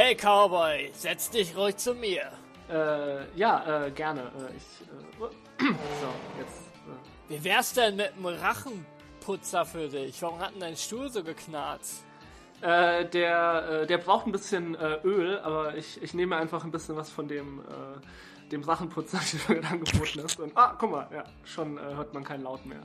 Hey 0.00 0.14
Cowboy, 0.14 0.92
setz 0.94 1.28
dich 1.28 1.56
ruhig 1.56 1.76
zu 1.76 1.92
mir. 1.92 2.30
Äh, 2.70 3.36
ja, 3.36 3.86
äh, 3.86 3.90
gerne. 3.90 4.20
Äh, 4.20 4.56
ich, 4.56 4.86
äh, 4.86 5.64
so, 6.00 6.38
jetzt. 6.38 6.68
Äh. 6.86 7.30
Wie 7.30 7.42
wär's 7.42 7.72
denn 7.72 7.96
mit 7.96 8.12
einem 8.12 8.26
Rachenputzer 8.26 9.66
für 9.66 9.88
dich? 9.88 10.22
Warum 10.22 10.38
hat 10.38 10.52
denn 10.52 10.60
dein 10.60 10.76
Stuhl 10.76 11.10
so 11.10 11.24
geknarzt? 11.24 12.04
Äh, 12.60 13.06
der, 13.06 13.68
äh, 13.68 13.86
der 13.88 13.98
braucht 13.98 14.28
ein 14.28 14.30
bisschen 14.30 14.76
äh, 14.76 15.00
Öl, 15.02 15.40
aber 15.40 15.76
ich, 15.76 16.00
ich 16.00 16.14
nehme 16.14 16.36
einfach 16.36 16.62
ein 16.62 16.70
bisschen 16.70 16.94
was 16.94 17.10
von 17.10 17.26
dem, 17.26 17.58
äh, 17.58 18.50
dem 18.50 18.62
Rachenputzer, 18.62 19.18
der 19.48 19.56
mir 19.56 19.68
angeboten 19.68 20.20
ist. 20.20 20.38
Und, 20.38 20.56
ah, 20.56 20.76
guck 20.78 20.92
mal, 20.92 21.08
ja, 21.12 21.24
schon 21.42 21.76
äh, 21.76 21.80
hört 21.80 22.14
man 22.14 22.22
keinen 22.22 22.44
Laut 22.44 22.64
mehr. 22.64 22.82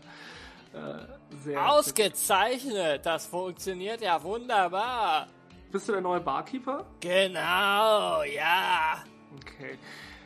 Äh, 0.73 1.05
sehr 1.43 1.71
Ausgezeichnet, 1.71 3.05
das 3.05 3.27
funktioniert 3.27 4.01
ja 4.01 4.23
wunderbar. 4.23 5.27
Bist 5.73 5.87
du 5.87 5.93
der 5.93 6.01
neue 6.01 6.19
Barkeeper? 6.19 6.85
Genau, 6.99 8.21
ja. 8.21 9.03
Okay. 9.37 9.79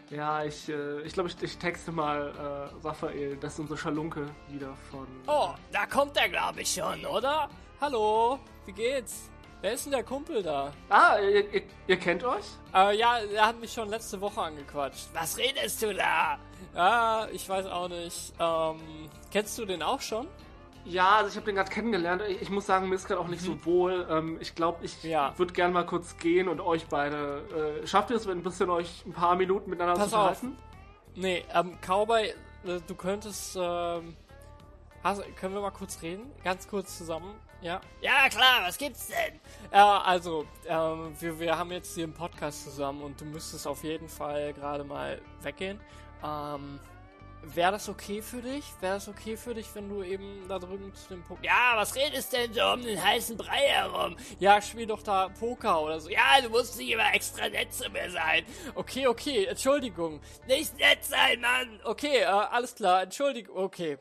Ja, 0.10 0.44
ich, 0.44 0.68
äh, 0.68 1.00
ich 1.04 1.14
glaube, 1.14 1.30
ich, 1.30 1.42
ich 1.42 1.58
texte 1.58 1.94
mal 1.94 2.34
äh, 2.84 2.86
Raphael, 2.86 3.38
das 3.38 3.54
ist 3.54 3.60
unsere 3.62 3.78
Schalunke 3.78 4.26
wieder 4.50 4.76
von. 4.92 5.08
Oh, 5.26 5.52
da 5.72 5.86
kommt 5.86 6.18
er, 6.18 6.28
glaube 6.28 6.64
ich, 6.64 6.73
schon, 6.73 7.06
oder? 7.06 7.48
Hallo, 7.80 8.40
wie 8.66 8.73
geht's? 8.73 9.30
Wer 9.62 9.72
ist 9.72 9.86
denn 9.86 9.94
der 9.94 10.04
Kumpel 10.04 10.44
da? 10.44 10.73
Ah, 10.90 11.18
ihr, 11.18 11.50
ihr, 11.54 11.64
ihr 11.88 11.98
kennt 11.98 12.26
euch? 12.26 12.45
Äh, 12.76 12.98
ja, 12.98 13.20
er 13.20 13.48
hat 13.48 13.62
mich 13.62 13.72
schon 13.72 13.88
letzte 13.88 14.20
Woche 14.20 14.42
angequatscht. 14.42 15.08
Was 15.14 15.38
redest 15.38 15.82
du 15.82 15.94
da? 15.94 16.38
Ja, 16.76 17.25
ich 17.31 17.48
weiß 17.48 17.68
auch 17.68 17.88
nicht. 17.88 18.34
Ähm, 18.38 19.09
kennst 19.31 19.58
du 19.58 19.64
den 19.64 19.81
auch 19.81 20.02
schon? 20.02 20.28
Ja, 20.90 21.18
also 21.18 21.30
ich 21.30 21.36
habe 21.36 21.46
den 21.46 21.56
gerade 21.56 21.70
kennengelernt. 21.70 22.22
Ich, 22.30 22.44
ich, 22.44 22.50
muss 22.50 22.66
sagen, 22.66 22.88
mir 22.88 22.96
ist 22.96 23.08
gerade 23.08 23.20
auch 23.20 23.28
nicht 23.28 23.42
mhm. 23.42 23.60
so 23.60 23.66
wohl. 23.66 24.08
Ähm, 24.10 24.38
ich 24.40 24.56
glaube, 24.56 24.86
ich 24.86 25.04
ja. 25.04 25.38
würde 25.38 25.54
gerne 25.54 25.74
mal 25.74 25.86
kurz 25.86 26.18
gehen 26.18 26.48
und 26.48 26.62
euch 26.62 26.88
beide. 26.88 27.82
Äh, 27.84 27.88
schafft 27.88 28.10
ihr 28.10 28.16
es, 28.16 28.28
ein 28.28 28.42
bisschen 28.42 28.70
euch 28.70 29.06
ein 29.06 29.12
paar 29.12 29.36
Minuten 29.36 29.70
miteinander 29.70 30.00
Pass 30.00 30.12
zu 30.12 30.16
unterhalten? 30.16 30.58
Nee, 31.16 31.44
ähm, 31.54 31.78
Cowboy, 31.82 32.28
äh, 32.28 32.34
du 32.88 32.96
könntest. 32.96 33.58
Ähm, 33.60 34.16
hast, 35.04 35.24
können 35.36 35.54
wir 35.54 35.62
mal 35.62 35.72
kurz 35.72 36.02
reden? 36.02 36.32
Ganz 36.44 36.68
kurz 36.68 36.98
zusammen. 36.98 37.34
Ja. 37.62 37.82
Ja, 38.02 38.30
klar, 38.30 38.62
was 38.64 38.78
gibt's 38.78 39.08
denn? 39.08 39.40
Ja, 39.74 40.02
also, 40.02 40.46
ähm, 40.68 41.16
wir, 41.20 41.40
wir 41.40 41.58
haben 41.58 41.72
jetzt 41.72 41.96
hier 41.96 42.06
einen 42.06 42.14
Podcast 42.14 42.64
zusammen 42.64 43.02
und 43.02 43.20
du 43.20 43.26
müsstest 43.26 43.68
auf 43.68 43.84
jeden 43.84 44.08
Fall 44.08 44.54
gerade 44.54 44.84
mal 44.84 45.20
weggehen. 45.42 45.80
Ähm, 46.24 46.80
Wäre 47.56 47.72
das 47.73 47.90
okay 47.90 48.22
für 48.22 48.42
dich? 48.42 48.66
Wäre 48.81 48.95
das 48.95 49.08
okay 49.08 49.38
für 49.38 49.53
dich, 49.53 49.73
wenn 49.76 49.90
du 49.90 50.03
eben 50.03 50.48
da 50.48 50.59
drüben 50.59 50.94
zu 50.94 51.09
dem 51.09 51.23
Poker... 51.23 51.44
Ja, 51.44 51.73
was 51.76 51.95
redest 51.95 52.34
denn 52.34 52.53
so 52.53 52.62
um 52.73 52.81
den 52.81 53.03
heißen 53.03 53.38
Brei 53.38 53.67
herum? 53.67 54.16
Ja, 54.40 54.62
spiel 54.62 54.86
doch 54.86 55.02
da 55.02 55.30
Poker 55.30 55.81
oder 55.81 56.00
so. 56.00 56.09
Ja, 56.09 56.42
du 56.42 56.50
musst 56.50 56.78
nicht 56.78 56.92
immer 56.92 57.14
extra 57.14 57.50
nett 57.50 57.73
zu 57.73 57.90
mir 57.90 58.09
sein. 58.12 58.45
Okay, 58.75 59.08
okay, 59.08 59.45
Entschuldigung. 59.45 60.22
Nicht 60.48 60.78
nett 60.78 61.03
sein, 61.03 61.42
Mann. 61.42 61.80
Okay, 61.84 62.22
äh, 62.22 62.25
alles 62.25 62.75
klar, 62.75 63.03
Entschuldigung, 63.03 63.58
okay. 63.58 63.98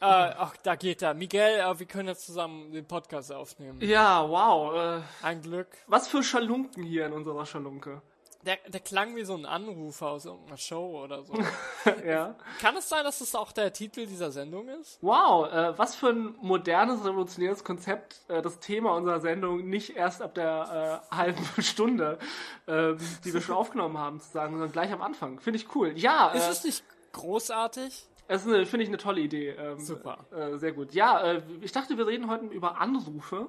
Äh, 0.00 0.04
ach, 0.04 0.56
da 0.62 0.76
geht 0.76 1.02
er. 1.02 1.12
Miguel, 1.12 1.58
äh, 1.58 1.78
wir 1.78 1.86
können 1.86 2.08
jetzt 2.08 2.26
zusammen 2.26 2.70
den 2.70 2.86
Podcast 2.86 3.32
aufnehmen. 3.32 3.80
Ja, 3.80 4.28
wow. 4.28 5.00
Äh, 5.02 5.26
Ein 5.26 5.42
Glück. 5.42 5.68
Was 5.88 6.06
für 6.06 6.22
Schalunken 6.22 6.84
hier 6.84 7.06
in 7.06 7.12
unserer 7.12 7.44
Schalunke. 7.46 8.00
Der, 8.48 8.56
der 8.66 8.80
klang 8.80 9.14
wie 9.14 9.24
so 9.24 9.34
ein 9.34 9.44
Anrufer 9.44 10.06
aus 10.06 10.24
irgendeiner 10.24 10.56
Show 10.56 11.04
oder 11.04 11.22
so. 11.22 11.34
ja. 12.06 12.34
Kann 12.62 12.74
es 12.78 12.88
sein, 12.88 13.04
dass 13.04 13.18
das 13.18 13.34
auch 13.34 13.52
der 13.52 13.74
Titel 13.74 14.06
dieser 14.06 14.30
Sendung 14.30 14.68
ist? 14.70 14.96
Wow, 15.02 15.52
äh, 15.52 15.78
was 15.78 15.94
für 15.94 16.08
ein 16.08 16.34
modernes, 16.40 17.04
revolutionäres 17.04 17.62
Konzept, 17.62 18.22
äh, 18.28 18.40
das 18.40 18.58
Thema 18.58 18.94
unserer 18.96 19.20
Sendung 19.20 19.68
nicht 19.68 19.96
erst 19.96 20.22
ab 20.22 20.34
der 20.34 21.02
äh, 21.12 21.14
halben 21.14 21.44
Stunde, 21.62 22.18
äh, 22.64 22.94
die 23.22 23.34
wir 23.34 23.42
schon 23.42 23.54
aufgenommen 23.54 23.98
haben, 23.98 24.18
zu 24.18 24.30
sagen, 24.30 24.52
sondern 24.52 24.72
gleich 24.72 24.90
am 24.92 25.02
Anfang. 25.02 25.40
Finde 25.40 25.58
ich 25.58 25.74
cool. 25.74 25.92
Ja. 25.98 26.30
Ist 26.30 26.46
äh, 26.46 26.50
es 26.50 26.64
nicht 26.64 26.84
großartig? 27.12 28.06
Es 28.28 28.46
ist, 28.46 28.70
finde 28.70 28.84
ich, 28.84 28.88
eine 28.88 28.96
tolle 28.96 29.20
Idee. 29.20 29.50
Ähm, 29.50 29.78
Super. 29.78 30.24
Äh, 30.34 30.56
sehr 30.56 30.72
gut. 30.72 30.94
Ja, 30.94 31.20
äh, 31.20 31.42
ich 31.60 31.72
dachte, 31.72 31.98
wir 31.98 32.06
reden 32.06 32.30
heute 32.30 32.46
über 32.46 32.80
Anrufe. 32.80 33.48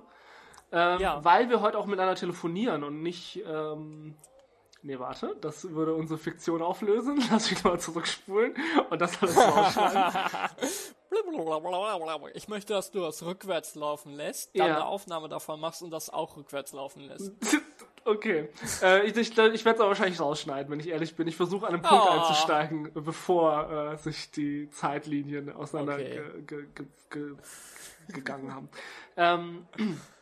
Ähm, 0.74 1.00
ja. 1.00 1.24
Weil 1.24 1.50
wir 1.50 1.62
heute 1.62 1.78
auch 1.78 1.86
miteinander 1.86 2.16
telefonieren 2.16 2.84
und 2.84 3.02
nicht 3.02 3.42
ähm, 3.48 4.16
Nee, 4.82 4.98
warte, 4.98 5.36
das 5.42 5.70
würde 5.72 5.94
unsere 5.94 6.18
Fiktion 6.18 6.62
auflösen. 6.62 7.22
Lass 7.32 7.50
mich 7.50 7.64
mal 7.64 7.80
zurückspulen 7.80 8.56
und 8.90 9.02
das 9.02 9.22
alles 9.22 9.38
rausschneiden. 9.38 10.14
ich 12.34 12.48
möchte, 12.48 12.74
dass 12.74 12.92
du 12.92 13.02
das 13.02 13.24
rückwärts 13.24 13.76
laufen 13.76 14.14
lässt, 14.14 14.58
dann 14.58 14.68
ja. 14.68 14.76
eine 14.76 14.86
Aufnahme 14.86 15.28
davon 15.28 15.60
machst 15.60 15.82
und 15.82 15.92
das 15.92 16.10
auch 16.10 16.38
rückwärts 16.38 16.72
laufen 16.72 17.02
lässt. 17.04 17.32
okay. 18.06 18.50
Äh, 18.82 19.06
ich 19.06 19.18
ich, 19.18 19.32
ich 19.32 19.38
werde 19.38 19.54
es 19.54 19.66
aber 19.80 19.90
wahrscheinlich 19.90 20.20
rausschneiden, 20.20 20.72
wenn 20.72 20.80
ich 20.80 20.88
ehrlich 20.88 21.16
bin. 21.16 21.28
Ich 21.28 21.36
versuche 21.36 21.68
an 21.68 21.74
einem 21.74 21.82
Punkt 21.82 22.06
oh. 22.08 22.12
einzusteigen, 22.12 22.92
bevor 22.94 23.94
äh, 23.94 23.98
sich 23.98 24.32
die 24.32 24.70
Zeitlinien 24.70 25.52
auseinander 25.52 25.96
okay. 25.96 26.22
ge, 26.48 26.66
ge, 26.74 26.86
ge, 27.10 27.36
gegangen 28.14 28.54
haben. 28.54 28.70
Ähm, 29.18 29.68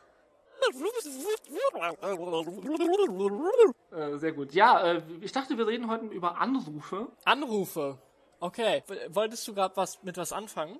äh, 3.92 4.18
sehr 4.18 4.32
gut. 4.32 4.54
Ja, 4.54 4.82
äh, 4.82 5.02
ich 5.22 5.32
dachte, 5.32 5.58
wir 5.58 5.68
reden 5.68 5.90
heute 5.90 6.06
über 6.06 6.40
Anrufe. 6.40 7.08
Anrufe. 7.26 7.98
Okay. 8.40 8.84
Wolltest 9.10 9.48
du 9.48 9.54
gerade 9.54 9.76
was 9.76 10.04
mit 10.04 10.18
was 10.18 10.32
anfangen? 10.32 10.80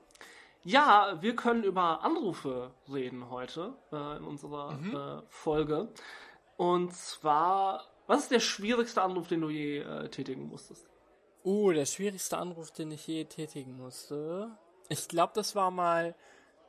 Ja, 0.64 1.18
wir 1.22 1.36
können 1.36 1.64
über 1.64 2.04
Anrufe 2.04 2.72
reden 2.92 3.30
heute 3.30 3.74
äh, 3.92 4.18
in 4.18 4.24
unserer 4.24 4.74
mhm. 4.74 5.24
Folge. 5.30 5.90
Und 6.58 6.94
zwar, 6.94 7.86
was 8.08 8.24
ist 8.24 8.32
der 8.32 8.40
schwierigste 8.40 9.02
Anruf, 9.02 9.28
den 9.28 9.42
du 9.42 9.50
je 9.50 9.84
tätigen 10.10 10.48
musstest? 10.48 10.88
Uh, 11.46 11.72
der 11.72 11.86
schwierigste 11.86 12.38
Anruf, 12.38 12.72
den 12.72 12.92
ich 12.92 13.08
je 13.08 13.24
tätigen 13.26 13.78
musste. 13.78 14.52
Ich 14.90 15.08
glaube, 15.08 15.32
das 15.36 15.56
war 15.56 15.72
mal 15.72 16.16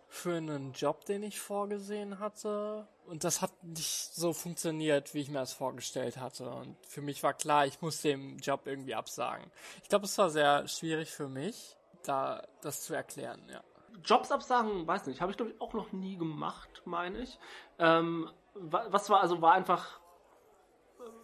für 0.09 0.37
einen 0.37 0.73
Job, 0.73 1.05
den 1.05 1.23
ich 1.23 1.39
vorgesehen 1.39 2.19
hatte. 2.19 2.89
Und 3.07 3.25
das 3.25 3.43
hat 3.43 3.53
nicht 3.63 4.15
so 4.15 4.33
funktioniert, 4.33 5.15
wie 5.15 5.21
ich 5.21 5.29
mir 5.29 5.41
das 5.41 5.53
vorgestellt 5.53 6.17
hatte. 6.17 6.49
Und 6.51 6.77
für 6.87 7.03
mich 7.03 7.23
war 7.23 7.35
klar, 7.35 7.67
ich 7.67 7.81
muss 7.83 8.01
dem 8.01 8.39
Job 8.39 8.63
irgendwie 8.65 8.95
absagen. 8.95 9.51
Ich 9.83 9.89
glaube, 9.89 10.07
es 10.07 10.17
war 10.17 10.31
sehr 10.31 10.67
schwierig 10.67 11.11
für 11.11 11.29
mich, 11.29 11.77
da 12.05 12.43
das 12.63 12.83
zu 12.83 12.95
erklären, 12.95 13.43
ja. 13.51 13.63
Jobs 14.05 14.31
absagen, 14.31 14.87
weiß 14.87 15.07
nicht, 15.07 15.21
habe 15.21 15.33
ich 15.33 15.37
glaube 15.37 15.53
ich 15.53 15.61
auch 15.61 15.73
noch 15.73 15.93
nie 15.93 16.17
gemacht, 16.17 16.83
meine 16.85 17.19
ich. 17.19 17.39
Ähm, 17.79 18.31
was 18.55 19.11
war, 19.11 19.21
also 19.21 19.43
war 19.43 19.55
einfach 19.55 20.01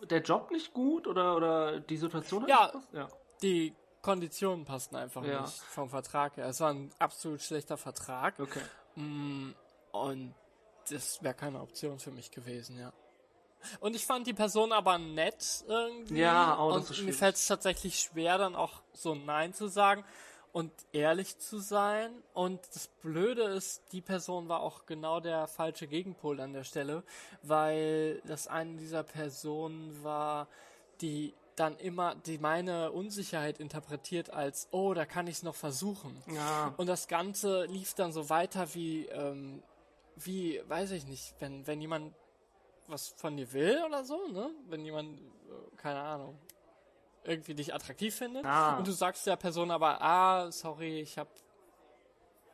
äh, 0.03 0.07
der 0.07 0.23
Job 0.23 0.51
nicht 0.51 0.75
gut 0.75 1.07
oder, 1.07 1.37
oder 1.37 1.81
die 1.81 1.97
Situation? 1.97 2.49
Ja, 2.49 2.73
ja, 2.93 3.09
die 3.43 3.75
Konditionen 4.05 4.67
passten 4.67 4.97
einfach 4.97 5.25
ja. 5.25 5.41
nicht 5.41 5.55
vom 5.55 5.89
Vertrag 5.89 6.37
her. 6.37 6.47
Es 6.47 6.61
war 6.61 6.71
ein 6.71 6.91
absolut 6.99 7.41
schlechter 7.41 7.79
Vertrag. 7.79 8.39
Okay. 8.39 8.61
Mm, 8.97 9.53
und 9.93 10.35
das 10.91 11.23
wäre 11.23 11.33
keine 11.33 11.63
Option 11.63 11.99
für 11.99 12.11
mich 12.11 12.31
gewesen, 12.31 12.79
ja. 12.79 12.93
Und 13.81 13.97
ich 13.97 14.05
fand 14.05 14.27
die 14.27 14.35
Person 14.35 14.73
aber 14.73 14.99
nett 14.99 15.65
irgendwie. 15.67 16.19
Ja, 16.19 16.55
auch 16.59 16.75
und 16.75 17.03
mir 17.03 17.15
fällt 17.15 17.37
es 17.37 17.47
tatsächlich 17.47 17.99
schwer, 17.99 18.37
dann 18.37 18.55
auch 18.55 18.83
so 18.93 19.15
Nein 19.15 19.55
zu 19.55 19.69
sagen 19.69 20.05
und 20.53 20.71
ehrlich 20.93 21.39
zu 21.39 21.59
sein. 21.59 22.13
Und 22.35 22.61
das 22.75 22.89
Blöde 22.89 23.45
ist, 23.45 23.85
die 23.93 24.03
Person 24.03 24.51
war 24.51 24.61
auch 24.61 24.85
genau 24.85 25.19
der 25.21 25.47
falsche 25.47 25.87
Gegenpol 25.87 26.41
an 26.41 26.53
der 26.53 26.65
Stelle, 26.65 27.05
weil 27.41 28.21
das 28.27 28.49
eine 28.49 28.77
dieser 28.77 29.03
Personen 29.03 30.05
war, 30.05 30.47
die 31.01 31.33
dann 31.57 31.77
immer 31.79 32.15
die 32.15 32.39
meine 32.39 32.91
Unsicherheit 32.93 33.59
interpretiert 33.59 34.31
als, 34.31 34.69
oh, 34.71 34.95
da 34.95 35.05
kann 35.07 35.27
ich 35.27 35.37
es 35.37 35.43
noch 35.43 35.55
versuchen. 35.55 36.23
Ja. 36.35 36.75
Und 36.77 36.87
das 36.87 37.09
Ganze 37.09 37.65
lief 37.67 37.95
dann 37.95 38.13
so 38.13 38.29
weiter 38.29 38.75
wie, 38.75 39.07
ähm, 39.07 39.63
wie, 40.17 40.61
weiß 40.67 40.93
ich 40.93 41.07
nicht, 41.07 41.35
wenn, 41.41 41.67
wenn 41.67 41.81
jemand 41.81 42.15
was 42.87 43.09
von 43.17 43.37
dir 43.37 43.53
will 43.53 43.83
oder 43.87 44.05
so, 44.05 44.29
ne? 44.29 44.51
Wenn 44.69 44.85
jemand, 44.85 45.19
äh, 45.19 45.77
keine 45.77 46.01
Ahnung, 46.01 46.39
irgendwie 47.23 47.55
dich 47.55 47.75
attraktiv 47.75 48.15
findet 48.15 48.45
ah. 48.45 48.77
und 48.77 48.87
du 48.87 48.93
sagst 48.93 49.27
der 49.27 49.37
Person 49.37 49.71
aber, 49.71 50.03
ah, 50.03 50.51
sorry, 50.53 51.01
ich 51.01 51.17
habe 51.17 51.31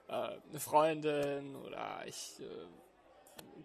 äh, 0.08 0.12
eine 0.48 0.60
Freundin 0.60 1.56
oder 1.56 2.02
ich 2.06 2.40
äh, 2.40 2.44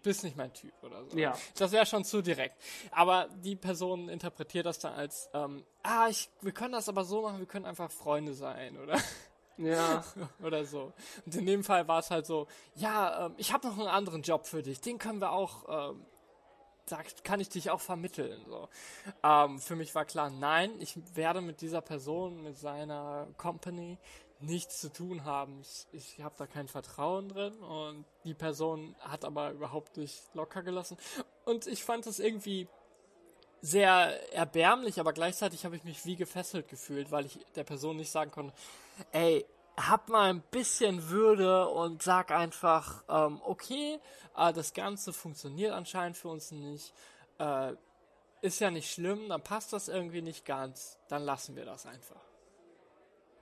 bist 0.02 0.24
nicht 0.24 0.36
mein 0.36 0.52
Typ 0.52 0.72
oder 0.82 1.04
so. 1.04 1.16
Ja. 1.16 1.36
Das 1.56 1.72
wäre 1.72 1.86
schon 1.86 2.04
zu 2.04 2.22
direkt. 2.22 2.56
Aber 2.90 3.28
die 3.42 3.56
Person 3.56 4.08
interpretiert 4.08 4.66
das 4.66 4.78
dann 4.78 4.94
als, 4.94 5.28
ähm, 5.34 5.64
ah, 5.82 6.08
ich, 6.08 6.30
wir 6.40 6.52
können 6.52 6.72
das 6.72 6.88
aber 6.88 7.04
so 7.04 7.22
machen, 7.22 7.38
wir 7.38 7.46
können 7.46 7.66
einfach 7.66 7.90
Freunde 7.90 8.34
sein, 8.34 8.76
oder? 8.78 8.98
Ja. 9.58 10.04
oder 10.42 10.64
so. 10.64 10.92
Und 11.24 11.34
in 11.34 11.46
dem 11.46 11.64
Fall 11.64 11.88
war 11.88 12.00
es 12.00 12.10
halt 12.10 12.26
so, 12.26 12.46
ja, 12.74 13.26
ähm, 13.26 13.34
ich 13.36 13.52
habe 13.52 13.66
noch 13.66 13.78
einen 13.78 13.88
anderen 13.88 14.22
Job 14.22 14.46
für 14.46 14.62
dich, 14.62 14.80
den 14.80 14.98
können 14.98 15.20
wir 15.20 15.32
auch, 15.32 15.90
ähm, 15.92 16.06
da 16.88 17.00
kann 17.24 17.40
ich 17.40 17.48
dich 17.48 17.70
auch 17.70 17.80
vermitteln. 17.80 18.44
So. 18.46 18.68
Ähm, 19.22 19.58
für 19.58 19.74
mich 19.74 19.94
war 19.94 20.04
klar, 20.04 20.30
nein, 20.30 20.72
ich 20.78 20.96
werde 21.16 21.40
mit 21.40 21.60
dieser 21.60 21.80
Person, 21.80 22.42
mit 22.42 22.56
seiner 22.56 23.26
Company 23.36 23.98
nichts 24.40 24.80
zu 24.80 24.92
tun 24.92 25.24
haben. 25.24 25.62
Ich 25.92 26.20
habe 26.20 26.34
da 26.38 26.46
kein 26.46 26.68
Vertrauen 26.68 27.28
drin 27.28 27.54
und 27.60 28.04
die 28.24 28.34
Person 28.34 28.94
hat 29.00 29.24
aber 29.24 29.52
überhaupt 29.52 29.96
nicht 29.96 30.22
locker 30.34 30.62
gelassen. 30.62 30.96
Und 31.44 31.66
ich 31.66 31.84
fand 31.84 32.06
es 32.06 32.18
irgendwie 32.18 32.68
sehr 33.62 34.32
erbärmlich, 34.32 35.00
aber 35.00 35.12
gleichzeitig 35.12 35.64
habe 35.64 35.76
ich 35.76 35.84
mich 35.84 36.04
wie 36.04 36.16
gefesselt 36.16 36.68
gefühlt, 36.68 37.10
weil 37.10 37.26
ich 37.26 37.38
der 37.54 37.64
Person 37.64 37.96
nicht 37.96 38.10
sagen 38.10 38.30
konnte, 38.30 38.54
ey, 39.12 39.46
hab 39.76 40.08
mal 40.08 40.30
ein 40.30 40.42
bisschen 40.50 41.08
Würde 41.08 41.68
und 41.68 42.02
sag 42.02 42.30
einfach, 42.30 43.04
ähm, 43.08 43.40
okay, 43.44 43.98
äh, 44.36 44.52
das 44.52 44.72
Ganze 44.72 45.12
funktioniert 45.12 45.72
anscheinend 45.72 46.16
für 46.16 46.28
uns 46.28 46.50
nicht, 46.50 46.94
äh, 47.38 47.72
ist 48.40 48.60
ja 48.60 48.70
nicht 48.70 48.90
schlimm, 48.90 49.28
dann 49.28 49.42
passt 49.42 49.72
das 49.72 49.88
irgendwie 49.88 50.22
nicht 50.22 50.44
ganz, 50.44 50.98
dann 51.08 51.24
lassen 51.24 51.56
wir 51.56 51.64
das 51.64 51.86
einfach. 51.86 52.20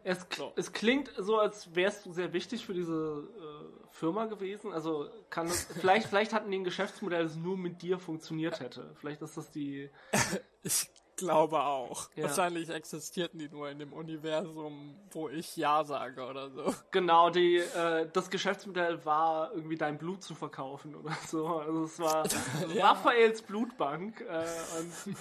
Es, 0.04 0.26
so. 0.36 0.52
es 0.54 0.72
klingt 0.72 1.10
so, 1.16 1.38
als 1.38 1.74
wärst 1.74 2.04
du 2.04 2.12
sehr 2.12 2.32
wichtig 2.34 2.66
für 2.66 2.74
diese 2.74 3.26
äh, 3.38 3.88
Firma 3.90 4.26
gewesen. 4.26 4.72
Also 4.72 5.08
kann 5.30 5.48
das, 5.48 5.64
vielleicht, 5.80 6.08
vielleicht 6.08 6.32
hatten 6.32 6.50
die 6.50 6.58
ein 6.58 6.64
Geschäftsmodell, 6.64 7.24
das 7.24 7.36
nur 7.36 7.56
mit 7.56 7.80
dir 7.80 7.98
funktioniert 7.98 8.60
hätte. 8.60 8.94
Vielleicht 9.00 9.22
ist 9.22 9.36
das 9.36 9.50
die. 9.50 9.90
ich 10.62 10.90
glaube 11.16 11.60
auch. 11.62 12.10
Ja. 12.16 12.24
Wahrscheinlich 12.24 12.68
existierten 12.68 13.38
die 13.38 13.48
nur 13.48 13.70
in 13.70 13.78
dem 13.78 13.92
Universum, 13.92 14.96
wo 15.10 15.28
ich 15.28 15.56
Ja 15.56 15.84
sage 15.84 16.22
oder 16.22 16.50
so. 16.50 16.74
Genau, 16.90 17.30
die, 17.30 17.56
äh, 17.56 18.08
das 18.12 18.30
Geschäftsmodell 18.30 19.04
war 19.04 19.52
irgendwie 19.54 19.76
dein 19.76 19.96
Blut 19.96 20.22
zu 20.22 20.34
verkaufen 20.34 20.94
oder 20.96 21.16
so. 21.26 21.46
Also 21.46 21.84
es 21.84 21.98
war 21.98 22.26
ja. 22.74 22.90
Raphaels 22.90 23.42
Blutbank. 23.42 24.20
Äh, 24.20 24.44
und 24.80 25.16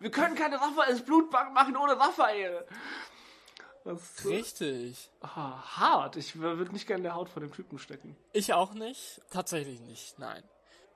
wir 0.00 0.10
können 0.10 0.34
keine 0.34 0.60
Raphaels 0.60 1.04
Blutbank 1.04 1.52
machen 1.52 1.76
ohne 1.76 1.98
Raphael. 1.98 2.64
Das, 3.84 4.24
Richtig. 4.24 5.10
Oh, 5.22 5.26
hart. 5.28 6.16
Ich 6.16 6.40
würde 6.40 6.72
nicht 6.72 6.86
gerne 6.86 7.00
in 7.00 7.04
der 7.04 7.14
Haut 7.14 7.28
von 7.28 7.42
dem 7.42 7.52
Typen 7.52 7.78
stecken. 7.78 8.16
Ich 8.32 8.54
auch 8.54 8.72
nicht. 8.72 9.20
Tatsächlich 9.30 9.80
nicht. 9.80 10.18
Nein. 10.18 10.42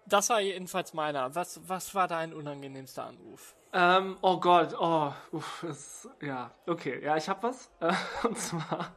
Das 0.07 0.31
war 0.31 0.41
jedenfalls 0.41 0.95
meiner. 0.95 1.35
Was, 1.35 1.61
was 1.69 1.95
war 1.95 2.09
dein 2.09 2.33
unangenehmster 2.33 3.05
Anruf? 3.05 3.55
Ähm, 3.75 4.17
oh 4.23 4.41
Gott, 4.41 4.75
oh, 4.79 5.13
uff, 5.33 5.63
ist, 5.65 6.09
ja, 6.23 6.51
okay, 6.67 7.05
ja, 7.05 7.19
ich 7.19 7.29
hab 7.29 7.43
was. 7.43 7.71
Äh, 7.81 7.93
und 8.27 8.39
zwar, 8.39 8.97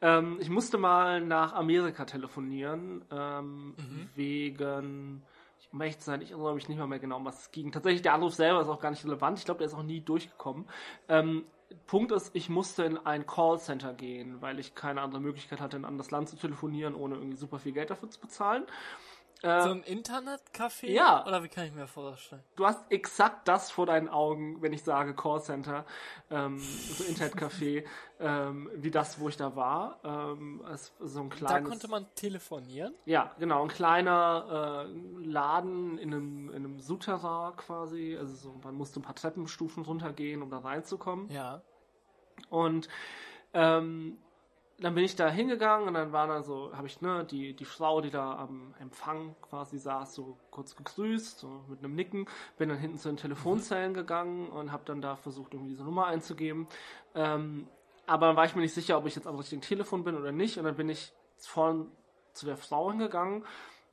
ähm, 0.00 0.38
ich 0.40 0.48
musste 0.48 0.78
mal 0.78 1.20
nach 1.20 1.52
Amerika 1.54 2.04
telefonieren, 2.04 3.04
ähm, 3.10 3.74
mhm. 3.76 4.08
wegen, 4.14 5.24
ich 5.58 5.72
möchte 5.72 6.04
sein, 6.04 6.20
ich 6.20 6.30
erinnere 6.30 6.54
mich 6.54 6.68
nicht 6.68 6.78
mehr, 6.78 6.86
mehr 6.86 7.00
genau, 7.00 7.16
um 7.16 7.24
was 7.24 7.40
es 7.40 7.50
ging. 7.50 7.72
Tatsächlich, 7.72 8.02
der 8.02 8.14
Anruf 8.14 8.34
selber 8.34 8.60
ist 8.60 8.68
auch 8.68 8.80
gar 8.80 8.90
nicht 8.90 9.04
relevant. 9.04 9.40
Ich 9.40 9.44
glaube, 9.44 9.58
der 9.58 9.66
ist 9.66 9.74
auch 9.74 9.82
nie 9.82 10.00
durchgekommen. 10.00 10.68
Ähm, 11.08 11.44
Punkt 11.86 12.12
ist, 12.12 12.34
ich 12.34 12.48
musste 12.48 12.84
in 12.84 12.98
ein 12.98 13.26
Callcenter 13.26 13.94
gehen, 13.94 14.40
weil 14.40 14.58
ich 14.58 14.74
keine 14.74 15.02
andere 15.02 15.20
Möglichkeit 15.20 15.60
hatte, 15.60 15.76
in 15.76 15.84
ein 15.84 15.88
anderes 15.88 16.10
Land 16.10 16.28
zu 16.28 16.36
telefonieren, 16.36 16.94
ohne 16.94 17.16
irgendwie 17.16 17.36
super 17.36 17.58
viel 17.58 17.72
Geld 17.72 17.90
dafür 17.90 18.10
zu 18.10 18.20
bezahlen. 18.20 18.64
Äh, 19.42 19.62
so 19.62 19.70
ein 19.70 19.82
Internetcafé? 19.82 20.86
Ja. 20.86 21.26
Oder 21.26 21.42
wie 21.42 21.48
kann 21.48 21.66
ich 21.66 21.74
mir 21.74 21.86
vorstellen? 21.86 22.42
Du 22.56 22.66
hast 22.66 22.80
exakt 22.90 23.46
das 23.46 23.70
vor 23.70 23.86
deinen 23.86 24.08
Augen, 24.08 24.62
wenn 24.62 24.72
ich 24.72 24.82
sage 24.82 25.14
Callcenter, 25.14 25.84
ähm, 26.30 26.58
so 26.58 27.04
Internetcafé, 27.04 27.84
ähm, 28.20 28.70
wie 28.74 28.90
das, 28.90 29.20
wo 29.20 29.28
ich 29.28 29.36
da 29.36 29.54
war. 29.54 30.00
Ähm, 30.02 30.62
so 31.00 31.20
ein 31.20 31.30
kleines, 31.30 31.64
da 31.64 31.68
konnte 31.68 31.88
man 31.88 32.06
telefonieren? 32.14 32.94
Ja, 33.04 33.32
genau. 33.38 33.62
Ein 33.62 33.68
kleiner 33.68 34.86
äh, 34.88 35.26
Laden 35.26 35.98
in 35.98 36.14
einem, 36.14 36.48
in 36.48 36.56
einem 36.56 36.80
Souterrain 36.80 37.54
quasi. 37.56 38.16
Also 38.18 38.34
so, 38.34 38.60
man 38.62 38.74
musste 38.74 39.00
ein 39.00 39.02
paar 39.02 39.14
Treppenstufen 39.14 39.84
runtergehen, 39.84 40.42
um 40.42 40.50
da 40.50 40.58
reinzukommen. 40.58 41.30
Ja. 41.30 41.60
Und 42.48 42.88
ähm, 43.52 44.18
dann 44.84 44.94
bin 44.94 45.04
ich 45.04 45.16
da 45.16 45.30
hingegangen 45.30 45.88
und 45.88 45.94
dann 45.94 46.12
war 46.12 46.26
da 46.26 46.42
so, 46.42 46.70
habe 46.76 46.86
ich 46.86 47.00
ne, 47.00 47.24
die, 47.24 47.54
die 47.54 47.64
Frau, 47.64 48.02
die 48.02 48.10
da 48.10 48.36
am 48.36 48.74
Empfang 48.78 49.34
quasi 49.40 49.78
saß, 49.78 50.14
so 50.14 50.36
kurz 50.50 50.76
gegrüßt, 50.76 51.38
so 51.38 51.64
mit 51.68 51.78
einem 51.78 51.94
Nicken, 51.94 52.26
bin 52.58 52.68
dann 52.68 52.76
hinten 52.76 52.98
zu 52.98 53.08
den 53.08 53.16
Telefonzellen 53.16 53.94
gegangen 53.94 54.50
und 54.50 54.72
habe 54.72 54.82
dann 54.84 55.00
da 55.00 55.16
versucht, 55.16 55.54
irgendwie 55.54 55.70
diese 55.70 55.84
Nummer 55.84 56.06
einzugeben. 56.06 56.66
Ähm, 57.14 57.66
aber 58.06 58.26
dann 58.26 58.36
war 58.36 58.44
ich 58.44 58.54
mir 58.54 58.60
nicht 58.60 58.74
sicher, 58.74 58.98
ob 58.98 59.06
ich 59.06 59.16
jetzt 59.16 59.26
am 59.26 59.36
richtigen 59.36 59.62
Telefon 59.62 60.04
bin 60.04 60.16
oder 60.16 60.32
nicht. 60.32 60.58
Und 60.58 60.64
dann 60.64 60.76
bin 60.76 60.90
ich 60.90 61.14
vorn 61.38 61.90
zu 62.34 62.44
der 62.44 62.58
Frau 62.58 62.90
hingegangen 62.90 63.42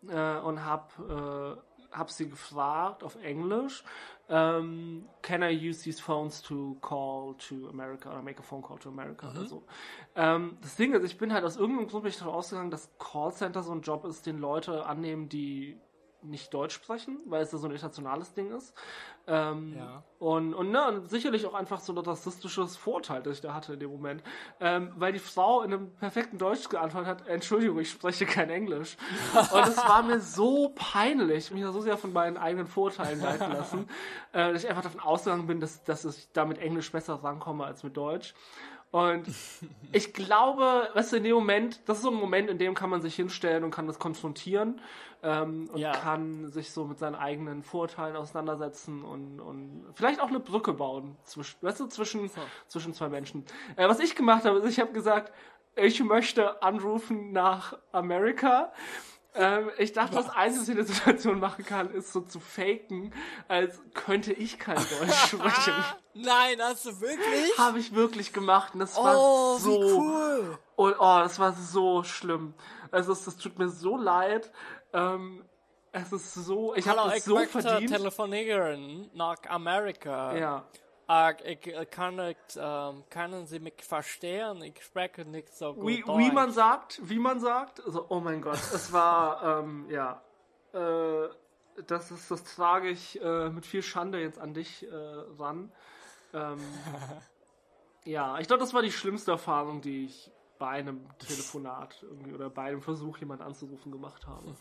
äh, 0.09 0.39
und 0.39 0.65
habe 0.65 1.57
äh, 1.91 1.95
hab 1.97 2.09
sie 2.09 2.29
gefragt 2.29 3.03
auf 3.03 3.15
Englisch, 3.23 3.83
um, 4.27 4.37
ähm, 4.37 5.09
can 5.21 5.43
I 5.43 5.49
use 5.51 5.83
these 5.83 6.01
phones 6.01 6.41
to 6.41 6.77
call 6.81 7.35
to 7.35 7.67
America 7.69 8.09
oder 8.09 8.21
make 8.21 8.39
a 8.39 8.43
phone 8.43 8.61
call 8.61 8.79
to 8.79 8.89
America 8.89 9.29
mhm. 9.29 9.37
oder 9.37 9.45
so. 9.45 9.63
Um, 10.15 10.57
das 10.61 10.75
Ding 10.77 10.93
ist, 10.93 11.03
ich 11.03 11.17
bin 11.17 11.33
halt 11.33 11.43
aus 11.43 11.57
irgendeinem 11.57 11.87
Grund 11.87 12.03
bin 12.03 12.11
ich 12.11 12.17
davon 12.17 12.33
ausgegangen, 12.33 12.71
dass 12.71 12.89
Callcenter 12.97 13.61
so 13.61 13.73
ein 13.73 13.81
Job 13.81 14.05
ist, 14.05 14.25
den 14.25 14.37
Leute 14.37 14.85
annehmen, 14.85 15.27
die 15.27 15.77
nicht 16.23 16.53
Deutsch 16.53 16.75
sprechen, 16.75 17.19
weil 17.25 17.41
es 17.41 17.51
ja 17.51 17.57
so 17.57 17.67
ein 17.67 17.71
internationales 17.71 18.33
Ding 18.33 18.51
ist. 18.51 18.73
Ähm, 19.27 19.75
ja. 19.77 20.03
Und, 20.19 20.53
und, 20.53 20.71
ne, 20.71 20.87
und 20.87 21.09
sicherlich 21.09 21.45
auch 21.45 21.53
einfach 21.53 21.79
so 21.79 21.93
ein 21.93 21.97
rassistisches 21.97 22.77
Vorteil, 22.77 23.21
das 23.21 23.35
ich 23.35 23.41
da 23.41 23.53
hatte 23.53 23.73
in 23.73 23.79
dem 23.79 23.91
Moment. 23.91 24.23
Ähm, 24.59 24.91
weil 24.95 25.13
die 25.13 25.19
Frau 25.19 25.61
in 25.61 25.73
einem 25.73 25.91
perfekten 25.95 26.37
Deutsch 26.37 26.69
geantwortet 26.69 27.09
hat, 27.09 27.27
Entschuldigung, 27.27 27.79
ich 27.79 27.89
spreche 27.89 28.25
kein 28.25 28.49
Englisch. 28.49 28.97
und 29.53 29.67
es 29.67 29.77
war 29.77 30.03
mir 30.03 30.19
so 30.19 30.73
peinlich, 30.75 31.51
mich 31.51 31.63
da 31.63 31.71
so 31.71 31.81
sehr 31.81 31.97
von 31.97 32.13
meinen 32.13 32.37
eigenen 32.37 32.67
Vorteilen 32.67 33.21
leiten 33.21 33.51
lassen, 33.51 33.87
äh, 34.33 34.51
dass 34.53 34.63
ich 34.63 34.69
einfach 34.69 34.83
davon 34.83 35.01
ausgegangen 35.01 35.47
bin, 35.47 35.59
dass, 35.59 35.83
dass 35.83 36.05
ich 36.05 36.31
da 36.33 36.45
mit 36.45 36.57
Englisch 36.57 36.91
besser 36.91 37.15
rankomme 37.23 37.65
als 37.65 37.83
mit 37.83 37.95
Deutsch. 37.95 38.33
Und 38.91 39.27
ich 39.91 40.13
glaube, 40.13 40.89
weißt 40.93 41.13
du, 41.13 41.17
in 41.17 41.23
dem 41.23 41.35
Moment, 41.35 41.81
das 41.85 41.97
ist 41.97 42.03
so 42.03 42.11
ein 42.11 42.15
Moment, 42.15 42.49
in 42.49 42.57
dem 42.57 42.75
kann 42.75 42.89
man 42.89 43.01
sich 43.01 43.15
hinstellen 43.15 43.63
und 43.63 43.71
kann 43.71 43.87
das 43.87 43.99
konfrontieren 43.99 44.81
ähm, 45.23 45.69
und 45.71 45.79
ja. 45.79 45.91
kann 45.91 46.51
sich 46.51 46.71
so 46.71 46.85
mit 46.85 46.99
seinen 46.99 47.15
eigenen 47.15 47.63
Vorteilen 47.63 48.15
auseinandersetzen 48.15 49.03
und, 49.03 49.39
und 49.39 49.85
vielleicht 49.93 50.19
auch 50.19 50.29
eine 50.29 50.39
Brücke 50.39 50.73
bauen 50.73 51.17
zwischen, 51.23 51.61
weißt 51.61 51.79
du, 51.79 51.87
zwischen, 51.87 52.27
so. 52.29 52.41
zwischen 52.67 52.93
zwei 52.93 53.09
Menschen. 53.09 53.45
Äh, 53.75 53.87
was 53.87 53.99
ich 53.99 54.15
gemacht 54.15 54.45
habe, 54.45 54.59
ist, 54.59 54.69
ich 54.69 54.79
habe 54.79 54.93
gesagt, 54.93 55.31
ich 55.75 56.03
möchte 56.03 56.61
anrufen 56.61 57.31
nach 57.31 57.77
Amerika 57.91 58.71
ähm, 59.33 59.71
ich 59.77 59.93
dachte, 59.93 60.15
das 60.15 60.29
Einzige, 60.29 60.59
was 60.59 60.67
ich 60.67 60.69
in 60.69 60.75
der 60.75 60.85
Situation 60.85 61.39
machen 61.39 61.63
kann, 61.63 61.89
ist 61.91 62.11
so 62.11 62.19
zu 62.19 62.39
faken, 62.41 63.13
als 63.47 63.79
könnte 63.93 64.33
ich 64.33 64.59
kein 64.59 64.75
Deutsch 64.75 65.15
sprechen. 65.27 65.73
Nein, 66.13 66.57
hast 66.59 66.85
du 66.85 66.99
wirklich? 66.99 67.57
Habe 67.57 67.79
ich 67.79 67.95
wirklich 67.95 68.33
gemacht. 68.33 68.73
Und 68.73 68.81
das 68.81 68.97
oh, 68.97 69.03
war 69.03 69.59
so. 69.59 69.81
Wie 69.81 69.93
cool. 69.93 70.59
Und 70.75 70.95
oh, 70.99 71.19
das 71.19 71.39
war 71.39 71.53
so 71.53 72.03
schlimm. 72.03 72.53
Also 72.91 73.13
es, 73.13 73.23
das 73.23 73.37
tut 73.37 73.57
mir 73.57 73.69
so 73.69 73.95
leid. 73.95 74.51
Ähm, 74.93 75.43
es 75.91 76.11
ist 76.11 76.33
so, 76.33 76.73
ich 76.75 76.87
habe 76.87 77.13
es 77.15 77.25
so 77.25 77.37
verdient. 77.37 77.91
telefonieren 77.91 79.09
nach 79.13 79.37
Amerika. 79.47 80.35
Ja. 80.35 80.65
Uh, 81.09 81.33
ich 81.43 81.89
kann 81.89 82.15
nicht, 82.15 82.57
ähm, 82.57 83.03
können 83.09 83.45
Sie 83.45 83.59
mich 83.59 83.83
verstehen? 83.83 84.61
Ich 84.61 84.81
spreche 84.81 85.25
nicht 85.25 85.53
so 85.53 85.73
gut 85.73 85.85
wie, 85.85 86.01
Deutsch. 86.01 86.17
Wie 86.19 86.31
man 86.31 86.51
sagt, 86.51 87.01
wie 87.03 87.19
man 87.19 87.41
sagt, 87.41 87.83
also, 87.85 88.05
oh 88.07 88.21
mein 88.21 88.41
Gott, 88.41 88.59
es 88.73 88.93
war, 88.93 89.59
ähm, 89.59 89.87
ja, 89.89 90.21
äh, 90.73 91.27
das 91.85 92.11
ist, 92.11 92.31
das 92.31 92.43
trage 92.55 92.89
ich 92.89 93.21
äh, 93.21 93.49
mit 93.49 93.65
viel 93.65 93.83
Schande 93.83 94.21
jetzt 94.21 94.39
an 94.39 94.53
dich 94.53 94.89
äh, 94.89 94.95
ran. 95.37 95.73
Ähm, 96.33 96.59
ja, 98.05 98.39
ich 98.39 98.47
glaube, 98.47 98.61
das 98.61 98.73
war 98.73 98.81
die 98.81 98.91
schlimmste 98.91 99.31
Erfahrung, 99.31 99.81
die 99.81 100.05
ich 100.05 100.31
bei 100.61 100.69
einem 100.69 101.09
Telefonat 101.17 101.97
irgendwie 102.03 102.33
oder 102.33 102.49
bei 102.51 102.65
einem 102.65 102.83
Versuch, 102.83 103.17
jemanden 103.17 103.43
anzurufen, 103.43 103.91
gemacht 103.91 104.27
habe. 104.27 104.55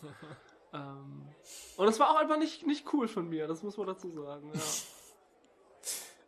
ähm, 0.72 1.28
und 1.76 1.88
es 1.88 2.00
war 2.00 2.10
auch 2.10 2.16
einfach 2.16 2.38
nicht, 2.38 2.66
nicht 2.66 2.90
cool 2.94 3.06
von 3.06 3.28
mir, 3.28 3.46
das 3.46 3.62
muss 3.62 3.76
man 3.76 3.86
dazu 3.86 4.10
sagen, 4.10 4.50
ja. 4.52 4.60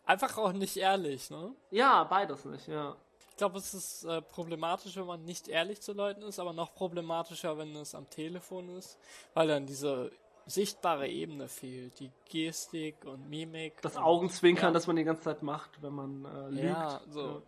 Einfach 0.05 0.37
auch 0.37 0.53
nicht 0.53 0.77
ehrlich, 0.77 1.31
ne? 1.31 1.55
Ja, 1.71 2.03
beides 2.05 2.45
nicht, 2.45 2.67
ja. 2.67 2.97
Ich 3.31 3.37
glaube, 3.37 3.57
es 3.57 3.73
ist 3.73 4.05
äh, 4.05 4.21
problematisch, 4.21 4.97
wenn 4.97 5.07
man 5.07 5.25
nicht 5.25 5.47
ehrlich 5.49 5.81
zu 5.81 5.93
Leuten 5.93 6.23
ist, 6.23 6.41
aber 6.41 6.53
noch 6.53 6.75
problematischer, 6.75 7.57
wenn 7.57 7.75
es 7.77 7.95
am 7.95 8.11
Telefon 8.11 8.69
ist, 8.77 8.99
weil 9.33 9.47
dann 9.47 9.65
diese 9.65 10.11
sichtbare 10.45 11.09
Ebene 11.09 11.49
fehlt, 11.49 12.01
die 12.01 12.11
Gestik 12.29 13.05
und 13.05 13.31
Mimik. 13.31 13.81
Das 13.81 13.97
Augenzwinkern, 13.97 14.71
ja. 14.71 14.73
das 14.73 14.89
man 14.89 14.97
die 14.97 15.05
ganze 15.05 15.23
Zeit 15.23 15.43
macht, 15.43 15.81
wenn 15.83 15.95
man 15.95 16.25
äh, 16.25 16.49
lügt. 16.49 16.65
Ja, 16.65 17.01
so. 17.09 17.21
Ja. 17.21 17.43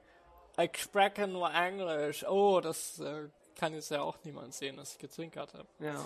Ich 0.57 0.79
spreche 0.79 1.27
nur 1.27 1.53
Englisch. 1.53 2.25
Oh, 2.27 2.61
das 2.61 3.01
äh, 3.01 3.29
kann 3.57 3.75
jetzt 3.75 3.91
ja 3.91 4.03
auch 4.03 4.17
niemand 4.25 4.55
sehen, 4.55 4.77
dass 4.77 4.93
ich 4.93 4.99
gezwinkert 4.99 5.55
habe. 5.55 5.69
Ja. 5.79 6.05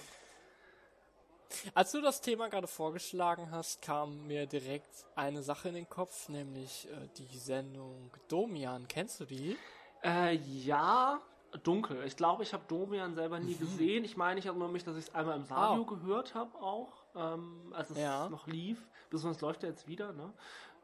Als 1.75 1.93
du 1.93 2.01
das 2.01 2.21
Thema 2.21 2.49
gerade 2.49 2.67
vorgeschlagen 2.67 3.51
hast, 3.51 3.81
kam 3.83 4.27
mir 4.27 4.47
direkt 4.47 5.07
eine 5.15 5.43
Sache 5.43 5.69
in 5.69 5.75
den 5.75 5.89
Kopf, 5.89 6.29
nämlich 6.29 6.89
äh, 6.91 7.09
die 7.17 7.39
Sendung 7.39 8.11
Domian. 8.29 8.87
Kennst 8.87 9.21
du 9.21 9.25
die? 9.25 9.57
Äh, 10.03 10.35
ja, 10.35 11.21
dunkel. 11.63 12.05
Ich 12.05 12.17
glaube, 12.17 12.43
ich 12.43 12.53
habe 12.53 12.65
Domian 12.69 13.15
selber 13.15 13.39
nie 13.41 13.55
mhm. 13.55 13.61
gesehen. 13.61 14.05
Ich 14.05 14.17
meine, 14.17 14.39
ich 14.41 14.47
erinnere 14.47 14.69
mich, 14.69 14.85
dass 14.85 14.97
ich 14.97 15.07
es 15.07 15.15
einmal 15.15 15.37
im 15.37 15.45
Radio 15.45 15.83
oh. 15.83 15.85
gehört 15.87 16.35
habe 16.35 16.55
auch, 16.61 16.93
ähm, 17.17 17.73
als 17.75 17.91
es 17.91 17.99
ja. 17.99 18.29
noch 18.29 18.47
lief. 18.47 18.87
Besonders 19.11 19.41
läuft 19.41 19.63
er 19.63 19.71
jetzt 19.71 19.89
wieder, 19.89 20.13
ne? 20.13 20.33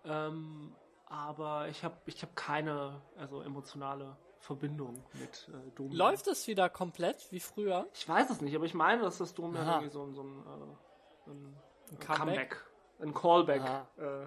Ähm, 0.06 0.74
aber 1.06 1.68
ich 1.68 1.84
habe 1.84 1.96
ich 2.06 2.22
hab 2.22 2.34
keine 2.36 3.00
also 3.16 3.42
emotionale 3.42 4.16
Verbindung 4.38 5.02
mit 5.14 5.48
äh, 5.48 5.70
Domian. 5.74 5.96
Läuft 5.96 6.26
es 6.26 6.46
wieder 6.46 6.68
komplett 6.68 7.30
wie 7.32 7.40
früher? 7.40 7.86
Ich 7.94 8.08
weiß 8.08 8.30
es 8.30 8.40
nicht, 8.40 8.54
aber 8.54 8.66
ich 8.66 8.74
meine, 8.74 9.02
dass 9.02 9.18
das 9.18 9.34
Domian 9.34 9.66
irgendwie 9.66 9.90
so, 9.90 10.12
so 10.12 10.22
ein, 10.22 10.44
äh, 11.26 11.30
ein, 11.30 11.56
ein 11.90 11.98
Comeback. 11.98 12.16
Comeback. 12.18 12.66
ein 13.00 13.14
Callback. 13.14 13.62
Äh, 13.96 14.26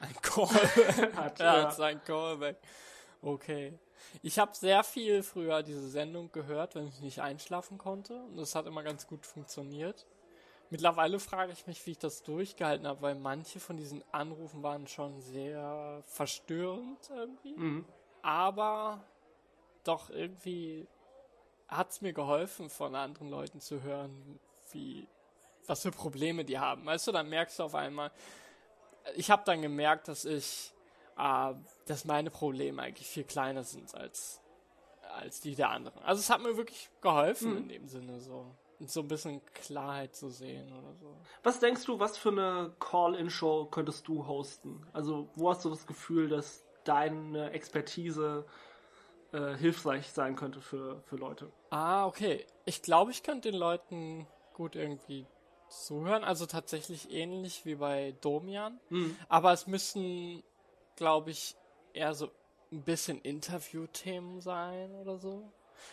ein 0.00 0.14
Callback. 0.22 1.16
hat, 1.16 1.38
ja, 1.38 1.70
ja. 1.70 1.84
ein 1.84 2.02
Callback. 2.04 2.58
Okay. 3.22 3.78
Ich 4.22 4.38
habe 4.38 4.54
sehr 4.54 4.84
viel 4.84 5.22
früher 5.22 5.62
diese 5.62 5.88
Sendung 5.88 6.30
gehört, 6.32 6.74
wenn 6.74 6.86
ich 6.86 7.00
nicht 7.00 7.20
einschlafen 7.20 7.78
konnte. 7.78 8.22
Und 8.24 8.36
das 8.36 8.54
hat 8.54 8.66
immer 8.66 8.82
ganz 8.82 9.06
gut 9.06 9.24
funktioniert. 9.24 10.06
Mittlerweile 10.70 11.20
frage 11.20 11.52
ich 11.52 11.66
mich, 11.66 11.86
wie 11.86 11.92
ich 11.92 11.98
das 11.98 12.22
durchgehalten 12.22 12.86
habe, 12.86 13.02
weil 13.02 13.14
manche 13.14 13.60
von 13.60 13.76
diesen 13.76 14.02
Anrufen 14.12 14.62
waren 14.62 14.86
schon 14.86 15.20
sehr 15.20 16.02
verstörend 16.06 17.10
irgendwie. 17.10 17.54
Mhm. 17.56 17.84
Aber 18.22 19.04
doch 19.84 20.10
irgendwie 20.10 20.88
hat 21.68 21.90
es 21.90 22.00
mir 22.00 22.12
geholfen, 22.12 22.68
von 22.68 22.94
anderen 22.94 23.30
Leuten 23.30 23.60
zu 23.60 23.82
hören, 23.82 24.40
wie 24.72 25.06
was 25.66 25.82
für 25.82 25.90
Probleme 25.90 26.44
die 26.44 26.58
haben. 26.58 26.86
Weißt 26.86 27.06
du, 27.06 27.12
dann 27.12 27.28
merkst 27.28 27.58
du 27.58 27.64
auf 27.64 27.74
einmal, 27.74 28.12
ich 29.14 29.30
habe 29.30 29.42
dann 29.44 29.62
gemerkt, 29.62 30.08
dass 30.08 30.24
ich, 30.24 30.72
äh, 31.16 31.54
dass 31.86 32.04
meine 32.04 32.30
Probleme 32.30 32.82
eigentlich 32.82 33.08
viel 33.08 33.24
kleiner 33.24 33.64
sind 33.64 33.94
als 33.94 34.40
als 35.16 35.40
die 35.40 35.54
der 35.54 35.70
anderen. 35.70 36.02
Also 36.02 36.20
es 36.20 36.30
hat 36.30 36.40
mir 36.42 36.56
wirklich 36.56 36.90
geholfen 37.00 37.52
mhm. 37.52 37.56
in 37.58 37.68
dem 37.68 37.88
Sinne 37.88 38.20
so 38.20 38.46
so 38.80 39.00
ein 39.00 39.08
bisschen 39.08 39.44
Klarheit 39.54 40.14
zu 40.14 40.28
sehen 40.28 40.72
oder 40.72 40.94
so. 40.94 41.16
Was 41.42 41.60
denkst 41.60 41.84
du, 41.84 41.98
was 41.98 42.18
für 42.18 42.30
eine 42.30 42.74
Call-in-Show 42.78 43.66
könntest 43.66 44.06
du 44.08 44.26
hosten? 44.26 44.86
Also, 44.92 45.28
wo 45.34 45.50
hast 45.50 45.64
du 45.64 45.70
das 45.70 45.86
Gefühl, 45.86 46.28
dass 46.28 46.64
deine 46.84 47.50
Expertise 47.52 48.44
äh, 49.32 49.54
hilfreich 49.54 50.10
sein 50.12 50.36
könnte 50.36 50.60
für, 50.60 51.02
für 51.02 51.16
Leute? 51.16 51.50
Ah, 51.70 52.06
okay. 52.06 52.46
Ich 52.64 52.82
glaube, 52.82 53.10
ich 53.10 53.22
könnte 53.22 53.50
den 53.50 53.58
Leuten 53.58 54.26
gut 54.54 54.76
irgendwie 54.76 55.26
zuhören. 55.68 56.24
Also 56.24 56.46
tatsächlich 56.46 57.10
ähnlich 57.10 57.64
wie 57.64 57.76
bei 57.76 58.14
Domian. 58.20 58.80
Mhm. 58.88 59.16
Aber 59.28 59.52
es 59.52 59.66
müssen, 59.66 60.42
glaube 60.96 61.30
ich, 61.30 61.56
eher 61.92 62.14
so 62.14 62.30
ein 62.72 62.82
bisschen 62.82 63.20
Interviewthemen 63.20 64.40
sein 64.40 64.94
oder 64.94 65.18
so. 65.18 65.52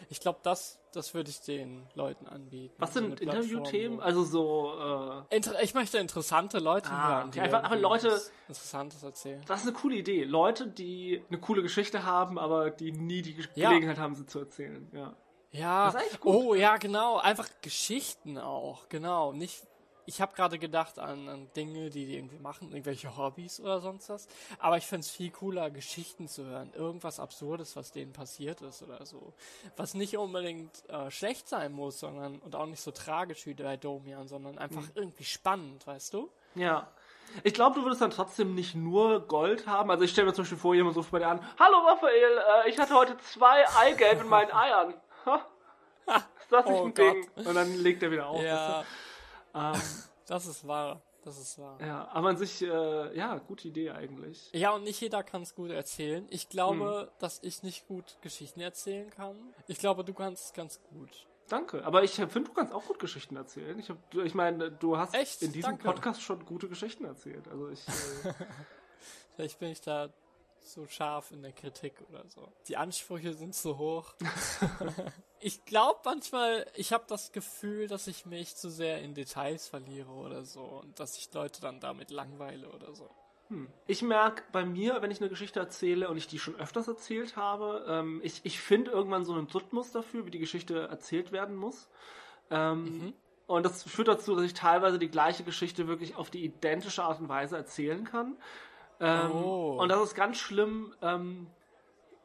Ich 0.10 0.20
glaube, 0.20 0.40
das, 0.44 0.80
das 0.94 1.14
würde 1.14 1.30
ich 1.30 1.42
den 1.42 1.88
Leuten 1.96 2.28
anbieten. 2.28 2.74
Was 2.78 2.94
sind 2.94 3.20
so 3.20 3.24
Interviewthemen? 3.24 4.00
Also 4.00 4.24
so. 4.24 5.26
Äh 5.30 5.36
Inter 5.36 5.62
ich 5.62 5.74
möchte 5.74 5.98
interessante 5.98 6.60
Leute 6.60 6.90
ah, 6.90 7.20
hören, 7.20 7.32
die 7.32 7.42
einfach, 7.42 7.64
aber 7.64 7.76
Leute 7.76 8.22
Interessantes 8.48 9.04
erzählen. 9.04 9.42
Das 9.48 9.62
ist 9.62 9.68
eine 9.68 9.76
coole 9.76 9.96
Idee. 9.96 10.24
Leute, 10.24 10.68
die 10.68 11.24
eine 11.30 11.40
coole 11.40 11.62
Geschichte 11.62 12.04
haben, 12.04 12.38
aber 12.38 12.70
die 12.70 12.92
nie 12.92 13.22
die 13.22 13.36
ja. 13.56 13.70
Gelegenheit 13.70 13.98
haben, 13.98 14.16
sie 14.16 14.26
zu 14.26 14.40
erzählen. 14.40 14.88
Ja. 14.94 15.16
Ja. 15.52 15.94
Oh 16.24 16.56
ja, 16.56 16.78
genau. 16.78 17.18
Einfach 17.18 17.48
Geschichten 17.62 18.40
auch. 18.40 18.90
Genau. 18.90 19.34
Nicht 19.34 19.64
ich 20.06 20.22
habe 20.22 20.36
gerade 20.36 20.60
gedacht 20.60 21.00
an, 21.00 21.28
an, 21.28 21.50
Dinge, 21.56 21.90
die 21.90 22.06
die 22.06 22.16
irgendwie 22.18 22.40
machen, 22.40 22.72
irgendwelche 22.72 23.18
Hobbys 23.18 23.60
oder 23.60 23.80
sonst 23.80 24.10
was. 24.10 24.28
Aber 24.60 24.78
ich 24.78 24.86
fände 24.86 25.02
es 25.02 25.12
viel 25.12 25.32
cooler, 25.32 25.70
Geschichten 25.70 26.28
zu 26.28 26.46
hören. 26.46 26.72
Irgendwas 26.74 27.20
Absurdes, 27.20 27.76
was 27.76 27.92
denen 27.92 28.14
passiert 28.14 28.62
ist 28.62 28.84
oder 28.84 29.06
so. 29.06 29.34
Was 29.78 29.94
nicht 29.94 30.18
unbedingt 30.18 30.88
äh, 30.90 31.10
schlecht 31.12 31.48
sein 31.48 31.72
muss, 31.72 32.00
sondern 32.00 32.40
und 32.40 32.56
auch 32.56 32.66
nicht 32.66 32.82
so 32.82 32.92
tragisch 32.92 33.46
wie 33.46 33.54
bei 33.54 33.78
Domian, 33.78 34.28
sondern 34.28 34.58
einfach 34.58 34.82
mhm. 34.82 34.92
irgendwie 34.96 35.26
spannend, 35.26 35.86
weißt 35.88 36.14
du? 36.14 36.30
Ja. 36.56 36.88
Ich 37.44 37.54
glaube, 37.54 37.80
du 37.80 37.84
würdest 37.84 38.02
dann 38.02 38.12
trotzdem 38.12 38.54
nicht 38.54 38.76
nur 38.76 39.22
Gold 39.28 39.66
haben. 39.66 39.90
Also 39.90 40.04
ich 40.04 40.12
stelle 40.12 40.28
mir 40.28 40.34
zum 40.34 40.44
Beispiel 40.44 40.58
vor, 40.58 40.76
jemand 40.76 40.96
ruft 40.96 41.12
bei 41.12 41.20
dir 41.20 41.30
an, 41.30 41.40
Hallo 41.58 41.78
Raphael, 41.88 42.38
äh, 42.66 42.70
ich 42.70 42.78
hatte 42.78 42.94
heute 42.94 43.18
zwei 43.18 43.68
Eigelb 43.80 44.22
in 44.22 44.28
meinen 44.28 44.52
Eiern. 44.52 44.94
Ist 46.06 46.52
das 46.52 46.66
nicht 46.66 46.80
oh 46.80 46.86
ein 46.86 46.94
Gott. 46.94 46.98
Ding? 46.98 47.30
Und 47.48 47.56
dann 47.56 47.74
legt 47.78 48.04
er 48.04 48.12
wieder 48.12 48.28
auf. 48.28 48.42
Ja. 48.42 48.84
Ähm, 49.54 49.82
das 50.28 50.46
ist 50.46 50.68
wahr. 50.68 51.02
Das 51.24 51.40
ist 51.40 51.58
wahr. 51.58 51.78
Ja, 51.80 52.10
aber 52.10 52.30
an 52.30 52.38
sich, 52.38 52.62
äh, 52.62 53.18
ja, 53.18 53.38
gute 53.38 53.70
Idee 53.70 53.92
eigentlich. 53.92 54.52
Ja, 54.52 54.72
und 54.72 54.84
nicht 54.84 55.00
jeder 55.00 55.24
kann 55.24 55.44
es 55.44 55.56
gut 55.56 55.72
erzählen. 55.72 56.28
Ich 56.30 56.50
glaube, 56.50 57.04
hm. 57.04 57.10
dass 57.20 57.40
ich 57.44 57.64
nicht 57.64 57.88
gut 57.88 58.18
Geschichten 58.22 58.60
erzählen 58.60 59.10
kann. 59.10 59.38
Ich 59.68 59.80
glaube, 59.80 60.04
du 60.04 60.14
kannst 60.14 60.46
es 60.46 60.54
ganz 60.54 60.82
gut. 60.90 61.28
Danke, 61.48 61.86
aber 61.86 62.04
ich 62.04 62.16
finde, 62.16 62.44
du 62.44 62.54
kannst 62.54 62.74
auch 62.74 62.86
gut 62.86 63.00
Geschichten 63.00 63.36
erzählen. 63.36 63.78
Ich, 63.80 63.92
ich 64.18 64.34
meine, 64.34 64.72
du 64.72 64.98
hast 64.98 65.14
Echt? 65.14 65.42
in 65.42 65.52
diesem 65.52 65.72
Danke. 65.72 65.86
Podcast 65.86 66.22
schon 66.22 66.44
gute 66.46 66.68
Geschichten 66.68 67.06
erzählt. 67.06 67.48
Also 67.48 67.70
ich. 67.70 67.88
Äh, 67.88 68.34
Vielleicht 69.36 69.60
bin 69.60 69.70
ich 69.70 69.82
da 69.82 70.10
so 70.66 70.88
scharf 70.88 71.32
in 71.32 71.42
der 71.42 71.52
Kritik 71.52 71.94
oder 72.10 72.24
so. 72.28 72.52
Die 72.68 72.78
Ansprüche 72.78 73.34
sind 73.34 73.56
zu 73.56 73.78
hoch. 73.78 74.14
ich 75.40 75.66
glaube 75.66 76.00
manchmal, 76.06 76.66
ich 76.76 76.94
habe 76.94 77.06
das 77.08 77.32
Gefühl, 77.32 77.88
dass 77.88 78.08
ich 78.08 78.26
mich 78.26 78.56
zu 78.56 78.70
sehr 78.70 79.02
in 79.02 79.14
Details 79.14 79.68
verliere 79.68 80.12
oder 80.12 80.44
so 80.46 80.62
und 80.62 81.00
dass 81.00 81.18
ich 81.18 81.34
Leute 81.34 81.62
dann 81.62 81.80
damit 81.80 82.12
langweile 82.12 82.70
oder 82.70 82.94
so. 82.94 83.10
Hm. 83.50 83.68
Ich 83.88 84.02
merke 84.02 84.44
bei 84.52 84.66
mir, 84.66 85.02
wenn 85.02 85.12
ich 85.12 85.20
eine 85.20 85.30
Geschichte 85.30 85.60
erzähle 85.60 86.10
und 86.10 86.18
ich 86.18 86.28
die 86.28 86.40
schon 86.40 86.56
öfters 86.56 86.88
erzählt 86.88 87.36
habe, 87.36 87.86
ähm, 87.88 88.22
ich, 88.24 88.42
ich 88.44 88.60
finde 88.60 88.92
irgendwann 88.92 89.26
so 89.26 89.34
einen 89.34 89.48
Rhythmus 89.48 89.92
dafür, 89.92 90.26
wie 90.26 90.32
die 90.32 90.40
Geschichte 90.40 90.88
erzählt 90.88 91.32
werden 91.32 91.56
muss. 91.56 91.90
Ähm, 92.50 92.84
mhm. 92.84 93.14
Und 93.46 93.66
das 93.66 93.84
führt 93.84 94.08
dazu, 94.08 94.36
dass 94.36 94.46
ich 94.46 94.54
teilweise 94.54 94.98
die 94.98 95.10
gleiche 95.10 95.44
Geschichte 95.44 95.88
wirklich 95.88 96.16
auf 96.16 96.30
die 96.30 96.44
identische 96.46 97.04
Art 97.04 97.20
und 97.20 97.30
Weise 97.30 97.58
erzählen 97.58 98.06
kann. 98.06 98.38
Ähm, 99.04 99.32
oh. 99.32 99.78
Und 99.80 99.90
das 99.90 100.02
ist 100.02 100.16
ganz 100.16 100.38
schlimm. 100.38 100.94
Ähm, 101.02 101.48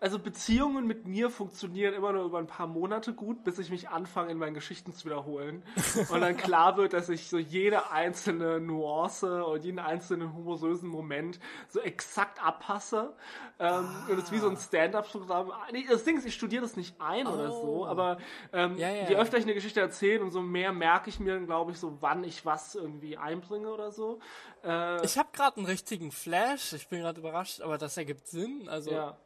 also 0.00 0.19
Beziehungen 0.19 0.87
mit 0.87 1.07
mir 1.07 1.28
funktionieren 1.28 1.93
immer 1.93 2.12
nur 2.12 2.25
über 2.25 2.38
ein 2.38 2.47
paar 2.47 2.69
Monate 2.69 3.12
gut, 3.12 3.43
bis 3.43 3.59
ich 3.59 3.71
mich 3.71 3.88
anfange, 3.88 4.31
in 4.31 4.38
meinen 4.38 4.55
Geschichten 4.55 4.93
zu 4.93 5.07
wiederholen. 5.07 5.64
und 6.11 6.21
dann 6.21 6.37
klar 6.37 6.76
wird, 6.76 6.93
dass 6.93 7.09
ich 7.09 7.28
so 7.28 7.37
jede 7.37 7.90
einzelne 7.90 8.61
Nuance 8.61 9.45
und 9.45 9.64
jeden 9.64 9.81
einzelnen 9.81 10.33
humorösen 10.35 10.88
Moment 10.88 11.40
so 11.69 11.81
exakt 11.81 12.45
abpasse. 12.45 13.12
Ähm, 13.59 13.69
ah. 13.69 14.07
Und 14.09 14.19
es 14.19 14.25
ist 14.25 14.33
wie 14.33 14.38
so 14.38 14.49
ein 14.49 14.57
Stand-up-Programm. 14.57 15.52
Nee, 15.73 15.85
das 15.88 16.05
Ding 16.05 16.17
ist, 16.17 16.26
ich 16.26 16.35
studiere 16.35 16.62
das 16.62 16.76
nicht 16.76 17.00
ein 17.00 17.26
oh. 17.26 17.33
oder 17.33 17.50
so, 17.50 17.87
aber 17.87 18.19
ähm, 18.52 18.76
ja, 18.76 18.90
ja, 18.90 19.09
je 19.09 19.17
öfter 19.17 19.37
ich 19.37 19.45
eine 19.45 19.55
Geschichte 19.55 19.81
erzähle, 19.81 20.23
umso 20.23 20.40
mehr 20.40 20.73
merke 20.73 21.11
ich 21.11 21.19
mir, 21.19 21.40
glaube 21.40 21.73
ich, 21.73 21.78
so 21.78 21.97
wann 22.00 22.23
ich 22.23 22.47
was 22.47 22.76
irgendwie 22.76 23.17
einbringe 23.17 23.69
oder 23.69 23.90
so. 23.90 24.21
Äh, 24.62 25.05
ich 25.05 25.19
habe 25.19 25.31
gerade 25.33 25.57
einen 25.57 25.67
richtigen 25.67 26.12
Flash. 26.12 26.73
Ich 26.73 26.88
bin 26.88 27.00
gerade 27.00 27.19
überrascht, 27.19 27.61
aber 27.61 27.78
das 27.78 27.97
ergibt 27.97 28.28
Sinn. 28.28 28.69
Also 28.69 28.93
ja 28.93 29.17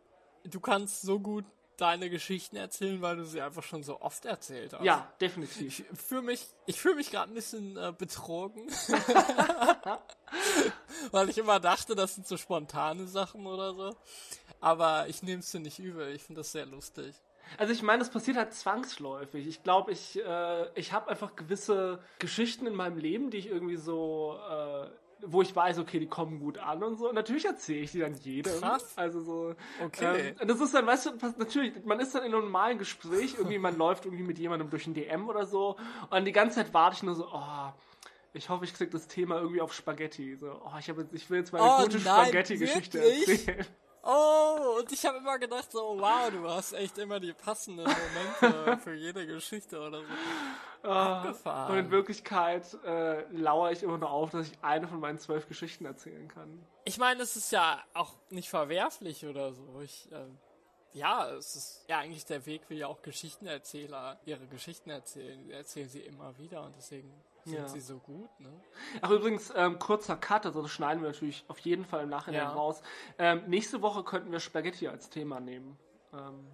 du 0.45 0.61
kannst 0.61 1.03
so 1.03 1.21
gut 1.21 1.45
deine 1.77 2.11
Geschichten 2.11 2.57
erzählen, 2.57 3.01
weil 3.03 3.17
du 3.17 3.25
sie 3.25 3.41
einfach 3.41 3.63
schon 3.63 3.83
so 3.83 4.01
oft 4.01 4.25
erzählt 4.25 4.73
hast. 4.73 4.85
Ja, 4.85 5.13
definitiv. 5.21 5.81
Ich 5.81 5.99
fühle 5.99 6.23
mich, 6.23 6.47
ich 6.67 6.81
fühle 6.81 6.97
mich 6.97 7.11
gerade 7.11 7.33
ein 7.33 7.35
bisschen 7.35 7.77
äh, 7.77 7.93
betrogen, 7.97 8.69
weil 11.11 11.29
ich 11.29 11.39
immer 11.39 11.61
dachte, 11.61 11.95
das 11.95 12.15
sind 12.15 12.27
so 12.27 12.37
spontane 12.37 13.07
Sachen 13.07 13.47
oder 13.47 13.75
so. 13.75 13.97
Aber 14.61 15.09
ich 15.09 15.23
nehme 15.23 15.41
es 15.41 15.51
dir 15.51 15.61
nicht 15.61 15.81
übel. 15.81 16.15
Ich 16.15 16.23
finde 16.23 16.41
das 16.41 16.53
sehr 16.53 16.67
lustig. 16.67 17.15
Also 17.59 17.73
ich 17.73 17.83
meine, 17.83 17.99
das 17.99 18.11
passiert 18.11 18.37
halt 18.37 18.55
zwangsläufig. 18.55 19.47
Ich 19.47 19.63
glaube, 19.63 19.93
ich, 19.93 20.19
äh, 20.25 20.79
ich 20.79 20.93
habe 20.93 21.11
einfach 21.11 21.37
gewisse 21.37 21.99
Geschichten 22.19 22.67
in 22.67 22.75
meinem 22.75 22.97
Leben, 22.97 23.31
die 23.31 23.39
ich 23.39 23.49
irgendwie 23.49 23.77
so 23.77 24.39
äh, 24.49 24.87
wo 25.25 25.43
ich 25.43 25.55
weiß, 25.55 25.79
okay, 25.79 25.99
die 25.99 26.07
kommen 26.07 26.41
gut 26.41 26.59
an 26.59 26.83
und 26.83 26.97
so. 26.99 27.09
Und 27.09 27.15
natürlich 27.15 27.45
erzähle 27.45 27.81
ich 27.81 27.93
die 27.93 28.01
dann 28.01 28.15
jedem. 28.15 28.61
Krass. 28.61 28.93
Also 28.97 29.23
so. 29.23 29.55
Okay. 29.85 30.35
Ähm, 30.41 30.49
das 30.49 30.61
ist 30.61 30.75
dann, 30.75 30.87
weißt 30.87 31.07
du, 31.07 31.11
natürlich, 31.39 31.85
man 31.85 32.01
ist 32.01 32.15
dann 32.15 32.25
in 32.25 32.35
einem 32.35 32.45
normalen 32.45 32.79
Gespräch, 32.79 33.35
irgendwie, 33.37 33.59
man 33.59 33.77
läuft 33.77 34.05
irgendwie 34.05 34.25
mit 34.25 34.39
jemandem 34.39 34.71
durch 34.71 34.87
ein 34.87 34.95
DM 34.95 35.29
oder 35.29 35.47
so. 35.47 35.77
Und 36.11 36.25
die 36.25 36.33
ganze 36.33 36.57
Zeit 36.57 36.75
warte 36.75 36.97
ich 36.97 37.03
nur 37.03 37.15
so, 37.15 37.29
oh, 37.33 37.73
ich 38.35 38.49
hoffe, 38.49 38.65
ich 38.65 38.75
krieg 38.75 38.91
das 38.91 39.07
Thema 39.09 39.37
irgendwie 39.37 39.61
auf 39.61 39.73
Spaghetti. 39.73 40.37
So, 40.37 40.61
oh, 40.65 40.79
ich, 40.79 40.89
hab 40.89 40.99
jetzt, 40.99 41.13
ich 41.13 41.29
will 41.31 41.39
jetzt 41.39 41.53
mal 41.53 41.61
eine 41.61 41.71
oh, 41.71 41.83
gute 41.83 42.01
Spaghetti-Geschichte 42.01 42.99
erzählen. 42.99 43.67
Oh, 44.05 44.79
und 44.81 44.91
ich 44.91 45.05
habe 45.07 45.19
immer 45.19 45.39
gedacht 45.39 45.71
so, 45.71 45.97
wow, 45.99 46.29
du 46.31 46.49
hast 46.49 46.73
echt 46.73 46.99
immer 46.99 47.21
die 47.21 47.33
passenden 47.33 47.87
Momente 47.87 48.79
für 48.83 48.95
jede 48.95 49.27
Geschichte 49.27 49.79
oder 49.79 50.01
so. 50.01 50.07
Ah, 50.85 51.67
und 51.69 51.79
in 51.79 51.91
Wirklichkeit 51.91 52.77
äh, 52.85 53.23
lauere 53.31 53.71
ich 53.71 53.83
immer 53.83 53.99
nur 53.99 54.11
auf, 54.11 54.31
dass 54.31 54.49
ich 54.49 54.59
eine 54.63 54.89
von 54.89 54.99
meinen 55.01 55.19
zwölf 55.19 55.47
Geschichten 55.47 55.85
erzählen 55.85 56.27
kann. 56.29 56.65
Ich 56.85 56.99
meine, 56.99 57.23
es 57.23 57.37
ist 57.37 57.53
ja 57.53 57.81
auch 57.95 58.15
nicht 58.31 58.49
verwerflich 58.49 59.25
oder 59.25 59.53
so. 59.53 59.81
Ich, 59.81 60.11
äh, 60.11 60.27
ja, 60.93 61.29
es 61.31 61.55
ist 61.55 61.85
ja 61.89 61.99
eigentlich 61.99 62.25
der 62.25 62.45
Weg, 62.47 62.63
wie 62.69 62.79
ja 62.79 62.89
auch 62.89 63.03
Geschichtenerzähler 63.03 64.21
ihre 64.25 64.47
Geschichten 64.49 64.91
erzählen. 64.91 65.51
Erzählen 65.51 65.89
sie 65.89 66.01
immer 66.01 66.37
wieder 66.39 66.65
und 66.65 66.75
deswegen 66.77 67.13
sind 67.45 67.55
ja. 67.55 67.69
sie 67.69 67.81
so 67.81 67.99
gut, 67.99 68.29
ne? 68.41 68.53
Ach, 69.01 69.11
übrigens, 69.11 69.53
ähm, 69.57 69.79
kurzer 69.79 70.17
Cut, 70.17 70.47
also 70.47 70.63
das 70.63 70.71
schneiden 70.71 71.03
wir 71.03 71.11
natürlich 71.11 71.45
auf 71.49 71.59
jeden 71.61 71.85
Fall 71.85 72.05
im 72.05 72.09
Nachhinein 72.09 72.43
ja. 72.43 72.53
raus. 72.53 72.83
Ähm, 73.19 73.43
nächste 73.47 73.83
Woche 73.83 74.05
könnten 74.05 74.31
wir 74.31 74.41
Spaghetti 74.41 74.89
als 74.89 75.11
Thema 75.11 75.41
nehmen. 75.41 75.79
Ähm, 76.13 76.47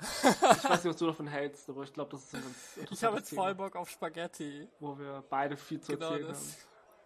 ich 0.00 0.64
weiß 0.64 0.84
nicht, 0.84 0.84
was 0.84 0.96
du 0.96 1.06
davon 1.06 1.26
hältst, 1.26 1.68
aber 1.68 1.82
ich 1.82 1.92
glaube, 1.92 2.10
das 2.12 2.24
ist 2.24 2.34
ein 2.34 2.42
ganz 2.42 2.90
Ich 2.90 3.04
habe 3.04 3.16
jetzt 3.18 3.30
Thema, 3.30 3.42
voll 3.42 3.54
Bock 3.54 3.76
auf 3.76 3.88
Spaghetti. 3.88 4.68
Wo 4.80 4.98
wir 4.98 5.24
beide 5.28 5.56
viel 5.56 5.80
zu 5.80 5.92
genau 5.92 6.10
erzählen 6.10 6.28
das. 6.28 6.38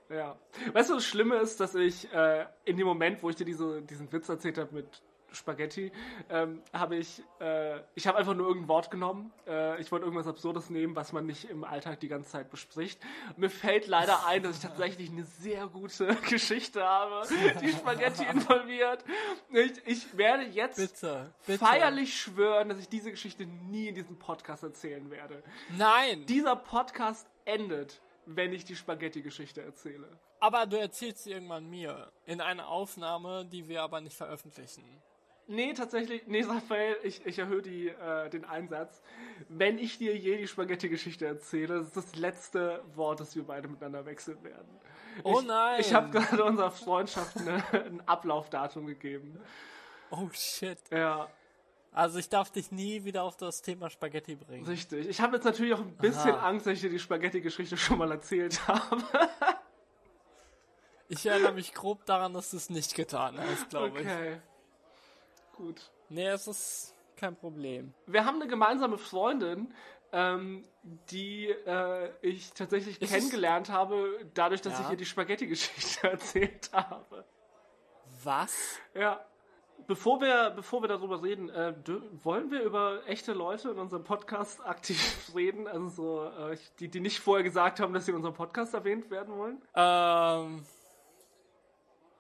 haben. 0.09 0.17
Ja. 0.17 0.39
Weißt 0.73 0.91
du, 0.91 0.95
das 0.95 1.05
Schlimme 1.05 1.37
ist, 1.37 1.61
dass 1.61 1.75
ich 1.75 2.11
äh, 2.13 2.47
in 2.65 2.77
dem 2.77 2.87
Moment, 2.87 3.23
wo 3.23 3.29
ich 3.29 3.37
dir 3.37 3.45
diese, 3.45 3.83
diesen 3.83 4.11
Witz 4.11 4.29
erzählt 4.29 4.59
habe 4.59 4.75
mit 4.75 5.03
Spaghetti, 5.33 5.93
ähm, 6.31 6.63
habe 6.73 6.97
ich, 6.97 7.23
äh, 7.41 7.81
ich 7.95 8.07
habe 8.07 8.19
einfach 8.19 8.35
nur 8.35 8.47
irgendein 8.47 8.69
Wort 8.69 8.91
genommen. 8.91 9.33
Äh, 9.47 9.81
ich 9.81 9.93
wollte 9.93 10.05
irgendwas 10.05 10.27
Absurdes 10.27 10.71
nehmen, 10.71 10.97
was 10.97 11.13
man 11.13 11.27
nicht 11.27 11.51
im 11.51 11.65
Alltag 11.65 12.01
die 12.01 12.09
ganze 12.09 12.31
Zeit 12.31 12.51
bespricht. 12.51 13.01
Mir 13.37 13.51
fällt 13.51 13.87
leider 13.87 14.27
ein, 14.27 14.43
dass 14.43 14.57
ich 14.57 14.63
tatsächlich 14.63 15.11
eine 15.11 15.25
sehr 15.25 15.67
gute 15.67 16.15
Geschichte 16.29 16.85
habe, 16.85 17.27
die 17.61 17.71
Spaghetti 17.71 18.25
involviert. 18.25 19.05
Ich, 19.51 19.87
ich 19.87 20.17
werde 20.17 20.45
jetzt 20.45 20.77
bitte, 20.77 21.33
bitte. 21.47 21.59
feierlich 21.59 22.19
schwören, 22.21 22.69
dass 22.69 22.79
ich 22.79 22.89
diese 22.89 23.11
Geschichte 23.11 23.47
nie 23.47 23.89
in 23.89 23.95
diesem 23.95 24.19
Podcast 24.19 24.63
erzählen 24.63 25.11
werde. 25.11 25.43
Nein! 25.77 26.25
Dieser 26.27 26.57
Podcast 26.57 27.29
endet, 27.45 28.01
wenn 28.27 28.53
ich 28.53 28.65
die 28.65 28.77
Spaghetti-Geschichte 28.77 29.63
erzähle. 29.63 30.09
Aber 30.41 30.67
du 30.67 30.79
erzählst 30.79 31.25
sie 31.25 31.33
irgendwann 31.33 31.69
mir. 31.69 32.13
In 32.27 32.41
einer 32.41 32.69
Aufnahme, 32.69 33.45
die 33.45 33.69
wir 33.69 33.83
aber 33.83 34.01
nicht 34.01 34.17
veröffentlichen. 34.17 34.85
Nee, 35.51 35.73
tatsächlich, 35.73 36.27
nee, 36.27 36.43
Raphael, 36.43 36.99
ich, 37.03 37.25
ich 37.25 37.39
erhöhe 37.39 37.63
die, 37.63 37.89
äh, 37.89 38.29
den 38.29 38.45
Einsatz. 38.45 39.01
Wenn 39.49 39.79
ich 39.79 39.97
dir 39.97 40.15
je 40.15 40.37
die 40.37 40.47
Spaghetti-Geschichte 40.47 41.25
erzähle, 41.25 41.79
das 41.79 41.87
ist 41.87 41.97
das 41.97 42.17
letzte 42.17 42.85
Wort, 42.95 43.21
das 43.21 43.35
wir 43.35 43.45
beide 43.45 43.67
miteinander 43.67 44.05
wechseln 44.05 44.45
werden. 44.45 44.69
Oh 45.25 45.39
ich, 45.41 45.47
nein! 45.47 45.81
Ich 45.81 45.95
habe 45.95 46.11
gerade 46.11 46.45
unserer 46.45 46.71
Freundschaft 46.71 47.39
eine, 47.39 47.65
ein 47.73 48.03
Ablaufdatum 48.07 48.87
gegeben. 48.87 49.41
Oh 50.11 50.29
shit. 50.33 50.79
Ja. 50.91 51.29
Also 51.93 52.19
ich 52.19 52.29
darf 52.29 52.51
dich 52.51 52.71
nie 52.71 53.05
wieder 53.05 53.23
auf 53.23 53.39
das 53.39 53.63
Thema 53.63 53.89
Spaghetti 53.89 54.37
bringen. 54.37 54.67
Richtig. 54.67 55.09
Ich 55.09 55.23
habe 55.23 55.37
jetzt 55.37 55.45
natürlich 55.45 55.73
auch 55.73 55.81
ein 55.81 55.97
bisschen 55.97 56.33
Aha. 56.33 56.47
Angst, 56.47 56.67
dass 56.67 56.75
ich 56.75 56.83
dir 56.83 56.91
die 56.91 56.99
Spaghetti-Geschichte 56.99 57.79
schon 57.79 57.97
mal 57.97 58.11
erzählt 58.11 58.69
habe. 58.69 59.03
ich 61.09 61.25
erinnere 61.25 61.53
mich 61.53 61.73
grob 61.73 62.05
daran, 62.05 62.35
dass 62.35 62.51
du 62.51 62.59
es 62.59 62.69
nicht 62.69 62.95
getan 62.95 63.39
hast, 63.41 63.71
glaube 63.71 63.93
okay. 63.93 64.03
ich. 64.03 64.09
Okay 64.09 64.41
gut. 65.59 65.91
Nee, 66.09 66.29
es 66.29 66.47
ist 66.47 66.95
kein 67.17 67.37
Problem. 67.37 67.93
Wir 68.07 68.25
haben 68.25 68.41
eine 68.41 68.49
gemeinsame 68.49 68.97
Freundin, 68.97 69.75
ähm, 70.13 70.65
die 71.11 71.49
äh, 71.49 72.11
ich 72.23 72.53
tatsächlich 72.53 73.03
ist 73.03 73.13
kennengelernt 73.13 73.69
habe, 73.69 74.19
dadurch, 74.35 74.63
dass 74.63 74.79
ja. 74.79 74.85
ich 74.85 74.91
ihr 74.93 74.97
die 74.97 75.05
Spaghetti-Geschichte 75.05 76.09
erzählt 76.11 76.71
habe. 76.73 77.25
Was? 78.23 78.79
Ja. 78.95 79.25
Bevor 79.87 80.21
wir, 80.21 80.51
bevor 80.51 80.83
wir 80.83 80.89
darüber 80.89 81.23
reden, 81.23 81.51
äh, 81.51 81.75
wollen 82.23 82.51
wir 82.51 82.63
über 82.63 83.07
echte 83.07 83.33
Leute 83.33 83.71
in 83.71 83.79
unserem 83.79 84.05
Podcast 84.05 84.61
aktiv 84.67 85.31
reden? 85.35 85.67
Also 85.67 85.89
so, 85.89 86.25
äh, 86.25 86.57
die, 86.79 86.89
die 86.89 87.01
nicht 87.01 87.21
vorher 87.21 87.45
gesagt 87.45 87.81
haben, 87.81 87.93
dass 87.93 88.07
sie 88.07 88.13
in 88.13 88.17
unserem 88.17 88.35
Podcast 88.35 88.75
erwähnt 88.75 89.11
werden 89.11 89.37
wollen? 89.37 89.63
Ähm. 89.75 90.65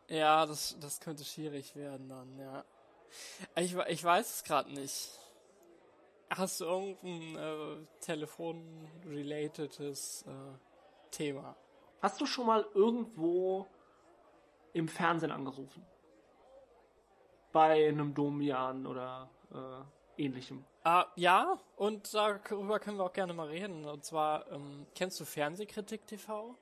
Ja, 0.09 0.47
das, 0.47 0.79
das 0.81 1.01
könnte 1.01 1.25
schwierig 1.25 1.77
werden 1.77 2.09
dann, 2.09 2.39
ja. 2.39 2.65
Ich, 3.57 3.75
ich 3.75 4.05
weiß 4.05 4.37
es 4.37 4.45
gerade 4.45 4.73
nicht. 4.73 5.11
Hast 6.31 6.61
du 6.61 6.67
irgendein 6.67 7.37
äh, 7.37 7.77
Telefon-relatedes 8.01 10.25
äh, 10.27 10.31
Thema? 11.11 11.57
Hast 12.03 12.21
du 12.21 12.27
schon 12.27 12.47
mal 12.47 12.67
irgendwo 12.75 13.67
im 14.73 14.89
Fernsehen 14.89 15.33
angerufen? 15.33 15.85
Bei 17.51 17.89
einem 17.89 18.15
Domian 18.15 18.87
oder 18.87 19.31
äh, 19.53 20.23
ähnlichem? 20.23 20.65
Uh, 20.85 21.03
ja, 21.17 21.59
und 21.77 22.13
darüber 22.15 22.79
können 22.79 22.99
wir 22.99 23.05
auch 23.05 23.13
gerne 23.13 23.33
mal 23.33 23.49
reden. 23.49 23.85
Und 23.85 24.05
zwar, 24.05 24.49
ähm, 24.53 24.87
kennst 24.95 25.19
du 25.21 25.25
Fernsehkritik 25.25 26.07
TV? 26.07 26.57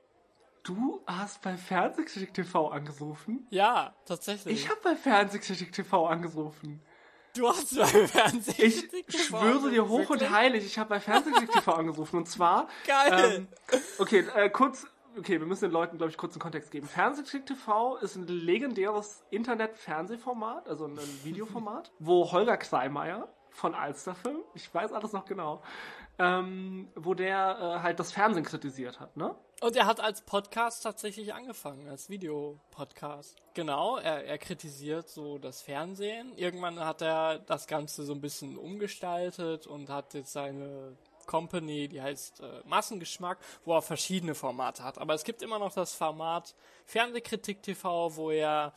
Du 0.66 1.00
hast 1.06 1.42
bei 1.42 1.56
Fernsehkritik 1.56 2.34
TV 2.34 2.68
angerufen? 2.70 3.46
Ja, 3.50 3.94
tatsächlich. 4.04 4.52
Ich 4.52 4.68
habe 4.68 4.80
bei 4.82 4.96
Fernsehkritik 4.96 5.70
TV 5.70 6.08
angerufen. 6.08 6.82
Du 7.36 7.48
hast 7.48 7.78
bei 7.78 7.86
Fernsehkritik 7.86 9.06
TV 9.06 9.16
Ich 9.16 9.26
schwöre 9.26 9.70
dir 9.70 9.86
hoch 9.88 10.10
wirklich? 10.10 10.22
und 10.22 10.30
heilig, 10.30 10.66
ich 10.66 10.76
habe 10.76 10.88
bei 10.90 10.98
Fernsehkritik 10.98 11.52
TV 11.52 11.72
angerufen. 11.72 12.16
Und 12.16 12.28
zwar. 12.28 12.66
Geil! 12.86 13.46
Ähm, 13.70 13.78
okay, 13.98 14.26
äh, 14.34 14.50
kurz. 14.50 14.88
Okay, 15.16 15.38
wir 15.38 15.46
müssen 15.46 15.66
den 15.66 15.70
Leuten, 15.70 15.98
glaube 15.98 16.10
ich, 16.10 16.18
kurz 16.18 16.32
einen 16.34 16.40
Kontext 16.40 16.72
geben. 16.72 16.88
Fernsehkritik 16.88 17.46
TV 17.46 17.98
ist 17.98 18.16
ein 18.16 18.26
legendäres 18.26 19.22
Internet-Fernsehformat, 19.30 20.68
also 20.68 20.86
ein 20.86 20.98
Videoformat, 21.22 21.92
wo 22.00 22.32
Holger 22.32 22.56
Kreimeier 22.56 23.28
von 23.50 23.74
Alsterfilm, 23.74 24.40
ich 24.54 24.72
weiß 24.74 24.92
alles 24.92 25.12
noch 25.12 25.24
genau, 25.24 25.62
ähm, 26.18 26.88
wo 26.94 27.14
der 27.14 27.58
äh, 27.60 27.82
halt 27.82 28.00
das 28.00 28.12
Fernsehen 28.12 28.44
kritisiert 28.44 29.00
hat, 29.00 29.16
ne? 29.16 29.34
Und 29.60 29.74
er 29.74 29.86
hat 29.86 30.00
als 30.00 30.20
Podcast 30.20 30.82
tatsächlich 30.82 31.32
angefangen, 31.32 31.88
als 31.88 32.10
Videopodcast. 32.10 33.36
Genau, 33.54 33.96
er, 33.96 34.24
er 34.24 34.36
kritisiert 34.36 35.08
so 35.08 35.38
das 35.38 35.62
Fernsehen. 35.62 36.36
Irgendwann 36.36 36.78
hat 36.78 37.00
er 37.00 37.38
das 37.38 37.66
Ganze 37.66 38.04
so 38.04 38.12
ein 38.12 38.20
bisschen 38.20 38.58
umgestaltet 38.58 39.66
und 39.66 39.88
hat 39.88 40.12
jetzt 40.12 40.32
seine 40.32 40.98
Company, 41.26 41.88
die 41.88 42.00
heißt 42.00 42.40
äh, 42.40 42.62
Massengeschmack, 42.64 43.38
wo 43.64 43.74
er 43.74 43.82
verschiedene 43.82 44.34
Formate 44.34 44.84
hat. 44.84 44.98
Aber 44.98 45.14
es 45.14 45.24
gibt 45.24 45.42
immer 45.42 45.58
noch 45.58 45.72
das 45.72 45.94
Format 45.94 46.54
Fernsehkritik 46.84 47.62
TV, 47.62 48.14
wo 48.16 48.30
er 48.30 48.72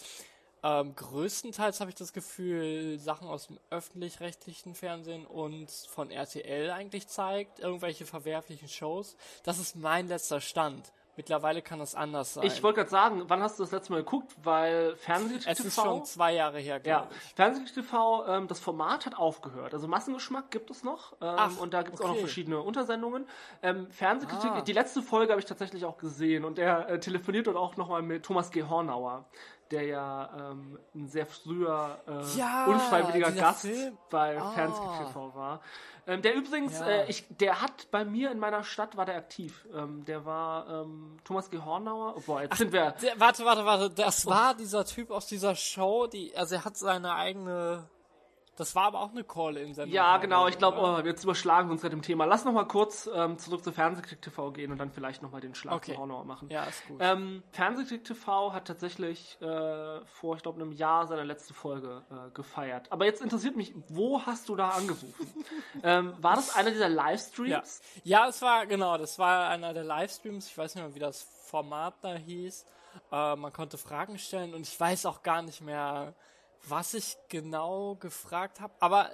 ähm, 0.64 0.96
größtenteils 0.96 1.80
habe 1.80 1.90
ich 1.90 1.96
das 1.96 2.14
Gefühl, 2.14 3.00
Sachen 3.00 3.28
aus 3.28 3.48
dem 3.48 3.60
öffentlich-rechtlichen 3.70 4.76
Fernsehen 4.76 5.26
und 5.26 5.70
von 5.70 6.12
RTL 6.12 6.72
eigentlich 6.72 7.08
zeigt, 7.08 7.60
irgendwelche 7.60 8.06
verwerflichen 8.06 8.68
Shows. 8.68 9.16
Das 9.44 9.60
ist 9.60 9.76
mein 9.76 10.08
letzter 10.08 10.42
Stand. 10.42 10.92
Mittlerweile 11.20 11.62
kann 11.62 11.80
das 11.80 11.96
anders 11.96 12.36
sein. 12.36 12.46
Ich 12.46 12.64
wollte 12.64 12.78
gerade 12.78 12.90
sagen, 12.90 13.24
wann 13.28 13.44
hast 13.44 13.60
du 13.60 13.64
das 13.64 13.74
letzte 13.74 13.92
Mal 13.92 13.98
geguckt? 13.98 14.34
Weil 14.42 14.96
Fernsehkritik 14.96 15.48
TV... 15.48 15.52
Es 15.52 15.66
ist 15.66 15.76
schon 15.76 16.06
zwei 16.06 16.34
Jahre 16.34 16.60
her, 16.60 16.80
glaube 16.80 17.08
ja. 17.12 17.18
ich. 17.26 17.34
Fernsehkritik 17.36 17.84
TV, 17.84 18.26
ähm, 18.26 18.48
das 18.48 18.62
Format 18.62 19.06
hat 19.06 19.18
aufgehört. 19.18 19.74
Also 19.74 19.90
Massengeschmack 19.90 20.50
gibt 20.50 20.72
es 20.72 20.82
noch. 20.82 21.12
Ähm, 21.14 21.18
Ach, 21.22 21.58
und 21.58 21.74
da 21.74 21.82
gibt 21.82 21.96
es 21.96 22.00
okay. 22.00 22.10
auch 22.10 22.14
noch 22.14 22.20
verschiedene 22.22 22.62
Untersendungen. 22.62 23.28
Ähm, 23.62 23.92
Fernsehkritik, 23.92 24.50
ah. 24.50 24.62
die 24.62 24.72
letzte 24.72 25.02
Folge 25.02 25.34
habe 25.34 25.42
ich 25.42 25.46
tatsächlich 25.46 25.84
auch 25.84 25.98
gesehen. 25.98 26.46
Und 26.46 26.58
er 26.58 26.88
äh, 26.88 27.00
telefoniert 27.02 27.48
dort 27.48 27.58
auch 27.58 27.76
nochmal 27.76 28.02
mit 28.02 28.24
Thomas 28.24 28.50
G. 28.50 28.64
Hornauer 28.64 29.26
der 29.72 29.84
ja 29.84 30.52
ähm, 30.52 30.80
ein 30.96 31.08
sehr 31.08 31.26
früher 31.26 32.00
äh, 32.08 32.38
ja, 32.38 32.66
unfreiwilliger 32.66 33.32
Gast 33.32 33.62
Film. 33.62 33.98
bei 34.10 34.42
oh. 34.42 34.52
Fernseh-TV 34.52 35.36
war. 35.36 35.62
Ähm, 36.08 36.22
der 36.22 36.34
übrigens, 36.34 36.80
ja. 36.80 36.88
äh, 36.88 37.10
ich, 37.10 37.26
der 37.30 37.62
hat 37.62 37.92
bei 37.92 38.04
mir 38.04 38.32
in 38.32 38.40
meiner 38.40 38.64
Stadt 38.64 38.98
war 38.98 39.06
der 39.06 39.16
aktiv. 39.16 39.68
Ähm, 39.74 40.06
der 40.06 40.26
war 40.26 40.68
ähm, 40.68 41.18
Thomas 41.24 41.50
G. 41.52 41.60
Hornauer. 41.60 42.16
Oh, 42.18 42.22
boah, 42.26 42.42
jetzt 42.42 42.54
Ach, 42.54 42.58
sind 42.58 42.72
wir. 42.72 42.96
Der, 43.02 43.20
warte, 43.20 43.46
warte, 43.46 43.66
warte. 43.66 43.90
Das 43.92 44.26
war 44.26 44.56
dieser 44.56 44.86
Typ 44.86 45.12
aus 45.12 45.28
dieser 45.28 45.56
Show, 45.56 46.08
die, 46.08 46.36
also 46.36 46.56
er 46.56 46.66
hat 46.66 46.78
seine 46.78 47.14
eigene 47.14 47.88
das 48.60 48.76
war 48.76 48.84
aber 48.84 49.00
auch 49.00 49.12
eine 49.12 49.24
Call-In-Sendung. 49.24 49.94
Ja, 49.94 50.18
genau. 50.18 50.48
Ich 50.48 50.58
glaube, 50.58 50.80
oh, 50.82 51.06
jetzt 51.06 51.24
überschlagen 51.24 51.70
wir 51.70 51.74
uns 51.74 51.84
mit 51.84 51.94
dem 51.94 52.02
Thema. 52.02 52.26
Lass 52.26 52.44
noch 52.44 52.52
mal 52.52 52.66
kurz 52.66 53.10
ähm, 53.14 53.38
zurück 53.38 53.64
zu 53.64 53.72
Fernsehkrieg 53.72 54.22
TV 54.22 54.52
gehen 54.52 54.72
und 54.72 54.78
dann 54.78 54.92
vielleicht 54.92 55.22
noch 55.22 55.32
mal 55.32 55.40
den 55.40 55.56
Schlag 55.56 55.76
okay. 55.76 55.96
Hornauer 55.96 56.26
machen. 56.26 56.50
Ja, 56.50 56.64
ist 56.64 56.86
gut. 56.88 56.98
Ähm, 57.00 57.42
Fernsehkrieg 57.52 58.04
TV 58.04 58.52
hat 58.52 58.66
tatsächlich 58.66 59.42
äh, 59.42 60.02
vor, 60.06 60.36
ich 60.36 60.44
glaube, 60.44 60.62
einem 60.62 60.74
Jahr 60.74 61.08
seine 61.08 61.24
letzte 61.24 61.54
Folge 61.54 62.04
äh, 62.10 62.32
gefeiert. 62.32 62.92
Aber 62.92 63.06
jetzt 63.06 63.22
interessiert 63.22 63.56
mich, 63.56 63.74
wo 63.88 64.26
hast 64.26 64.50
du 64.50 64.56
da 64.58 64.70
angerufen? 64.70 65.46
ähm, 65.84 66.14
war 66.20 66.36
das 66.36 66.54
einer 66.56 66.72
dieser 66.72 66.90
Livestreams? 66.90 67.82
Ja. 68.04 68.24
ja, 68.24 68.30
es 68.30 68.42
war, 68.42 68.66
genau, 68.66 68.98
das 68.98 69.18
war 69.18 69.48
einer 69.48 69.74
der 69.74 69.86
Livestreams. 69.86 70.48
Ich 70.48 70.58
weiß 70.58 70.76
nicht 70.76 70.84
mehr, 70.84 70.96
wie 70.96 71.00
das 71.00 71.22
Format 71.22 71.96
da 72.02 72.16
hieß. 72.16 72.66
Äh, 73.12 73.36
man 73.36 73.54
konnte 73.54 73.78
Fragen 73.78 74.18
stellen 74.18 74.54
und 74.54 74.68
ich 74.68 74.80
weiß 74.80 75.06
auch 75.06 75.24
gar 75.24 75.42
nicht 75.42 75.62
mehr, 75.62 76.14
was 76.68 76.94
ich 76.94 77.18
genau 77.30 77.96
gefragt 77.96 78.60
habe. 78.60 78.74
Aber 78.80 79.10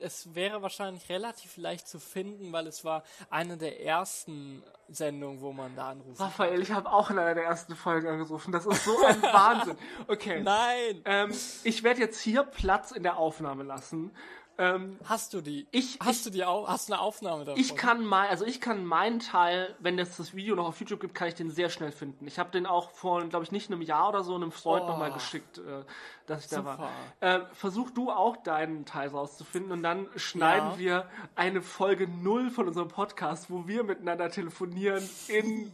es 0.00 0.34
wäre 0.34 0.62
wahrscheinlich 0.62 1.08
relativ 1.08 1.56
leicht 1.56 1.86
zu 1.88 2.00
finden, 2.00 2.52
weil 2.52 2.66
es 2.66 2.84
war 2.84 3.04
eine 3.30 3.56
der 3.56 3.84
ersten 3.84 4.62
Sendungen, 4.88 5.40
wo 5.40 5.52
man 5.52 5.74
da 5.76 5.90
anruft. 5.90 6.20
Raphael, 6.20 6.60
ich 6.60 6.72
habe 6.72 6.90
auch 6.90 7.10
in 7.10 7.18
einer 7.18 7.34
der 7.34 7.44
ersten 7.44 7.76
Folgen 7.76 8.08
angerufen. 8.08 8.52
Das 8.52 8.66
ist 8.66 8.84
so 8.84 8.96
ein 9.04 9.22
Wahnsinn. 9.22 9.76
Okay. 10.08 10.40
Nein. 10.42 11.02
Ähm, 11.04 11.32
ich 11.64 11.82
werde 11.82 12.00
jetzt 12.00 12.20
hier 12.20 12.42
Platz 12.42 12.92
in 12.92 13.02
der 13.02 13.18
Aufnahme 13.18 13.62
lassen 13.62 14.12
ähm, 14.58 14.98
hast 15.04 15.34
du 15.34 15.40
die? 15.40 15.68
Ich, 15.70 15.98
hast 16.00 16.18
ich, 16.18 16.24
du 16.24 16.30
die 16.30 16.44
auch? 16.44 16.68
Hast 16.68 16.90
eine 16.90 17.00
Aufnahme 17.00 17.44
davon? 17.44 17.60
Ich 17.60 17.76
kann 17.76 18.04
mal, 18.04 18.28
also 18.28 18.44
ich 18.44 18.60
kann 18.60 18.84
meinen 18.84 19.20
Teil, 19.20 19.76
wenn 19.78 19.96
es 20.00 20.16
das 20.16 20.34
Video 20.34 20.56
noch 20.56 20.66
auf 20.66 20.80
YouTube 20.80 21.00
gibt, 21.00 21.14
kann 21.14 21.28
ich 21.28 21.34
den 21.34 21.50
sehr 21.50 21.70
schnell 21.70 21.92
finden. 21.92 22.26
Ich 22.26 22.40
habe 22.40 22.50
den 22.50 22.66
auch 22.66 22.90
vor, 22.90 23.24
glaube 23.28 23.44
ich, 23.44 23.52
nicht 23.52 23.70
einem 23.70 23.82
Jahr 23.82 24.08
oder 24.08 24.24
so 24.24 24.34
einem 24.34 24.50
Freund 24.50 24.84
oh, 24.84 24.88
nochmal 24.88 25.12
geschickt, 25.12 25.58
äh, 25.58 25.84
dass 26.26 26.44
ich 26.44 26.50
super. 26.50 26.90
da 27.20 27.28
war. 27.30 27.42
Äh, 27.42 27.46
versuch 27.52 27.90
du 27.90 28.10
auch 28.10 28.36
deinen 28.36 28.84
Teil 28.84 29.10
rauszufinden 29.10 29.70
und 29.70 29.84
dann 29.84 30.08
schneiden 30.16 30.72
ja. 30.72 30.78
wir 30.78 31.10
eine 31.36 31.62
Folge 31.62 32.08
null 32.08 32.50
von 32.50 32.66
unserem 32.66 32.88
Podcast, 32.88 33.50
wo 33.50 33.68
wir 33.68 33.84
miteinander 33.84 34.28
telefonieren 34.28 35.08
in 35.28 35.70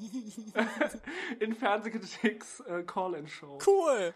in 1.41 1.55
Fernsehkritiks 1.55 2.61
äh, 2.61 2.83
Call-in-Show. 2.83 3.59
Cool. 3.67 4.13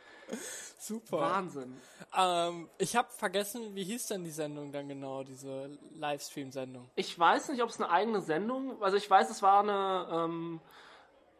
Super. 0.78 1.20
Wahnsinn. 1.20 1.76
Ähm, 2.16 2.68
ich 2.78 2.96
habe 2.96 3.08
vergessen, 3.10 3.74
wie 3.74 3.84
hieß 3.84 4.06
denn 4.08 4.24
die 4.24 4.30
Sendung 4.30 4.57
dann 4.66 4.88
genau, 4.88 5.24
diese 5.24 5.78
Livestream-Sendung? 5.94 6.90
Ich 6.94 7.18
weiß 7.18 7.48
nicht, 7.50 7.62
ob 7.62 7.70
es 7.70 7.80
eine 7.80 7.90
eigene 7.90 8.20
Sendung, 8.20 8.82
also 8.82 8.96
ich 8.96 9.08
weiß, 9.08 9.30
es 9.30 9.42
war 9.42 9.60
eine, 9.60 10.08
ähm, 10.10 10.60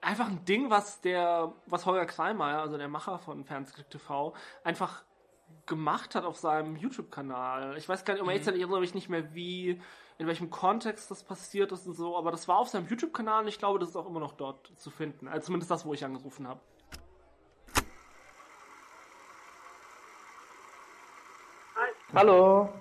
einfach 0.01 0.29
ein 0.29 0.45
Ding, 0.45 0.71
was 0.71 1.01
der, 1.01 1.53
was 1.67 1.87
Holger 1.87 2.07
Kreimeier, 2.07 2.61
also 2.61 2.79
der 2.79 2.89
Macher 2.89 3.19
von 3.19 3.45
Fernsehkrieg 3.45 3.91
TV, 3.91 4.35
einfach 4.65 5.05
gemacht 5.67 6.15
hat 6.15 6.25
auf 6.25 6.37
seinem 6.37 6.77
YouTube-Kanal. 6.77 7.77
Ich 7.77 7.89
weiß 7.89 8.05
gar 8.05 8.15
nicht, 8.15 8.23
um 8.23 8.29
mhm. 8.29 8.35
erinnere 8.35 8.81
mich 8.81 8.95
nicht 8.95 9.09
mehr, 9.09 9.35
wie, 9.35 9.81
in 10.19 10.27
welchem 10.27 10.51
Kontext 10.51 11.11
das 11.11 11.23
passiert 11.23 11.73
ist 11.73 11.87
und 11.87 11.95
so, 11.95 12.17
aber 12.17 12.31
das 12.31 12.49
war 12.49 12.59
auf 12.59 12.69
seinem 12.69 12.87
YouTube-Kanal 12.87 13.43
und 13.43 13.49
ich 13.49 13.59
glaube, 13.59 13.79
das 13.79 13.91
ist 13.91 13.97
auch 13.97 14.07
immer 14.07 14.21
noch 14.21 14.33
dort 14.33 14.73
zu 14.77 14.91
finden. 14.91 15.29
Also 15.29 15.47
zumindest 15.47 15.71
das, 15.71 15.85
wo 15.85 15.95
ich 15.95 16.05
angerufen 16.05 16.49
habe. 16.49 16.61
Hallo. 22.15 22.73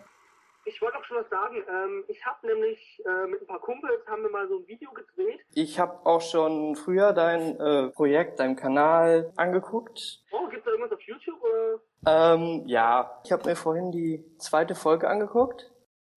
Ich 0.67 0.81
wollte 0.81 0.97
auch 0.97 1.03
schon 1.05 1.17
was 1.17 1.29
sagen. 1.29 1.63
Ähm, 1.69 2.03
ich 2.09 2.25
habe 2.25 2.45
nämlich 2.45 3.01
äh, 3.05 3.27
mit 3.27 3.41
ein 3.41 3.47
paar 3.47 3.61
Kumpels 3.61 4.05
haben 4.05 4.21
wir 4.23 4.29
mal 4.29 4.49
so 4.49 4.57
ein 4.59 4.67
Video 4.67 4.91
gedreht. 4.91 5.39
Ich 5.53 5.79
habe 5.79 6.05
auch 6.05 6.19
schon 6.19 6.75
früher 6.75 7.13
dein 7.13 7.57
äh, 7.57 7.87
Projekt, 7.91 8.41
deinen 8.41 8.57
Kanal 8.57 9.31
angeguckt. 9.37 10.23
Oh, 10.31 10.47
gibt's 10.49 10.65
da 10.65 10.71
irgendwas 10.71 10.91
auf 10.91 11.01
YouTube 11.01 11.41
oder? 11.41 11.79
Ähm, 12.05 12.63
ja, 12.65 13.21
ich 13.23 13.31
habe 13.31 13.47
mir 13.47 13.55
vorhin 13.55 13.91
die 13.91 14.25
zweite 14.39 14.75
Folge 14.75 15.07
angeguckt. 15.07 15.71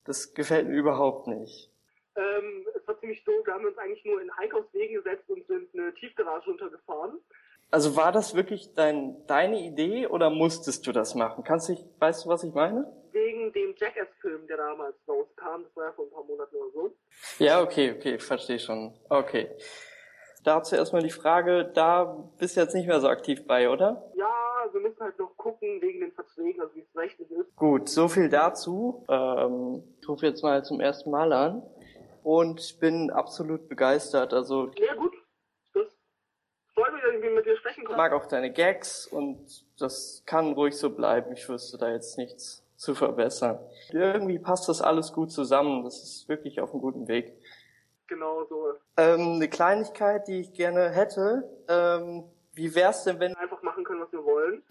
Das 0.04 0.34
gefällt 0.34 0.66
mir 0.66 0.76
überhaupt 0.76 1.28
nicht. 1.28 1.70
Ähm, 2.16 2.66
es 2.74 2.86
war 2.88 2.98
ziemlich 2.98 3.22
doof. 3.22 3.46
Wir 3.46 3.54
haben 3.54 3.64
uns 3.64 3.78
eigentlich 3.78 4.04
nur 4.04 4.20
in 4.20 4.30
Einkaufswegen 4.30 4.96
gesetzt 4.96 5.30
und 5.30 5.46
sind 5.46 5.68
eine 5.74 5.94
Tiefgarage 5.94 6.50
runtergefahren. 6.50 7.20
Also 7.70 7.94
war 7.96 8.10
das 8.10 8.34
wirklich 8.34 8.74
dein, 8.74 9.16
deine 9.26 9.60
Idee 9.60 10.06
oder 10.08 10.28
musstest 10.28 10.86
du 10.86 10.92
das 10.92 11.14
machen? 11.14 11.44
Kannst 11.44 11.68
du, 11.68 11.76
weißt 12.00 12.24
du, 12.24 12.28
was 12.28 12.42
ich 12.42 12.52
meine? 12.52 12.92
Wegen 13.12 13.52
dem 13.52 13.74
Jackass-Film, 13.76 14.46
der 14.48 14.56
damals 14.56 14.96
rauskam, 15.06 15.62
das 15.62 15.76
war 15.76 15.84
ja 15.86 15.92
vor 15.92 16.06
ein 16.06 16.10
paar 16.10 16.24
Monaten 16.24 16.56
oder 16.56 16.72
so. 16.72 16.96
Ja, 17.38 17.62
okay, 17.62 17.94
okay, 17.96 18.18
verstehe 18.18 18.58
schon. 18.58 18.94
Okay. 19.08 19.50
Dazu 20.42 20.74
erstmal 20.74 21.02
die 21.02 21.10
Frage, 21.10 21.70
da 21.74 22.04
bist 22.38 22.56
du 22.56 22.60
jetzt 22.60 22.74
nicht 22.74 22.88
mehr 22.88 23.00
so 23.00 23.08
aktiv 23.08 23.46
bei, 23.46 23.68
oder? 23.68 24.10
Ja, 24.16 24.32
wir 24.72 24.80
müssen 24.80 25.00
halt 25.00 25.18
noch 25.18 25.36
gucken 25.36 25.80
wegen 25.82 26.00
den 26.00 26.12
Verträgen, 26.12 26.60
also 26.62 26.74
wie 26.74 26.80
es 26.80 26.96
rechtlich 26.96 27.30
ist. 27.30 27.54
Gut, 27.56 27.88
so 27.88 28.08
viel 28.08 28.28
dazu. 28.28 29.04
Ähm, 29.08 29.82
ich 30.00 30.08
rufe 30.08 30.26
jetzt 30.26 30.42
mal 30.42 30.64
zum 30.64 30.80
ersten 30.80 31.10
Mal 31.10 31.32
an 31.32 31.62
und 32.22 32.78
bin 32.80 33.10
absolut 33.10 33.68
begeistert. 33.68 34.32
Also 34.32 34.70
ja 34.78 34.94
gut, 34.94 35.12
dass 36.84 37.14
ich 37.14 37.34
mit 37.34 37.46
dir 37.46 37.56
sprechen. 37.56 37.84
Ich 37.88 37.96
mag 37.96 38.12
auch 38.12 38.26
deine 38.26 38.52
Gags 38.52 39.06
und 39.06 39.64
das 39.78 40.22
kann 40.26 40.52
ruhig 40.52 40.76
so 40.76 40.90
bleiben. 40.90 41.32
Ich 41.32 41.48
wüsste 41.48 41.78
da 41.78 41.90
jetzt 41.90 42.18
nichts 42.18 42.64
zu 42.76 42.94
verbessern. 42.94 43.58
Irgendwie 43.92 44.38
passt 44.38 44.68
das 44.68 44.80
alles 44.80 45.12
gut 45.12 45.30
zusammen. 45.30 45.84
Das 45.84 46.02
ist 46.02 46.28
wirklich 46.28 46.60
auf 46.60 46.72
einem 46.72 46.80
guten 46.80 47.08
Weg. 47.08 47.34
Genau 48.06 48.44
so. 48.44 48.74
Ähm, 48.96 49.34
eine 49.34 49.48
Kleinigkeit, 49.48 50.26
die 50.26 50.40
ich 50.40 50.52
gerne 50.52 50.90
hätte. 50.90 51.48
Ähm, 51.68 52.24
wie 52.54 52.74
wär's 52.74 53.04
denn, 53.04 53.20
wenn 53.20 53.36
einfach 53.36 53.62
machen 53.62 53.84
können, 53.84 54.00
was 54.00 54.12
wir 54.12 54.24
wollen? 54.24 54.62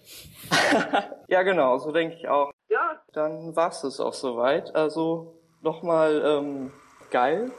ja, 1.27 1.43
genau. 1.43 1.77
So 1.77 1.91
denke 1.91 2.15
ich 2.15 2.27
auch. 2.27 2.51
Ja. 2.67 3.01
Dann 3.13 3.55
war's 3.55 3.83
es 3.83 3.99
auch 3.99 4.13
soweit. 4.13 4.75
Also 4.75 5.39
nochmal 5.61 6.21
ähm, 6.25 6.73
geil. 7.11 7.51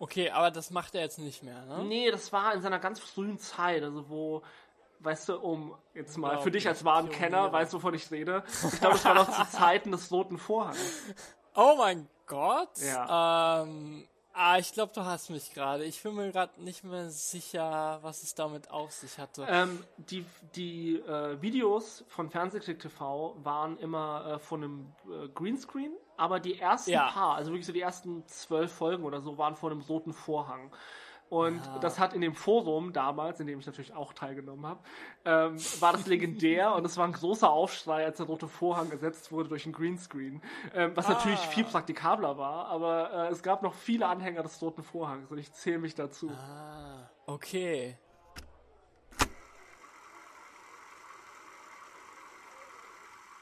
Okay, 0.00 0.30
aber 0.30 0.50
das 0.50 0.70
macht 0.70 0.94
er 0.94 1.02
jetzt 1.02 1.18
nicht 1.18 1.42
mehr, 1.42 1.62
ne? 1.66 1.84
Nee, 1.84 2.10
das 2.10 2.32
war 2.32 2.54
in 2.54 2.62
seiner 2.62 2.78
ganz 2.78 2.98
frühen 2.98 3.38
Zeit, 3.38 3.82
also 3.82 4.08
wo, 4.08 4.42
weißt 5.00 5.28
du, 5.28 5.38
um 5.38 5.74
jetzt 5.94 6.16
mal 6.16 6.38
für 6.40 6.50
dich 6.50 6.66
als 6.66 6.84
wahren 6.86 7.10
Kenner, 7.10 7.52
weißt 7.52 7.74
du, 7.74 7.76
wovon 7.76 7.92
ich 7.92 8.10
rede? 8.10 8.42
Ich 8.72 8.80
glaube, 8.80 8.96
es 8.96 9.04
war 9.04 9.14
noch 9.14 9.30
zu 9.30 9.50
Zeiten 9.56 9.92
des 9.92 10.10
Roten 10.10 10.38
Vorhangs. 10.38 10.78
Oh 11.54 11.74
mein 11.76 12.08
Gott! 12.26 12.70
Ja. 12.78 13.62
Ähm, 13.62 14.08
Ah, 14.32 14.58
ich 14.58 14.72
glaube, 14.72 14.92
du 14.94 15.04
hast 15.04 15.28
mich 15.30 15.52
gerade. 15.52 15.84
Ich 15.84 16.02
bin 16.02 16.14
mir 16.14 16.30
gerade 16.30 16.62
nicht 16.62 16.84
mehr 16.84 17.10
sicher, 17.10 17.98
was 18.02 18.22
es 18.22 18.34
damit 18.34 18.70
auf 18.70 18.92
sich 18.92 19.18
hatte. 19.18 19.44
Ähm, 19.48 19.84
die 19.96 20.24
die 20.54 20.96
äh, 20.96 21.42
Videos 21.42 22.04
von 22.08 22.30
Fernsehklick 22.30 22.78
TV 22.78 23.34
waren 23.42 23.76
immer 23.78 24.34
äh, 24.34 24.38
von 24.38 24.62
einem 24.62 24.92
äh, 25.10 25.28
Greenscreen, 25.34 25.92
aber 26.20 26.38
die 26.38 26.60
ersten 26.60 26.90
ja. 26.90 27.10
paar, 27.10 27.36
also 27.36 27.50
wirklich 27.50 27.66
so 27.66 27.72
die 27.72 27.80
ersten 27.80 28.26
zwölf 28.26 28.70
Folgen 28.70 29.04
oder 29.04 29.22
so, 29.22 29.38
waren 29.38 29.56
vor 29.56 29.70
einem 29.70 29.80
roten 29.80 30.12
Vorhang. 30.12 30.70
Und 31.30 31.60
ah. 31.62 31.78
das 31.80 31.98
hat 31.98 32.12
in 32.12 32.20
dem 32.20 32.34
Forum 32.34 32.92
damals, 32.92 33.40
in 33.40 33.46
dem 33.46 33.60
ich 33.60 33.66
natürlich 33.66 33.94
auch 33.94 34.12
teilgenommen 34.12 34.66
habe, 34.66 34.80
ähm, 35.24 35.56
war 35.80 35.92
das 35.92 36.06
legendär 36.06 36.74
und 36.76 36.84
es 36.84 36.98
war 36.98 37.06
ein 37.06 37.12
großer 37.12 37.48
Aufschrei, 37.48 38.04
als 38.04 38.18
der 38.18 38.26
rote 38.26 38.48
Vorhang 38.48 38.90
ersetzt 38.90 39.32
wurde 39.32 39.48
durch 39.48 39.64
ein 39.64 39.72
Greenscreen. 39.72 40.42
Ähm, 40.74 40.92
was 40.94 41.06
ah. 41.06 41.12
natürlich 41.12 41.40
viel 41.40 41.64
praktikabler 41.64 42.36
war, 42.36 42.66
aber 42.66 43.12
äh, 43.12 43.28
es 43.28 43.42
gab 43.42 43.62
noch 43.62 43.74
viele 43.74 44.06
Anhänger 44.06 44.42
des 44.42 44.60
roten 44.60 44.82
Vorhangs 44.82 45.30
und 45.30 45.38
ich 45.38 45.52
zähle 45.52 45.78
mich 45.78 45.94
dazu. 45.94 46.30
Ah, 46.30 47.08
okay. 47.26 47.96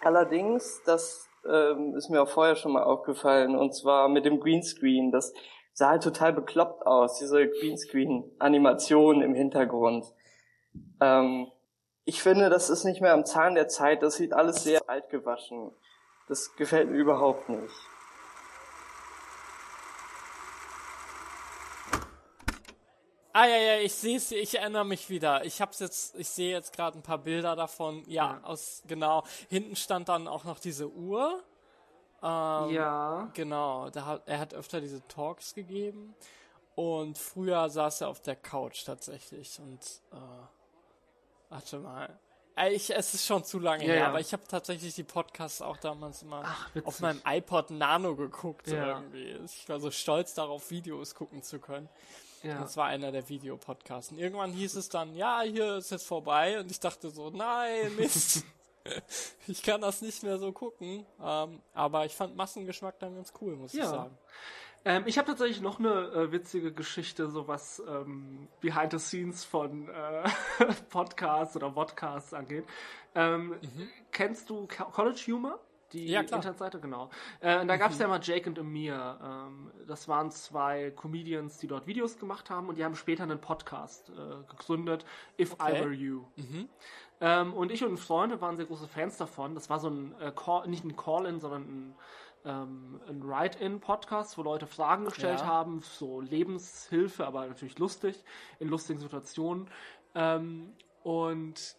Allerdings, 0.01 0.81
das 0.85 1.28
ähm, 1.47 1.95
ist 1.97 2.11
mir 2.11 2.23
auch 2.23 2.29
vorher 2.29 2.57
schon 2.57 2.73
mal 2.73 2.83
aufgefallen, 2.83 3.57
und 3.57 3.75
zwar 3.75 4.09
mit 4.09 4.25
dem 4.25 4.41
Greenscreen. 4.41 5.11
Das 5.13 5.33
sah 5.73 5.91
halt 5.91 6.03
total 6.03 6.33
bekloppt 6.33 6.87
aus, 6.87 7.19
diese 7.19 7.49
Greenscreen-Animation 7.49 9.23
im 9.23 9.35
Hintergrund. 9.35 10.07
Ähm, 11.01 11.49
ich 12.05 12.23
finde, 12.23 12.49
das 12.49 12.71
ist 12.71 12.85
nicht 12.85 13.01
mehr 13.01 13.13
am 13.13 13.27
Zahn 13.27 13.55
der 13.55 13.69
Zeit, 13.69 14.03
das 14.03 14.17
sieht 14.17 14.33
alles 14.33 14.65
sehr 14.65 14.81
alt 14.89 15.11
gewaschen. 15.11 15.71
Das 16.29 16.57
gefällt 16.57 16.91
mir 16.91 16.97
überhaupt 16.97 17.49
nicht. 17.49 17.75
Ah 23.39 23.47
ja, 23.47 23.57
ja, 23.57 23.79
ich 23.79 23.95
sehe 23.95 24.17
es, 24.17 24.33
ich 24.33 24.59
erinnere 24.59 24.85
mich 24.85 25.11
wieder. 25.11 25.45
Ich 25.45 25.61
hab's 25.61 25.79
jetzt, 25.79 26.17
ich 26.19 26.29
sehe 26.29 26.51
jetzt 26.51 26.73
gerade 26.73 26.99
ein 26.99 27.03
paar 27.03 27.19
Bilder 27.19 27.55
davon. 27.55 28.03
Ja, 28.09 28.33
ja, 28.33 28.41
aus 28.43 28.83
genau. 28.89 29.23
Hinten 29.49 29.77
stand 29.77 30.09
dann 30.09 30.27
auch 30.27 30.43
noch 30.43 30.59
diese 30.59 30.91
Uhr. 30.91 31.45
Ähm, 32.21 32.71
ja. 32.71 33.31
Genau, 33.35 33.91
da 33.91 34.07
hat, 34.07 34.23
er 34.27 34.41
hat 34.41 34.55
öfter 34.55 34.81
diese 34.81 35.07
Talks 35.07 35.55
gegeben 35.55 36.17
und 36.75 37.17
früher 37.17 37.69
saß 37.71 38.01
er 38.01 38.09
auf 38.09 38.21
der 38.21 38.35
Couch 38.35 38.85
tatsächlich 38.85 39.61
und 39.61 39.85
äh, 40.11 40.17
warte 41.49 41.79
mal. 41.79 42.19
Ich, 42.73 42.91
es 42.91 43.15
ist 43.15 43.25
schon 43.25 43.45
zu 43.45 43.61
lange 43.61 43.85
ja, 43.85 43.93
her, 43.93 44.01
ja. 44.01 44.09
aber 44.09 44.19
ich 44.19 44.33
habe 44.33 44.43
tatsächlich 44.49 44.97
die 44.97 45.05
Podcasts 45.05 45.63
auch 45.63 45.77
damals 45.77 46.23
immer 46.25 46.43
Ach, 46.45 46.71
auf 46.83 46.99
meinem 46.99 47.23
iPod 47.25 47.71
Nano 47.71 48.17
geguckt 48.17 48.67
ja. 48.67 48.97
irgendwie. 48.97 49.39
Ich 49.45 49.69
war 49.69 49.79
so 49.79 49.93
stolz 49.93 50.35
darauf, 50.35 50.73
Videos 50.73 51.15
gucken 51.15 51.45
zu 51.45 51.61
können. 51.61 51.89
Ja. 52.43 52.61
Das 52.61 52.77
war 52.77 52.87
einer 52.87 53.13
der 53.13 53.29
Videopodcasts. 53.29 54.13
Und 54.13 54.19
irgendwann 54.19 54.53
hieß 54.53 54.77
es 54.77 54.89
dann, 54.89 55.15
ja, 55.15 55.43
hier 55.43 55.77
ist 55.77 55.91
jetzt 55.91 56.07
vorbei. 56.07 56.61
Und 56.61 56.71
ich 56.71 56.81
dachte 56.81 57.11
so, 57.11 57.31
nein, 57.31 57.95
Mist. 57.97 58.45
ich 59.47 59.63
kann 59.63 59.81
das 59.81 60.03
nicht 60.03 60.23
mehr 60.23 60.39
so 60.39 60.53
gucken. 60.53 61.05
Ähm, 61.23 61.61
aber 61.75 62.07
ich 62.07 62.15
fand 62.15 62.37
Massengeschmack 62.37 62.99
dann 62.99 63.17
ganz 63.17 63.33
cool, 63.41 63.57
muss 63.57 63.73
ja. 63.73 63.85
ich 63.85 63.91
sagen. 63.91 64.19
Ähm, 64.85 65.03
ich 65.07 65.19
habe 65.19 65.27
tatsächlich 65.29 65.61
noch 65.61 65.79
eine 65.79 65.91
äh, 65.91 66.33
witzige 66.33 66.73
Geschichte, 66.73 67.29
so 67.29 67.49
was 67.49 67.83
ähm, 67.89 68.49
Behind 68.61 68.93
the 68.93 68.99
Scenes 68.99 69.45
von 69.45 69.89
äh, 69.89 70.29
Podcasts 70.91 71.57
oder 71.57 71.71
Podcasts 71.71 72.33
angeht. 72.33 72.65
Ähm, 73.15 73.51
mhm. 73.51 73.89
Kennst 74.13 74.49
du 74.51 74.67
College 74.67 75.21
Humor? 75.27 75.59
Die 75.93 76.07
ja, 76.07 76.21
Internetseite, 76.21 76.81
genau. 76.81 77.11
Äh, 77.41 77.61
und 77.61 77.69
da 77.69 77.77
gab 77.77 77.91
es 77.91 77.97
mhm. 77.97 78.03
ja 78.03 78.09
mal 78.09 78.21
Jake 78.23 78.49
und 78.49 78.59
Amir. 78.59 79.19
Ähm, 79.23 79.71
das 79.87 80.07
waren 80.07 80.31
zwei 80.31 80.91
Comedians, 80.91 81.59
die 81.59 81.67
dort 81.67 81.87
Videos 81.87 82.19
gemacht 82.19 82.51
haben 82.51 82.69
und 82.69 82.77
die 82.77 82.85
haben 82.85 82.95
später 82.95 83.23
einen 83.23 83.41
Podcast 83.41 84.11
äh, 84.11 84.45
gegründet, 84.51 85.05
If 85.39 85.55
okay. 85.55 85.79
I 85.79 85.81
Were 85.81 85.93
You. 85.93 86.25
Mhm. 86.37 86.69
Ähm, 87.21 87.55
und 87.55 87.73
ich 87.73 87.85
und 87.85 87.97
Freunde 87.99 88.41
waren 88.41 88.57
sehr 88.57 88.67
große 88.67 88.87
Fans 88.87 89.17
davon. 89.17 89.55
Das 89.55 89.71
war 89.71 89.81
so 89.81 89.89
ein, 89.89 90.15
äh, 90.21 90.31
Call, 90.35 90.69
nicht 90.69 90.85
ein 90.85 90.97
Call-In, 90.97 91.41
sondern 91.41 91.63
ein, 91.63 91.95
ähm, 92.45 93.01
ein 93.09 93.27
Write-In-Podcast, 93.27 94.39
wo 94.39 94.43
Leute 94.43 94.67
Fragen 94.67 95.07
gestellt 95.07 95.41
ja. 95.41 95.47
haben, 95.47 95.81
so 95.81 96.21
Lebenshilfe, 96.21 97.27
aber 97.27 97.47
natürlich 97.47 97.79
lustig, 97.79 98.23
in 98.61 98.69
lustigen 98.69 99.01
Situationen. 99.01 99.69
Ähm, 100.15 100.75
und 101.03 101.77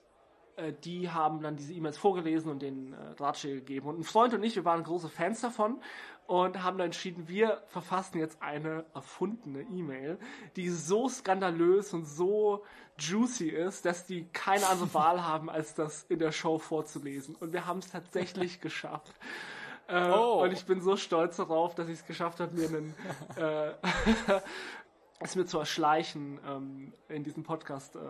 äh, 0.60 0.74
die 0.84 1.10
haben 1.10 1.42
dann 1.42 1.56
diese 1.56 1.74
E-Mails 1.74 1.98
vorgelesen 1.98 2.52
und 2.52 2.62
den 2.62 2.94
äh, 2.94 3.16
Dratsche 3.16 3.56
gegeben. 3.56 3.88
Und 3.88 4.00
ein 4.00 4.04
Freund 4.04 4.34
und 4.34 4.44
ich, 4.44 4.56
wir 4.56 4.66
waren 4.66 4.84
große 4.84 5.10
Fans 5.10 5.42
davon 5.42 5.80
und 6.28 6.62
haben 6.62 6.78
dann 6.78 6.86
entschieden, 6.86 7.28
wir 7.28 7.64
verfassen 7.68 8.20
jetzt 8.20 8.42
eine 8.42 8.86
erfundene 8.94 9.62
E-Mail, 9.62 10.20
die 10.56 10.70
so 10.70 11.10
skandalös 11.10 11.94
und 11.94 12.06
so 12.06 12.64
juicy 13.00 13.50
ist, 13.50 13.86
dass 13.86 14.06
die 14.06 14.28
keine 14.32 14.68
andere 14.68 14.94
Wahl 14.94 15.26
haben, 15.26 15.50
als 15.50 15.74
das 15.74 16.04
in 16.10 16.20
der 16.20 16.32
Show 16.32 16.60
vorzulesen. 16.60 17.36
Und 17.36 17.54
wir 17.54 17.66
haben 17.66 17.80
es 17.80 17.90
tatsächlich 17.90 18.62
geschafft. 18.62 19.14
Äh, 19.88 20.12
oh. 20.12 20.44
Und 20.44 20.54
ich 20.54 20.66
bin 20.66 20.82
so 20.82 20.98
stolz 20.98 21.38
darauf, 21.38 21.74
dass 21.74 21.88
ich 21.88 22.00
es 22.00 22.06
geschafft 22.06 22.40
habe, 22.40 22.56
mir 22.56 22.68
einen, 22.68 22.94
äh, 23.36 23.72
es 25.22 25.36
mir 25.36 25.46
zu 25.46 25.60
erschleichen, 25.60 26.40
ähm, 26.48 26.94
in 27.10 27.24
diesen 27.24 27.44
Podcast 27.44 27.96
äh, 27.96 28.00
äh, 28.00 28.02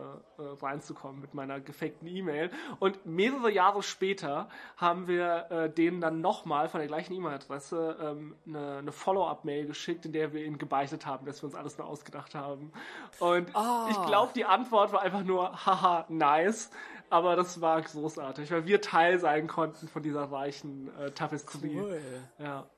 reinzukommen 0.62 1.20
mit 1.20 1.34
meiner 1.34 1.60
gefakten 1.60 2.08
E-Mail. 2.08 2.52
Und 2.80 3.04
mehrere 3.06 3.52
Jahre 3.52 3.82
später 3.82 4.48
haben 4.78 5.08
wir 5.08 5.50
äh, 5.50 5.70
denen 5.72 6.02
dann 6.02 6.22
nochmal 6.22 6.70
von 6.70 6.80
der 6.80 6.88
gleichen 6.88 7.14
E-Mail-Adresse 7.14 7.98
ähm, 8.00 8.36
eine, 8.46 8.78
eine 8.78 8.92
Follow-up-Mail 8.92 9.66
geschickt, 9.66 10.06
in 10.06 10.14
der 10.14 10.34
wir 10.34 10.46
ihnen 10.46 10.60
gebeichtet 10.60 11.08
haben, 11.08 11.26
dass 11.26 11.42
wir 11.42 11.48
uns 11.48 11.56
alles 11.56 11.80
nur 11.80 11.88
ausgedacht 11.88 12.36
haben. 12.36 12.72
Und 13.20 13.50
oh. 13.56 13.88
ich 13.90 14.06
glaube, 14.06 14.32
die 14.36 14.46
Antwort 14.46 14.94
war 14.94 15.02
einfach 15.02 15.24
nur, 15.24 15.66
haha, 15.66 16.06
nice. 16.10 16.70
Aber 17.10 17.36
das 17.36 17.60
war 17.60 17.82
großartig, 17.82 18.52
weil 18.52 18.68
wir 18.68 18.82
Teil 18.82 19.18
sein 19.18 19.48
konnten 19.48 19.88
von 19.88 20.04
dieser 20.04 20.32
reichen 20.32 20.96
äh, 21.00 21.10
Tapisserie. 21.10 21.82
Cool. 21.82 22.02
Ja. 22.38 22.70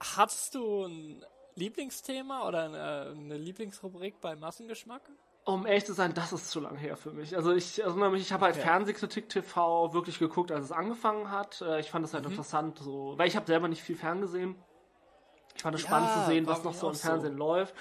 Hattest 0.00 0.56
du 0.56 0.84
ein 0.84 1.24
Lieblingsthema 1.58 2.46
oder 2.46 2.64
eine, 2.64 3.36
Lieblingsrubrik 3.36 4.20
bei 4.20 4.36
Massengeschmack? 4.36 5.02
Um 5.44 5.66
ehrlich 5.66 5.86
zu 5.86 5.94
sein, 5.94 6.12
das 6.14 6.32
ist 6.32 6.50
zu 6.50 6.60
lang 6.60 6.76
her 6.76 6.96
für 6.96 7.10
mich. 7.10 7.34
Also 7.36 7.52
ich 7.52 7.82
erinnere 7.82 8.10
mich, 8.10 8.22
ich 8.22 8.32
habe 8.32 8.44
halt 8.44 8.56
okay. 8.56 8.64
Fernsehkritik 8.64 9.28
TV 9.28 9.94
wirklich 9.94 10.18
geguckt, 10.18 10.52
als 10.52 10.66
es 10.66 10.72
angefangen 10.72 11.30
hat. 11.30 11.62
Äh, 11.62 11.80
ich 11.80 11.90
fand 11.90 12.04
es 12.04 12.12
halt 12.12 12.24
mhm. 12.24 12.32
interessant, 12.32 12.78
so, 12.78 13.14
weil 13.16 13.28
ich 13.28 13.36
habe 13.36 13.46
selber 13.46 13.68
nicht 13.68 13.82
viel 13.82 13.96
ferngesehen. 13.96 14.56
Ich 15.54 15.62
fand 15.62 15.74
es 15.74 15.82
ja, 15.82 15.88
spannend 15.88 16.12
zu 16.12 16.26
sehen, 16.26 16.46
was 16.46 16.62
noch 16.64 16.74
so 16.74 16.88
im 16.88 16.94
Fernsehen 16.94 17.32
so. 17.32 17.38
läuft. 17.38 17.74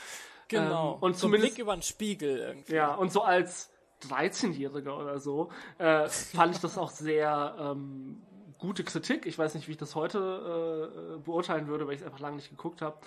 Genau. 0.47 0.95
Ähm, 0.95 1.03
und 1.03 1.13
so 1.15 1.21
zumindest 1.21 1.55
Blick 1.55 1.61
über 1.61 1.75
den 1.75 1.81
Spiegel 1.81 2.37
irgendwie. 2.39 2.75
Ja, 2.75 2.95
und 2.95 3.11
so 3.11 3.21
als 3.21 3.69
13-Jähriger 4.03 4.97
oder 4.97 5.19
so 5.19 5.49
äh, 5.77 6.07
fand 6.07 6.55
ich 6.55 6.61
das 6.61 6.77
auch 6.77 6.89
sehr 6.89 7.55
ähm, 7.59 8.21
gute 8.59 8.83
Kritik. 8.83 9.25
Ich 9.25 9.37
weiß 9.37 9.55
nicht, 9.55 9.67
wie 9.67 9.71
ich 9.71 9.77
das 9.77 9.95
heute 9.95 10.91
äh, 11.17 11.19
beurteilen 11.19 11.67
würde, 11.67 11.87
weil 11.87 11.95
ich 11.95 12.01
es 12.01 12.05
einfach 12.05 12.19
lange 12.19 12.37
nicht 12.37 12.49
geguckt 12.49 12.81
habe. 12.81 12.97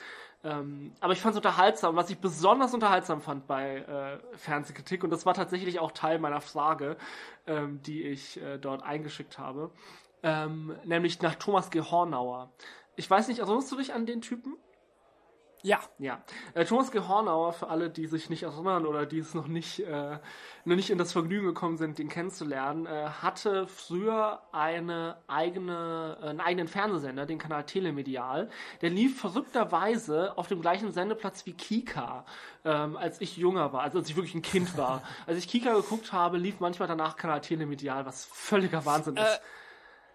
Ähm, 0.43 0.93
aber 1.01 1.13
ich 1.13 1.21
fand 1.21 1.35
es 1.35 1.37
unterhaltsam. 1.37 1.97
Was 1.97 2.11
ich 2.11 2.19
besonders 2.19 2.73
unterhaltsam 2.75 3.21
fand 3.21 3.47
bei 3.47 3.79
äh, 3.79 4.37
Fernsehkritik, 4.37 5.05
und 5.05 5.11
das 5.11 5.27
war 5.27 5.35
tatsächlich 5.35 5.79
auch 5.81 5.93
Teil 5.93 6.19
meiner 6.19 6.41
Frage, 6.41 6.97
ähm, 7.47 7.83
die 7.83 8.03
ich 8.03 8.41
äh, 8.41 8.59
dort 8.59 8.83
eingeschickt 8.83 9.39
habe, 9.39 9.71
ähm, 10.23 10.77
nämlich 10.85 11.21
nach 11.23 11.35
Thomas 11.35 11.71
G. 11.71 11.81
Hornauer. 11.81 12.53
Ich 12.97 13.11
weiß 13.11 13.29
nicht, 13.29 13.41
erinnerst 13.41 13.71
du 13.73 13.77
dich 13.77 13.93
an 13.95 14.07
den 14.07 14.21
Typen? 14.21 14.57
Ja. 15.63 15.81
Ja. 15.99 16.23
Äh, 16.55 16.65
Thomas 16.65 16.91
Gehornauer, 16.91 17.53
für 17.53 17.69
alle, 17.69 17.91
die 17.91 18.07
sich 18.07 18.31
nicht 18.31 18.43
erinnern 18.43 18.87
oder 18.87 19.07
die 19.07 19.19
es 19.19 19.35
noch 19.35 19.47
nicht, 19.47 19.81
äh, 19.81 20.19
noch 20.65 20.77
nicht 20.77 20.91
in 20.91 20.99
das 20.99 21.13
Vergnügen 21.13 21.47
gekommen 21.47 21.77
sind, 21.77 21.99
den 21.99 22.09
kennenzulernen, 22.09 22.87
äh, 22.87 23.09
hatte 23.23 23.67
früher 23.67 24.41
eine 24.53 25.17
eigene, 25.27 26.19
äh, 26.23 26.29
einen 26.29 26.41
eigenen 26.41 26.69
Fernsehsender, 26.69 27.27
den 27.27 27.39
Kanal 27.39 27.65
Telemedial. 27.65 28.49
Der 28.81 28.91
lief 28.91 29.21
verrückterweise 29.21 30.37
auf 30.39 30.49
dem 30.49 30.61
gleichen 30.61 30.93
Sendeplatz 30.93 31.45
wie 31.47 31.53
Kika, 31.53 32.25
ähm, 32.65 32.97
als 32.97 33.21
ich 33.21 33.37
jünger 33.37 33.73
war, 33.73 33.83
also 33.83 33.99
als 33.99 34.09
ich 34.09 34.17
wirklich 34.17 34.35
ein 34.35 34.43
Kind 34.43 34.77
war. 34.77 35.03
als 35.27 35.39
ich 35.39 35.49
Kika 35.49 35.75
geguckt 35.75 36.13
habe, 36.13 36.39
lief 36.39 36.61
manchmal 36.61 36.89
danach 36.89 37.17
Kanal 37.17 37.41
Telemedial, 37.41 38.07
was 38.07 38.25
völliger 38.25 38.85
Wahnsinn 38.87 39.17
ist. 39.17 39.41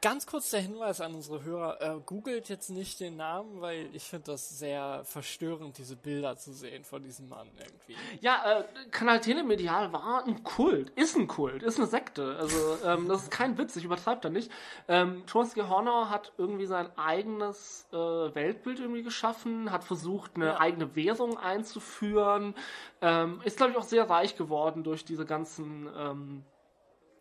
Ganz 0.05 0.27
kurz 0.27 0.51
der 0.51 0.59
Hinweis 0.59 1.01
an 1.01 1.15
unsere 1.15 1.43
Hörer, 1.43 1.81
äh, 1.81 1.99
googelt 2.05 2.47
jetzt 2.47 2.69
nicht 2.69 2.99
den 2.99 3.17
Namen, 3.17 3.59
weil 3.59 3.89
ich 3.91 4.03
finde 4.03 4.33
das 4.33 4.59
sehr 4.59 5.01
verstörend, 5.03 5.79
diese 5.79 5.95
Bilder 5.95 6.37
zu 6.37 6.53
sehen 6.53 6.83
von 6.83 7.01
diesem 7.01 7.27
Mann 7.27 7.47
irgendwie. 7.57 7.95
Ja, 8.21 8.59
äh, 8.59 8.63
Kanal 8.91 9.19
Telemedial 9.19 9.91
war 9.93 10.23
ein 10.27 10.43
Kult, 10.43 10.91
ist 10.91 11.15
ein 11.15 11.25
Kult, 11.25 11.63
ist 11.63 11.79
eine 11.79 11.87
Sekte. 11.87 12.37
Also 12.37 12.77
ähm, 12.85 13.07
das 13.07 13.23
ist 13.23 13.31
kein 13.31 13.57
Witz, 13.57 13.75
ich 13.77 13.83
übertreibe 13.83 14.21
da 14.21 14.29
nicht. 14.29 14.51
Ähm, 14.87 15.23
Thomas 15.25 15.55
G. 15.55 15.63
Hornauer 15.63 16.11
hat 16.11 16.33
irgendwie 16.37 16.67
sein 16.67 16.87
eigenes 16.99 17.87
äh, 17.91 17.95
Weltbild 17.95 18.79
irgendwie 18.81 19.01
geschaffen, 19.01 19.71
hat 19.71 19.83
versucht, 19.83 20.35
eine 20.35 20.45
ja. 20.45 20.59
eigene 20.59 20.95
Währung 20.95 21.39
einzuführen, 21.39 22.53
ähm, 23.01 23.41
ist 23.43 23.57
glaube 23.57 23.71
ich 23.71 23.77
auch 23.79 23.83
sehr 23.83 24.07
reich 24.07 24.35
geworden 24.35 24.83
durch 24.83 25.03
diese 25.03 25.25
ganzen 25.25 25.89
ähm, 25.97 26.43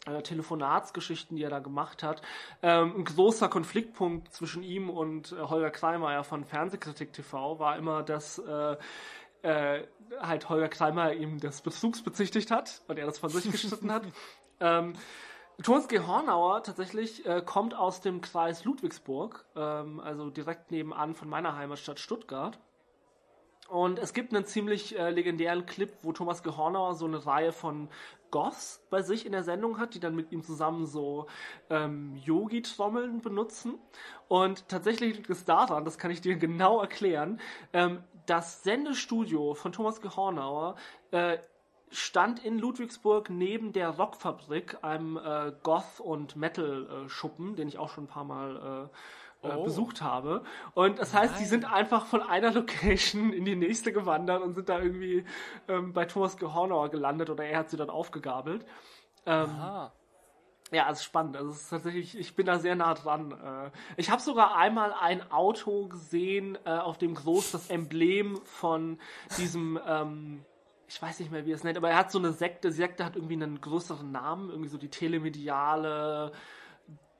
äh, 0.06 0.22
Telefonatsgeschichten, 0.22 1.36
die 1.36 1.42
er 1.42 1.50
da 1.50 1.58
gemacht 1.58 2.02
hat. 2.02 2.22
Ähm, 2.62 2.94
ein 2.98 3.04
großer 3.04 3.48
Konfliktpunkt 3.48 4.32
zwischen 4.32 4.62
ihm 4.62 4.90
und 4.90 5.32
äh, 5.32 5.36
Holger 5.36 5.70
Kleinmeier 5.70 6.24
von 6.24 6.44
Fernsehkritik 6.44 7.12
TV 7.12 7.58
war 7.58 7.76
immer, 7.76 8.02
dass 8.02 8.38
äh, 8.38 8.76
äh, 9.42 9.86
halt 10.20 10.48
Holger 10.48 10.68
Kleinmeier 10.68 11.14
ihm 11.14 11.38
des 11.38 11.60
Bezugs 11.60 12.02
bezichtigt 12.02 12.50
hat 12.50 12.82
und 12.88 12.98
er 12.98 13.06
das 13.06 13.18
von 13.18 13.30
sich 13.30 13.50
geschnitten 13.50 13.92
hat. 13.92 14.04
Ähm, 14.60 14.94
Thomas 15.62 15.88
G. 15.88 15.98
Hornauer 15.98 16.62
tatsächlich 16.62 17.26
äh, 17.26 17.42
kommt 17.44 17.74
aus 17.74 18.00
dem 18.00 18.20
Kreis 18.20 18.64
Ludwigsburg, 18.64 19.44
ähm, 19.56 19.98
also 19.98 20.30
direkt 20.30 20.70
nebenan 20.70 21.14
von 21.14 21.28
meiner 21.28 21.56
Heimatstadt 21.56 21.98
Stuttgart. 21.98 22.58
Und 23.68 23.98
es 23.98 24.12
gibt 24.12 24.34
einen 24.34 24.44
ziemlich 24.44 24.98
äh, 24.98 25.10
legendären 25.10 25.64
Clip, 25.64 25.92
wo 26.02 26.12
Thomas 26.12 26.42
Gehornauer 26.42 26.94
so 26.94 27.06
eine 27.06 27.24
Reihe 27.24 27.52
von 27.52 27.88
Goths 28.34 28.84
bei 28.90 29.00
sich 29.00 29.26
in 29.26 29.30
der 29.30 29.44
Sendung 29.44 29.78
hat, 29.78 29.94
die 29.94 30.00
dann 30.00 30.16
mit 30.16 30.32
ihm 30.32 30.42
zusammen 30.42 30.86
so 30.86 31.28
ähm, 31.70 32.16
Yogi-Trommeln 32.16 33.20
benutzen. 33.20 33.78
Und 34.26 34.68
tatsächlich 34.68 35.14
liegt 35.14 35.30
es 35.30 35.44
daran, 35.44 35.84
das 35.84 35.98
kann 35.98 36.10
ich 36.10 36.20
dir 36.20 36.34
genau 36.46 36.80
erklären, 36.80 37.40
ähm, 37.72 38.02
das 38.26 38.64
Sendestudio 38.64 39.54
von 39.54 39.70
Thomas 39.70 40.00
Gehornauer 40.00 40.74
äh, 41.12 41.38
stand 41.90 42.44
in 42.44 42.58
Ludwigsburg 42.58 43.30
neben 43.30 43.72
der 43.72 43.90
Rockfabrik, 43.90 44.78
einem 44.82 45.16
äh, 45.16 45.52
Goth- 45.62 46.00
und 46.00 46.34
Metal-Schuppen, 46.34 47.54
den 47.54 47.68
ich 47.68 47.78
auch 47.78 47.88
schon 47.88 48.04
ein 48.04 48.08
paar 48.08 48.24
Mal 48.24 48.90
äh, 48.90 48.96
äh, 49.44 49.54
oh. 49.54 49.64
besucht 49.64 50.02
habe. 50.02 50.42
Und 50.74 50.98
das 50.98 51.14
heißt, 51.14 51.32
Nein. 51.32 51.42
die 51.42 51.48
sind 51.48 51.72
einfach 51.72 52.06
von 52.06 52.22
einer 52.22 52.50
Location 52.54 53.32
in 53.32 53.44
die 53.44 53.56
nächste 53.56 53.92
gewandert 53.92 54.42
und 54.42 54.54
sind 54.54 54.68
da 54.68 54.80
irgendwie 54.80 55.24
ähm, 55.68 55.92
bei 55.92 56.04
Thomas 56.04 56.36
Gehornauer 56.36 56.90
gelandet 56.90 57.30
oder 57.30 57.44
er 57.44 57.58
hat 57.58 57.70
sie 57.70 57.76
dann 57.76 57.90
aufgegabelt. 57.90 58.64
Ähm, 59.26 59.50
Aha. 59.50 59.92
Ja, 60.72 60.90
es 60.90 60.98
ist 60.98 61.04
spannend. 61.04 61.36
Also 61.36 61.50
es 61.50 61.62
ist 61.62 61.70
tatsächlich, 61.70 62.18
ich 62.18 62.34
bin 62.34 62.46
da 62.46 62.58
sehr 62.58 62.74
nah 62.74 62.94
dran. 62.94 63.32
Äh. 63.32 63.70
Ich 63.96 64.10
habe 64.10 64.20
sogar 64.20 64.56
einmal 64.56 64.92
ein 64.92 65.30
Auto 65.30 65.88
gesehen, 65.88 66.58
äh, 66.64 66.70
auf 66.70 66.98
dem 66.98 67.14
groß 67.14 67.52
das 67.52 67.70
Emblem 67.70 68.40
von 68.44 68.98
diesem, 69.38 69.78
ähm, 69.86 70.44
ich 70.88 71.00
weiß 71.00 71.20
nicht 71.20 71.30
mehr, 71.30 71.46
wie 71.46 71.52
es 71.52 71.64
nennt, 71.64 71.76
aber 71.76 71.90
er 71.90 71.96
hat 71.96 72.10
so 72.10 72.18
eine 72.18 72.32
Sekte. 72.32 72.68
Die 72.68 72.74
Sekte 72.74 73.04
hat 73.04 73.14
irgendwie 73.14 73.34
einen 73.34 73.60
größeren 73.60 74.10
Namen, 74.10 74.50
irgendwie 74.50 74.68
so 74.68 74.78
die 74.78 74.88
telemediale 74.88 76.32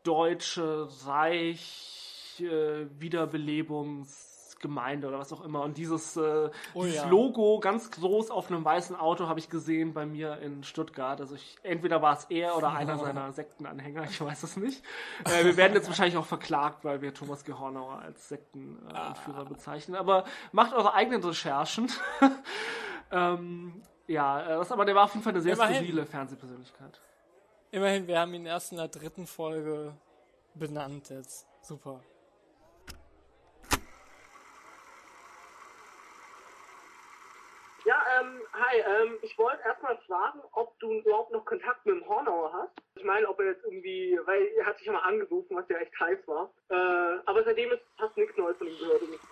Deutsche 0.03 0.89
Reich 1.07 2.04
äh, 2.41 2.87
Wiederbelebungsgemeinde 2.99 5.09
oder 5.09 5.19
was 5.19 5.33
auch 5.33 5.43
immer. 5.45 5.63
Und 5.63 5.79
dieses, 5.79 6.17
äh, 6.17 6.51
oh, 6.75 6.85
dieses 6.85 7.03
ja. 7.03 7.09
Logo 7.09 7.59
ganz 7.61 7.91
groß 7.91 8.31
auf 8.31 8.51
einem 8.51 8.65
weißen 8.65 8.97
Auto 8.97 9.29
habe 9.29 9.39
ich 9.39 9.51
gesehen 9.51 9.93
bei 9.95 10.07
mir 10.07 10.39
in 10.39 10.65
Stuttgart. 10.65 11.21
Also 11.21 11.35
ich, 11.35 11.57
entweder 11.63 12.01
war 12.03 12.17
es 12.17 12.25
er 12.31 12.57
oder 12.57 12.73
einer 12.73 12.99
seiner 12.99 13.33
Sektenanhänger, 13.33 14.05
ich 14.05 14.21
weiß 14.21 14.43
es 14.43 14.57
nicht. 14.57 14.83
Äh, 15.25 15.45
wir 15.45 15.57
werden 15.57 15.75
jetzt 15.75 15.89
wahrscheinlich 15.89 16.17
auch 16.17 16.27
verklagt, 16.27 16.85
weil 16.85 17.03
wir 17.03 17.15
Thomas 17.15 17.45
Gehornauer 17.45 18.01
als 18.01 18.29
Sektenführer 18.29 19.39
ah. 19.39 19.45
bezeichnen. 19.45 19.97
Aber 19.97 20.25
macht 20.53 20.75
eure 20.75 20.95
eigenen 20.95 21.23
Recherchen. 21.23 21.91
ähm, 23.11 23.83
ja, 24.07 24.43
äh, 24.43 24.59
das, 24.59 24.73
aber 24.73 24.85
der 24.85 24.95
war 24.95 25.05
auf 25.05 25.15
jeden 25.15 25.23
Fall 25.23 25.33
eine 25.33 25.43
sehr 25.43 25.55
Immerhin. 25.55 25.77
skurrile 25.77 26.07
Fernsehpersönlichkeit. 26.07 27.01
Immerhin, 27.71 28.07
wir 28.07 28.21
haben 28.21 28.35
ihn 28.35 28.47
erst 28.47 28.73
in 28.73 28.79
der 28.79 28.89
dritten 28.89 29.27
Folge 29.27 29.95
benannt 30.55 31.11
jetzt. 31.11 31.47
Super. 31.63 32.01
Ja, 37.85 37.97
ähm, 38.21 38.41
hi, 38.65 38.79
ähm, 38.79 39.19
ich 39.23 39.37
wollte 39.39 39.63
erstmal 39.63 39.97
fragen, 40.07 40.41
ob 40.53 40.79
du 40.79 40.93
überhaupt 40.93 41.33
noch 41.33 41.45
Kontakt 41.45 41.85
mit 41.87 41.97
dem 41.97 42.09
Hornauer 42.09 42.53
hast. 42.53 42.73
Ich 42.97 43.05
meine, 43.05 43.29
ob 43.29 43.39
er 43.41 43.47
jetzt 43.47 43.65
irgendwie, 43.65 44.19
weil 44.25 44.47
er 44.59 44.67
hat 44.67 44.79
sich 44.79 44.87
ja 44.87 44.93
mal 44.93 45.01
angerufen, 45.01 45.57
was 45.57 45.69
ja 45.69 45.79
echt 45.79 45.99
heiß 45.99 46.19
war. 46.27 46.51
Äh, 46.69 47.21
aber 47.27 47.45
seitdem 47.45 47.73
ist 47.73 47.83
fast 47.99 48.17
nichts 48.17 48.37
Neues 48.37 48.57
von 48.57 48.67
ihm 48.67 48.79
gehört. 48.79 49.03
Und 49.03 49.11
nicht 49.11 49.23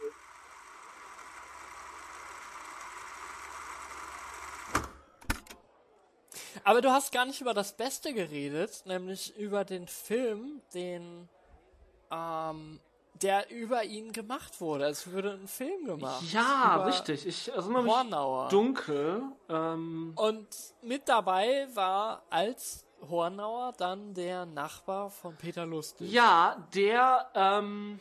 Aber 6.65 6.81
du 6.81 6.91
hast 6.91 7.13
gar 7.13 7.27
nicht 7.27 7.41
über 7.41 7.55
das 7.55 7.77
Beste 7.77 8.15
geredet, 8.15 8.85
nämlich 8.87 9.37
über 9.37 9.65
den 9.65 9.89
Film, 9.89 10.63
den 10.75 11.29
ähm, 12.13 12.79
der 13.23 13.51
über 13.51 13.85
ihn 13.85 14.13
gemacht 14.13 14.61
wurde. 14.61 14.87
Es 14.87 15.11
wurde 15.13 15.33
ein 15.33 15.49
Film 15.49 15.85
gemacht. 15.87 16.23
Ja, 16.33 16.85
richtig. 16.87 17.27
Ich 17.27 17.53
erinnere 17.53 17.83
mich 17.83 17.93
Hornauer. 17.93 18.49
dunkel. 18.49 19.23
Ähm 19.49 20.13
Und 20.17 20.49
mit 20.83 21.09
dabei 21.09 21.69
war 21.75 22.23
als 22.31 22.85
Hornauer 23.09 23.73
dann 23.77 24.15
der 24.15 24.47
Nachbar 24.47 25.11
von 25.11 25.37
Peter 25.37 25.67
Lustig. 25.67 26.11
Ja, 26.11 26.69
der, 26.75 27.31
ähm, 27.35 28.01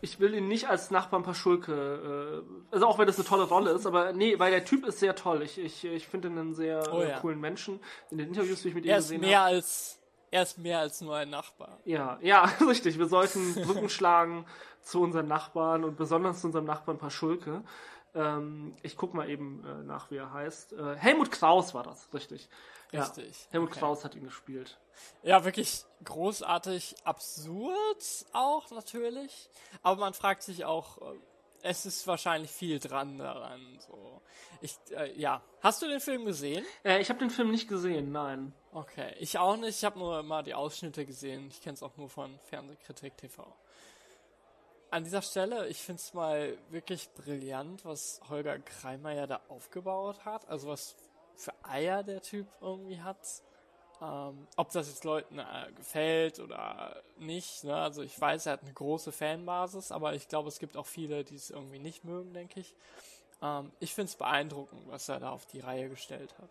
ich 0.00 0.20
will 0.20 0.34
ihn 0.34 0.48
nicht 0.48 0.68
als 0.68 0.90
Nachbarn 0.90 1.22
Paschulke, 1.22 2.42
äh, 2.72 2.74
also 2.74 2.86
auch 2.86 2.98
wenn 2.98 3.06
das 3.06 3.16
eine 3.16 3.26
tolle 3.26 3.44
Rolle 3.44 3.72
ist, 3.72 3.86
aber 3.86 4.12
nee, 4.12 4.38
weil 4.38 4.50
der 4.50 4.64
Typ 4.64 4.86
ist 4.86 5.00
sehr 5.00 5.14
toll. 5.14 5.42
Ich, 5.42 5.58
ich, 5.58 5.84
ich 5.84 6.06
finde 6.06 6.28
ihn 6.28 6.38
einen 6.38 6.54
sehr 6.54 6.92
oh, 6.92 7.02
ja. 7.02 7.18
coolen 7.20 7.40
Menschen. 7.40 7.80
In 8.10 8.18
den 8.18 8.28
Interviews, 8.28 8.62
die 8.62 8.68
ich 8.68 8.74
mit 8.74 8.86
er 8.86 8.96
ihm 8.96 9.02
gesehen 9.02 9.22
habe. 9.22 9.26
Er 9.26 9.28
ist 9.28 9.30
mehr 9.30 9.40
hab. 9.40 9.46
als 9.46 10.03
er 10.34 10.42
ist 10.42 10.58
mehr 10.58 10.80
als 10.80 11.00
nur 11.00 11.14
ein 11.14 11.30
Nachbar. 11.30 11.78
Ja, 11.84 12.18
ja, 12.20 12.42
richtig. 12.66 12.98
Wir 12.98 13.06
sollten 13.06 13.54
Brücken 13.54 13.88
schlagen 13.88 14.44
zu 14.82 15.00
unseren 15.00 15.28
Nachbarn 15.28 15.84
und 15.84 15.96
besonders 15.96 16.40
zu 16.40 16.48
unserem 16.48 16.64
Nachbarn 16.64 16.98
Paschulke. 16.98 17.62
Ähm, 18.16 18.74
ich 18.82 18.96
guck 18.96 19.14
mal 19.14 19.30
eben 19.30 19.64
äh, 19.64 19.84
nach, 19.84 20.10
wie 20.10 20.16
er 20.16 20.32
heißt. 20.32 20.72
Äh, 20.72 20.96
Helmut 20.96 21.30
Kraus 21.30 21.72
war 21.72 21.84
das, 21.84 22.12
richtig. 22.12 22.48
Richtig. 22.92 23.44
Ja, 23.44 23.52
Helmut 23.52 23.70
okay. 23.70 23.78
Kraus 23.78 24.04
hat 24.04 24.16
ihn 24.16 24.24
gespielt. 24.24 24.76
Ja, 25.22 25.44
wirklich 25.44 25.84
großartig, 26.02 26.96
absurd 27.04 28.26
auch 28.32 28.68
natürlich. 28.72 29.48
Aber 29.82 30.00
man 30.00 30.14
fragt 30.14 30.42
sich 30.42 30.64
auch, 30.64 30.98
äh, 30.98 31.14
es 31.64 31.86
ist 31.86 32.06
wahrscheinlich 32.06 32.50
viel 32.50 32.78
dran 32.78 33.18
daran. 33.18 33.78
So. 33.80 34.20
Ich, 34.60 34.76
äh, 34.90 35.18
ja. 35.18 35.42
Hast 35.60 35.80
du 35.80 35.88
den 35.88 36.00
Film 36.00 36.26
gesehen? 36.26 36.64
Äh, 36.84 37.00
ich 37.00 37.08
habe 37.08 37.18
den 37.18 37.30
Film 37.30 37.50
nicht 37.50 37.68
gesehen, 37.68 38.12
nein. 38.12 38.52
Okay, 38.72 39.14
ich 39.18 39.38
auch 39.38 39.56
nicht. 39.56 39.78
Ich 39.78 39.84
habe 39.84 39.98
nur 39.98 40.22
mal 40.22 40.42
die 40.42 40.52
Ausschnitte 40.52 41.06
gesehen. 41.06 41.48
Ich 41.48 41.62
kenne 41.62 41.74
es 41.74 41.82
auch 41.82 41.96
nur 41.96 42.10
von 42.10 42.38
Fernsehkritik 42.50 43.16
TV. 43.16 43.56
An 44.90 45.04
dieser 45.04 45.22
Stelle, 45.22 45.66
ich 45.68 45.78
finde 45.78 46.00
es 46.00 46.12
mal 46.12 46.58
wirklich 46.68 47.08
brillant, 47.14 47.84
was 47.86 48.20
Holger 48.28 48.58
Kreimeier 48.58 49.26
da 49.26 49.40
aufgebaut 49.48 50.24
hat. 50.26 50.46
Also 50.48 50.68
was 50.68 50.94
für 51.34 51.54
Eier 51.62 52.02
der 52.02 52.20
Typ 52.20 52.46
irgendwie 52.60 53.00
hat. 53.00 53.18
Ähm, 54.02 54.46
ob 54.56 54.70
das 54.72 54.88
jetzt 54.88 55.04
Leuten 55.04 55.38
äh, 55.38 55.72
gefällt 55.76 56.40
oder 56.40 57.02
nicht. 57.18 57.64
Ne? 57.64 57.74
Also 57.74 58.02
ich 58.02 58.20
weiß, 58.20 58.46
er 58.46 58.54
hat 58.54 58.62
eine 58.62 58.72
große 58.72 59.12
Fanbasis, 59.12 59.92
aber 59.92 60.14
ich 60.14 60.28
glaube, 60.28 60.48
es 60.48 60.58
gibt 60.58 60.76
auch 60.76 60.86
viele, 60.86 61.24
die 61.24 61.36
es 61.36 61.50
irgendwie 61.50 61.78
nicht 61.78 62.04
mögen, 62.04 62.32
denke 62.34 62.60
ich. 62.60 62.74
Ähm, 63.40 63.70
ich 63.80 63.94
finde 63.94 64.10
es 64.10 64.16
beeindruckend, 64.16 64.82
was 64.88 65.08
er 65.08 65.20
da 65.20 65.30
auf 65.30 65.46
die 65.46 65.60
Reihe 65.60 65.88
gestellt 65.88 66.34
hat. 66.40 66.50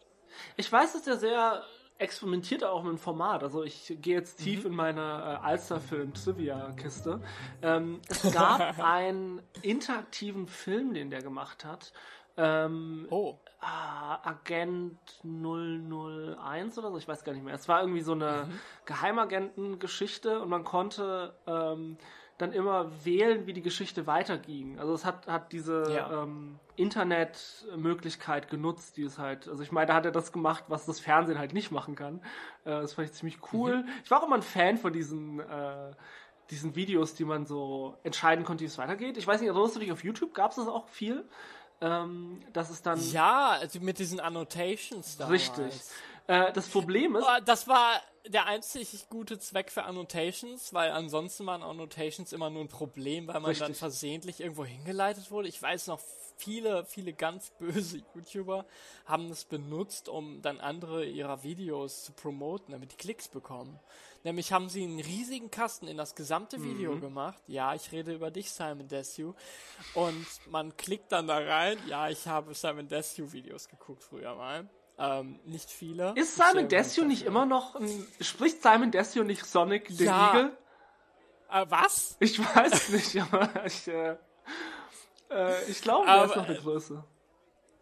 Ich 0.58 0.72
weiß, 0.72 0.94
dass 0.94 1.06
er 1.06 1.18
sehr 1.18 1.64
experimentiert 1.98 2.64
auch 2.64 2.84
mit 2.84 2.92
dem 2.92 2.98
Format. 2.98 3.44
Also 3.44 3.64
ich 3.64 3.98
gehe 4.02 4.16
jetzt 4.16 4.40
tief 4.40 4.62
mhm. 4.62 4.72
in 4.72 4.76
meine 4.76 5.02
äh, 5.02 5.46
Alsterfilm-Trivia-Kiste. 5.46 7.22
Ähm, 7.62 8.02
es 8.08 8.32
gab 8.32 8.80
einen 8.84 9.42
interaktiven 9.62 10.48
Film, 10.48 10.94
den 10.94 11.10
der 11.10 11.22
gemacht 11.22 11.66
hat. 11.66 11.94
Ähm, 12.38 13.08
oh. 13.10 13.38
Äh, 13.62 14.28
Agent 14.28 15.00
001 15.24 16.78
oder 16.78 16.92
so, 16.92 16.98
ich 16.98 17.08
weiß 17.08 17.24
gar 17.24 17.34
nicht 17.34 17.44
mehr. 17.44 17.54
Es 17.54 17.68
war 17.68 17.82
irgendwie 17.82 18.02
so 18.02 18.14
eine 18.14 18.48
mhm. 18.48 18.60
Geheimagentengeschichte 18.86 20.42
und 20.42 20.50
man 20.50 20.64
konnte 20.64 21.36
ähm, 21.46 21.98
dann 22.38 22.52
immer 22.52 22.92
wählen, 23.06 23.46
wie 23.46 23.54
die 23.54 23.62
Geschichte 23.62 24.08
weiterging. 24.08 24.80
Also 24.80 24.94
es 24.94 25.06
hat, 25.06 25.28
hat 25.28 25.52
diese 25.52 25.94
ja. 25.94 26.24
ähm, 26.24 26.60
Internetmöglichkeit 26.76 28.50
genutzt, 28.50 28.98
die 28.98 29.04
es 29.04 29.20
halt, 29.20 29.48
also 29.48 29.62
ich 29.62 29.72
meine, 29.72 29.88
da 29.88 29.94
hat 29.94 30.06
er 30.06 30.12
das 30.12 30.32
gemacht, 30.32 30.66
was 30.68 30.86
das 30.86 31.00
Fernsehen 31.00 31.38
halt 31.38 31.54
nicht 31.54 31.72
machen 31.72 31.96
kann. 31.96 32.20
Äh, 32.66 32.82
das 32.82 32.94
fand 32.94 33.08
ich 33.08 33.14
ziemlich 33.14 33.38
cool. 33.54 33.84
Mhm. 33.84 33.90
Ich 34.04 34.12
war 34.12 34.22
auch 34.22 34.28
immer 34.28 34.36
ein 34.36 34.42
Fan 34.42 34.78
von 34.78 34.92
diesen 34.92 35.40
äh, 35.40 35.92
diesen 36.50 36.76
Videos, 36.76 37.16
die 37.16 37.26
man 37.26 37.46
so 37.46 37.98
entscheiden 38.04 38.46
konnte, 38.46 38.62
wie 38.64 38.68
es 38.68 38.78
weitergeht. 38.78 39.18
Ich 39.18 39.26
weiß 39.26 39.42
nicht, 39.42 39.50
erinnerst 39.50 39.76
du 39.76 39.80
dich 39.80 39.92
auf 39.92 40.04
YouTube? 40.04 40.34
Gab 40.34 40.52
es 40.52 40.58
das 40.58 40.68
auch 40.68 40.88
viel? 40.88 41.26
Ähm, 41.82 42.42
dass 42.54 42.70
es 42.70 42.82
dann. 42.82 43.00
Ja, 43.12 43.52
also 43.52 43.80
mit 43.80 44.00
diesen 44.00 44.20
Annotations 44.20 45.18
da. 45.18 45.28
Richtig. 45.28 45.74
Äh, 46.28 46.54
das 46.54 46.70
Problem 46.70 47.16
ist. 47.16 47.28
Das 47.46 47.68
war 47.68 48.02
der 48.28 48.46
einzig 48.46 49.08
gute 49.10 49.38
Zweck 49.40 49.72
für 49.72 49.84
Annotations, 49.84 50.74
weil 50.74 50.92
ansonsten 50.92 51.46
waren 51.46 51.62
Annotations 51.62 52.32
immer 52.32 52.50
nur 52.50 52.64
ein 52.64 52.70
Problem, 52.70 53.28
weil 53.28 53.36
man 53.36 53.46
Richtig. 53.46 53.68
dann 53.68 53.76
versehentlich 53.76 54.40
irgendwo 54.40 54.64
hingeleitet 54.64 55.30
wurde. 55.32 55.50
Ich 55.50 55.62
weiß 55.62 55.88
noch, 55.88 56.00
viele, 56.38 56.86
viele 56.86 57.14
ganz 57.14 57.52
böse 57.60 58.04
YouTuber 58.14 58.66
haben 59.06 59.30
es 59.32 59.46
benutzt, 59.46 60.10
um 60.10 60.42
dann 60.42 60.60
andere 60.60 61.06
ihrer 61.06 61.44
Videos 61.44 62.04
zu 62.04 62.14
promoten, 62.14 62.72
damit 62.72 62.92
die 62.92 62.98
Klicks 62.98 63.28
bekommen. 63.28 63.80
Nämlich 64.24 64.54
haben 64.54 64.70
sie 64.70 64.84
einen 64.84 65.00
riesigen 65.00 65.52
Kasten 65.52 65.88
in 65.88 65.98
das 65.98 66.16
gesamte 66.16 66.64
Video 66.64 66.94
mhm. 66.94 67.02
gemacht. 67.02 67.44
Ja, 67.48 67.74
ich 67.76 67.92
rede 67.92 68.14
über 68.14 68.32
dich, 68.32 68.52
Simon 68.52 68.88
Desue. 68.88 69.36
Und 69.96 70.26
man 70.50 70.76
klickt 70.78 71.12
dann 71.12 71.28
da 71.28 71.38
rein. 71.38 71.78
Ja, 71.88 72.10
ich 72.10 72.26
habe 72.26 72.54
Simon 72.54 72.88
Desue 72.88 73.34
Videos 73.34 73.68
geguckt 73.68 74.04
früher 74.04 74.36
mal. 74.36 74.70
Ähm, 74.98 75.40
nicht 75.46 75.70
viele. 75.70 76.14
Ist 76.16 76.36
Simon 76.36 76.70
Desue 76.70 77.06
nicht 77.06 77.24
immer 77.24 77.46
noch 77.46 77.76
ein, 77.76 78.08
spricht 78.22 78.62
Simon 78.62 78.92
Desue 78.92 79.26
nicht 79.26 79.46
Sonic 79.46 79.90
den 79.90 80.06
ja. 80.06 80.30
Igel? 80.30 80.58
Äh, 81.50 81.66
was? 81.70 82.16
Ich 82.20 82.40
weiß 82.40 82.90
nicht, 82.90 83.22
aber 83.32 83.66
ich, 83.66 83.88
äh, 83.88 84.16
äh, 85.34 85.64
ich 85.66 85.82
glaube, 85.82 86.08
er 86.08 86.26
ist 86.26 86.36
noch 86.36 86.48
eine 86.48 86.58
Größe. 86.58 87.04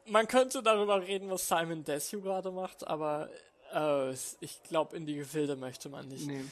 Man 0.08 0.28
könnte 0.28 0.64
darüber 0.64 1.02
reden, 1.02 1.30
was 1.30 1.48
Simon 1.48 1.84
Desue 1.84 2.22
gerade 2.22 2.52
macht, 2.52 2.88
aber 2.88 3.30
äh, 3.74 4.12
ich 4.12 4.62
glaube, 4.64 4.98
in 4.98 5.06
die 5.06 5.16
Gefilde 5.16 5.56
möchte 5.56 5.90
man 5.90 6.08
nicht. 6.08 6.28
Nee. 6.28 6.44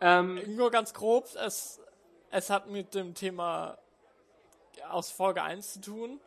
Ähm, 0.00 0.40
Nur 0.56 0.70
ganz 0.70 0.92
grob, 0.94 1.28
es, 1.36 1.80
es 2.30 2.50
hat 2.50 2.68
mit 2.68 2.94
dem 2.94 3.14
Thema 3.14 3.78
aus 4.88 5.10
Folge 5.10 5.42
1 5.42 5.74
zu 5.74 5.80
tun 5.80 6.20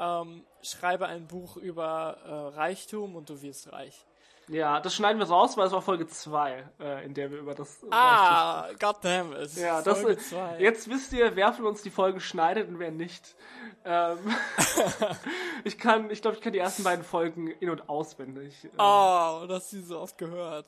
ähm, 0.00 0.46
schreibe 0.62 1.06
ein 1.06 1.26
Buch 1.26 1.56
über 1.56 2.16
äh, 2.24 2.56
Reichtum 2.56 3.14
und 3.14 3.28
du 3.28 3.42
wirst 3.42 3.70
reich. 3.70 4.06
Ja, 4.50 4.80
das 4.80 4.96
schneiden 4.96 5.20
wir 5.20 5.28
raus, 5.28 5.56
weil 5.56 5.68
es 5.68 5.72
war 5.72 5.80
Folge 5.80 6.08
2, 6.08 6.64
äh, 6.80 7.04
in 7.04 7.14
der 7.14 7.30
wir 7.30 7.38
über 7.38 7.54
das. 7.54 7.78
Ah, 7.90 8.66
goddammit. 8.80 9.38
Es 9.38 9.56
ja, 9.56 9.80
das, 9.80 10.00
Folge 10.00 10.20
Jetzt 10.58 10.90
wisst 10.90 11.12
ihr, 11.12 11.36
wer 11.36 11.52
von 11.52 11.66
uns 11.66 11.82
die 11.82 11.90
Folge 11.90 12.20
schneidet 12.20 12.68
und 12.68 12.80
wer 12.80 12.90
nicht. 12.90 13.36
Ähm, 13.84 14.18
ich 15.64 15.78
kann, 15.78 16.10
ich 16.10 16.20
glaube, 16.20 16.36
ich 16.36 16.42
kann 16.42 16.52
die 16.52 16.58
ersten 16.58 16.82
beiden 16.82 17.04
Folgen 17.04 17.46
in- 17.46 17.70
und 17.70 17.88
auswendig. 17.88 18.64
Ähm, 18.64 18.70
oh, 18.78 19.44
das 19.46 19.62
hast 19.62 19.72
du 19.72 19.82
so 19.82 20.00
oft 20.00 20.18
gehört. 20.18 20.66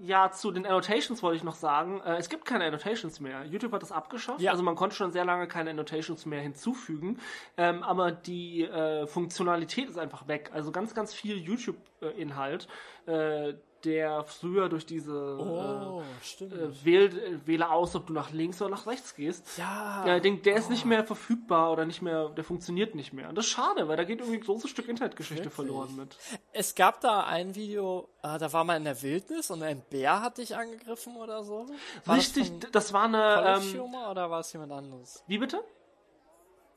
Ja, 0.00 0.30
zu 0.30 0.52
den 0.52 0.64
Annotations 0.64 1.22
wollte 1.24 1.38
ich 1.38 1.44
noch 1.44 1.56
sagen. 1.56 2.00
Äh, 2.02 2.16
es 2.16 2.28
gibt 2.28 2.44
keine 2.44 2.64
Annotations 2.64 3.18
mehr. 3.18 3.44
YouTube 3.44 3.72
hat 3.72 3.82
das 3.82 3.90
abgeschafft. 3.90 4.40
Ja. 4.40 4.52
Also 4.52 4.62
man 4.62 4.76
konnte 4.76 4.94
schon 4.94 5.10
sehr 5.10 5.24
lange 5.24 5.48
keine 5.48 5.70
Annotations 5.70 6.24
mehr 6.24 6.40
hinzufügen. 6.40 7.18
Ähm, 7.56 7.82
aber 7.82 8.12
die 8.12 8.62
äh, 8.62 9.08
Funktionalität 9.08 9.88
ist 9.88 9.98
einfach 9.98 10.28
weg. 10.28 10.50
Also 10.54 10.70
ganz, 10.70 10.94
ganz 10.94 11.12
viel 11.12 11.36
YouTube-Inhalt, 11.36 12.68
äh, 13.06 13.54
der 13.84 14.24
früher 14.24 14.68
durch 14.68 14.86
diese 14.86 15.38
oh, 15.38 16.02
äh, 16.40 16.84
wähl, 16.84 17.40
wähle 17.46 17.70
aus, 17.70 17.94
ob 17.94 18.06
du 18.06 18.12
nach 18.12 18.30
links 18.32 18.60
oder 18.60 18.70
nach 18.70 18.86
rechts 18.86 19.14
gehst. 19.14 19.58
Ja. 19.58 20.04
Der, 20.04 20.20
der, 20.20 20.32
der 20.32 20.54
oh. 20.54 20.58
ist 20.58 20.70
nicht 20.70 20.84
mehr 20.84 21.04
verfügbar 21.04 21.72
oder 21.72 21.84
nicht 21.84 22.02
mehr, 22.02 22.28
der 22.30 22.44
funktioniert 22.44 22.94
nicht 22.94 23.12
mehr. 23.12 23.28
Und 23.28 23.36
das 23.36 23.46
ist 23.46 23.52
schade, 23.52 23.88
weil 23.88 23.96
da 23.96 24.04
geht 24.04 24.20
irgendwie 24.20 24.38
ein 24.38 24.44
großes 24.44 24.70
Stück 24.70 24.88
Internetgeschichte 24.88 25.50
verloren 25.50 25.96
mit. 25.96 26.16
Es 26.52 26.74
gab 26.74 27.00
da 27.00 27.24
ein 27.24 27.54
Video, 27.54 28.08
äh, 28.22 28.38
da 28.38 28.52
war 28.52 28.64
man 28.64 28.78
in 28.78 28.84
der 28.84 29.00
Wildnis 29.02 29.50
und 29.50 29.62
ein 29.62 29.82
Bär 29.90 30.20
hat 30.22 30.38
dich 30.38 30.56
angegriffen 30.56 31.16
oder 31.16 31.44
so. 31.44 31.66
War 32.04 32.16
Richtig, 32.16 32.58
das, 32.60 32.70
das 32.70 32.92
war 32.92 33.04
eine. 33.04 33.60
Ähm, 33.62 33.80
oder 33.80 34.30
war 34.30 34.40
es 34.40 34.52
jemand 34.52 34.72
anderes? 34.72 35.22
Wie 35.26 35.38
bitte? 35.38 35.62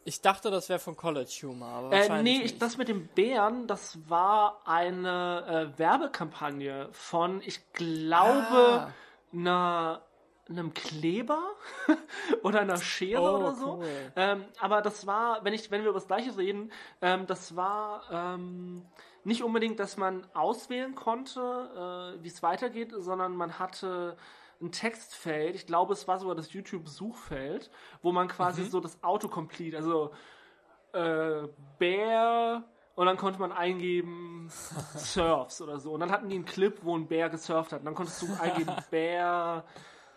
Ich 0.03 0.21
dachte, 0.21 0.49
das 0.49 0.67
wäre 0.69 0.79
von 0.79 0.97
College 0.97 1.31
Humor, 1.43 1.67
aber 1.67 1.93
äh, 1.93 2.23
nee, 2.23 2.41
ich, 2.41 2.57
das 2.57 2.77
mit 2.77 2.87
dem 2.87 3.07
Bären, 3.07 3.67
das 3.67 4.09
war 4.09 4.61
eine 4.65 5.71
äh, 5.75 5.79
Werbekampagne 5.79 6.89
von, 6.91 7.41
ich 7.41 7.71
glaube, 7.73 8.87
ah. 8.87 8.93
einer 9.31 10.01
einem 10.49 10.73
Kleber 10.73 11.41
oder 12.43 12.61
einer 12.61 12.77
Schere 12.77 13.21
oh, 13.21 13.37
oder 13.37 13.53
so. 13.53 13.77
Cool. 13.77 13.87
Ähm, 14.15 14.45
aber 14.59 14.81
das 14.81 15.07
war, 15.07 15.43
wenn 15.43 15.53
ich, 15.53 15.71
wenn 15.71 15.81
wir 15.81 15.89
über 15.89 15.99
das 15.99 16.07
Gleiche 16.07 16.37
reden, 16.37 16.71
ähm, 17.01 17.25
das 17.25 17.55
war 17.55 18.03
ähm, 18.11 18.85
nicht 19.23 19.43
unbedingt, 19.43 19.79
dass 19.79 19.97
man 19.97 20.27
auswählen 20.33 20.95
konnte, 20.95 22.15
äh, 22.17 22.23
wie 22.23 22.27
es 22.27 22.43
weitergeht, 22.43 22.91
sondern 22.97 23.35
man 23.35 23.59
hatte 23.59 24.17
ein 24.61 24.71
Textfeld, 24.71 25.55
ich 25.55 25.65
glaube, 25.65 25.93
es 25.93 26.07
war 26.07 26.19
sogar 26.19 26.35
das 26.35 26.53
YouTube-Suchfeld, 26.53 27.69
wo 28.01 28.11
man 28.11 28.27
quasi 28.27 28.61
mhm. 28.61 28.69
so 28.69 28.79
das 28.79 29.03
Autocomplete, 29.03 29.77
also 29.77 30.11
äh, 30.93 31.47
Bär 31.79 32.63
und 32.95 33.05
dann 33.05 33.17
konnte 33.17 33.39
man 33.39 33.51
eingeben 33.51 34.47
Surfs 34.95 35.61
oder 35.61 35.79
so. 35.79 35.93
Und 35.93 36.01
dann 36.01 36.11
hatten 36.11 36.29
die 36.29 36.35
einen 36.35 36.45
Clip, 36.45 36.79
wo 36.83 36.95
ein 36.95 37.07
Bär 37.07 37.29
gesurft 37.29 37.71
hat. 37.71 37.79
Und 37.79 37.85
dann 37.85 37.95
konntest 37.95 38.21
du 38.21 38.27
eingeben 38.39 38.75
Bär 38.91 39.63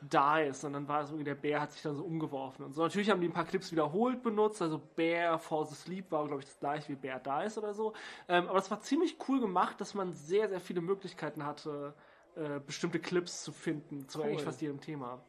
dies 0.00 0.64
und 0.64 0.74
dann 0.74 0.87
war 0.87 1.00
es 1.00 1.09
irgendwie, 1.09 1.24
der 1.24 1.35
Bär 1.35 1.61
hat 1.61 1.72
sich 1.72 1.83
dann 1.83 1.96
so 1.96 2.04
umgeworfen 2.04 2.64
und 2.64 2.74
so. 2.74 2.83
Natürlich 2.83 3.11
haben 3.11 3.20
die 3.20 3.28
ein 3.28 3.33
paar 3.33 3.44
Clips 3.44 3.72
wiederholt 3.72 4.22
benutzt, 4.22 4.61
also 4.61 4.80
Bear 4.96 5.38
Falls 5.38 5.72
Asleep 5.72 6.11
war, 6.11 6.26
glaube 6.26 6.42
ich, 6.42 6.46
das 6.46 6.59
gleiche 6.59 6.90
wie 6.90 6.96
Bear 6.96 7.20
Dies 7.20 7.57
oder 7.57 7.72
so. 7.74 7.94
Ähm, 8.28 8.48
aber 8.48 8.59
es 8.59 8.70
war 8.70 8.80
ziemlich 8.80 9.16
cool 9.28 9.40
gemacht, 9.40 9.80
dass 9.80 9.94
man 9.94 10.12
sehr, 10.12 10.48
sehr 10.48 10.61
viele 10.61 10.80
Möglichkeiten 10.80 11.44
hatte, 11.44 11.94
äh, 12.36 12.60
bestimmte 12.60 12.98
Clips 12.98 13.44
zu 13.44 13.52
finden, 13.52 14.08
zu 14.08 14.18
cool. 14.18 14.26
eigentlich 14.26 14.42
fast 14.42 14.60
jedem 14.60 14.80
Thema. 14.80 15.22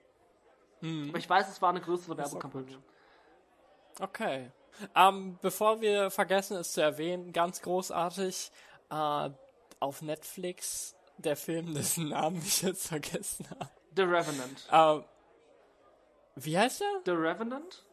Hm. 0.79 1.09
Aber 1.09 1.17
ich 1.17 1.29
weiß, 1.29 1.49
es 1.49 1.61
war 1.61 1.69
eine 1.69 1.81
größere 1.81 2.17
Werbekampagne. 2.17 2.81
Okay. 3.99 4.51
Ähm, 4.93 5.37
bevor 5.41 5.81
wir 5.81 6.11
vergessen, 6.11 6.57
es 6.57 6.73
zu 6.73 6.81
erwähnen, 6.81 7.31
ganz 7.31 7.61
großartig 7.61 8.51
äh, 8.89 9.29
auf 9.79 10.01
Netflix 10.01 10.95
der 11.17 11.35
Film, 11.35 11.73
dessen 11.73 12.09
Namen 12.09 12.37
ich 12.37 12.61
jetzt 12.61 12.87
vergessen 12.87 13.49
habe. 13.51 13.71
The 13.95 14.01
Revenant. 14.01 14.67
Ähm, 14.71 15.03
wie 16.35 16.57
heißt 16.57 16.81
er? 16.81 17.01
The 17.05 17.11
Revenant? 17.11 17.85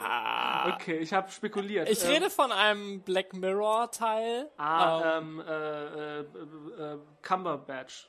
Ah. 0.00 0.74
Okay, 0.74 0.98
ich 0.98 1.12
habe 1.12 1.30
spekuliert. 1.30 1.88
Ich 1.88 2.02
ähm, 2.04 2.10
rede 2.10 2.30
von 2.30 2.50
einem 2.52 3.02
Black 3.02 3.34
Mirror 3.34 3.90
Teil. 3.90 4.50
Ah, 4.56 5.18
ähm, 5.18 5.42
ähm 5.46 5.46
äh, 5.46 6.20
äh, 6.20 6.94
äh, 6.94 6.98
Cumberbatch. 7.22 8.08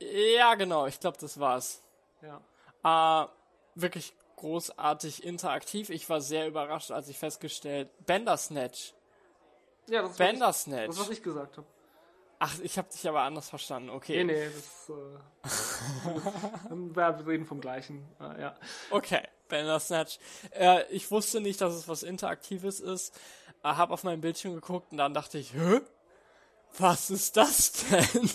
Ja, 0.00 0.54
genau, 0.54 0.86
ich 0.86 0.98
glaube, 0.98 1.18
das 1.20 1.38
war's. 1.38 1.82
Ja. 2.22 3.24
Äh, 3.24 3.28
wirklich 3.74 4.14
großartig 4.36 5.22
interaktiv. 5.22 5.90
Ich 5.90 6.08
war 6.08 6.20
sehr 6.20 6.48
überrascht, 6.48 6.90
als 6.90 7.08
ich 7.08 7.18
festgestellt, 7.18 7.90
Bandersnatch. 8.06 8.94
Ja, 9.88 10.02
das 10.02 10.16
Bandersnatch. 10.16 10.86
Das, 10.88 10.98
was 10.98 11.10
ich 11.10 11.22
gesagt 11.22 11.58
habe. 11.58 11.66
Ach, 12.44 12.58
ich 12.60 12.76
habe 12.76 12.88
dich 12.90 13.08
aber 13.08 13.22
anders 13.22 13.48
verstanden. 13.48 13.88
Okay. 13.88 14.24
Nee, 14.24 14.32
nee, 14.32 14.50
das 14.50 14.88
äh, 14.88 16.70
wir 16.96 17.26
reden 17.28 17.46
vom 17.46 17.60
gleichen. 17.60 18.04
Äh, 18.18 18.40
ja. 18.40 18.56
Okay, 18.90 19.22
Bandersnatch. 19.48 20.18
Äh, 20.50 20.82
ich 20.90 21.08
wusste 21.12 21.40
nicht, 21.40 21.60
dass 21.60 21.72
es 21.72 21.86
was 21.86 22.02
interaktives 22.02 22.80
ist. 22.80 23.14
Äh, 23.62 23.68
hab 23.68 23.92
auf 23.92 24.02
meinen 24.02 24.20
Bildschirm 24.20 24.54
geguckt 24.54 24.90
und 24.90 24.98
dann 24.98 25.14
dachte 25.14 25.38
ich, 25.38 25.54
hä? 25.54 25.82
Was 26.78 27.10
ist 27.10 27.36
das 27.36 27.72
denn? 27.90 28.28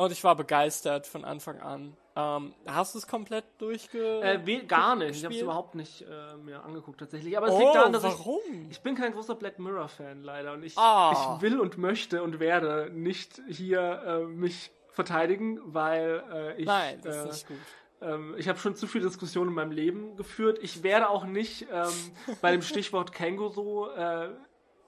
Und 0.00 0.12
ich 0.12 0.24
war 0.24 0.34
begeistert 0.34 1.06
von 1.06 1.26
Anfang 1.26 1.60
an. 1.60 1.94
Ähm, 2.16 2.54
hast 2.66 2.94
du 2.94 2.98
es 2.98 3.06
komplett 3.06 3.44
durchge... 3.58 4.22
Äh, 4.22 4.64
gar 4.66 4.96
nicht. 4.96 5.16
Ich 5.16 5.24
habe 5.26 5.34
es 5.34 5.42
überhaupt 5.42 5.74
nicht 5.74 6.02
äh, 6.02 6.36
mir 6.36 6.64
angeguckt 6.64 7.00
tatsächlich. 7.00 7.36
Aber 7.36 7.48
es 7.48 7.52
oh, 7.52 7.58
liegt 7.58 7.74
daran, 7.74 7.92
dass 7.92 8.02
warum? 8.02 8.40
ich... 8.64 8.78
Ich 8.78 8.80
bin 8.80 8.94
kein 8.94 9.12
großer 9.12 9.34
Black 9.34 9.58
Mirror-Fan 9.58 10.22
leider. 10.22 10.54
Und 10.54 10.62
ich, 10.62 10.78
Ah. 10.78 11.36
ich 11.36 11.42
will 11.42 11.60
und 11.60 11.76
möchte 11.76 12.22
und 12.22 12.40
werde 12.40 12.90
nicht 12.94 13.42
hier 13.46 14.02
äh, 14.06 14.24
mich 14.24 14.70
verteidigen, 14.88 15.60
weil 15.64 16.24
äh, 16.32 16.60
ich... 16.60 16.66
Nein, 16.66 16.98
das 17.02 17.16
äh, 17.16 17.20
ist 17.20 17.32
nicht 17.32 17.48
gut. 17.48 17.58
ähm, 18.00 18.34
ich 18.38 18.48
habe 18.48 18.58
schon 18.58 18.76
zu 18.76 18.86
viele 18.86 19.04
Diskussionen 19.04 19.50
in 19.50 19.54
meinem 19.54 19.72
Leben 19.72 20.16
geführt. 20.16 20.58
Ich 20.62 20.82
werde 20.82 21.10
auch 21.10 21.26
nicht 21.26 21.66
ähm, 21.70 21.92
bei 22.40 22.52
dem 22.52 22.62
Stichwort 22.70 23.12
Känguru 23.12 23.88
äh, 23.90 24.30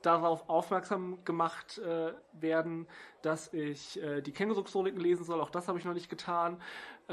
darauf 0.02 0.48
aufmerksam 0.48 1.24
gemacht 1.24 1.78
äh, 1.78 2.12
werden, 2.32 2.86
dass 3.22 3.52
ich 3.52 4.02
äh, 4.02 4.20
die 4.20 4.32
Känguru-Chroniken 4.32 5.00
lesen 5.00 5.24
soll. 5.24 5.40
Auch 5.40 5.50
das 5.50 5.68
habe 5.68 5.78
ich 5.78 5.84
noch 5.84 5.94
nicht 5.94 6.08
getan. 6.08 6.60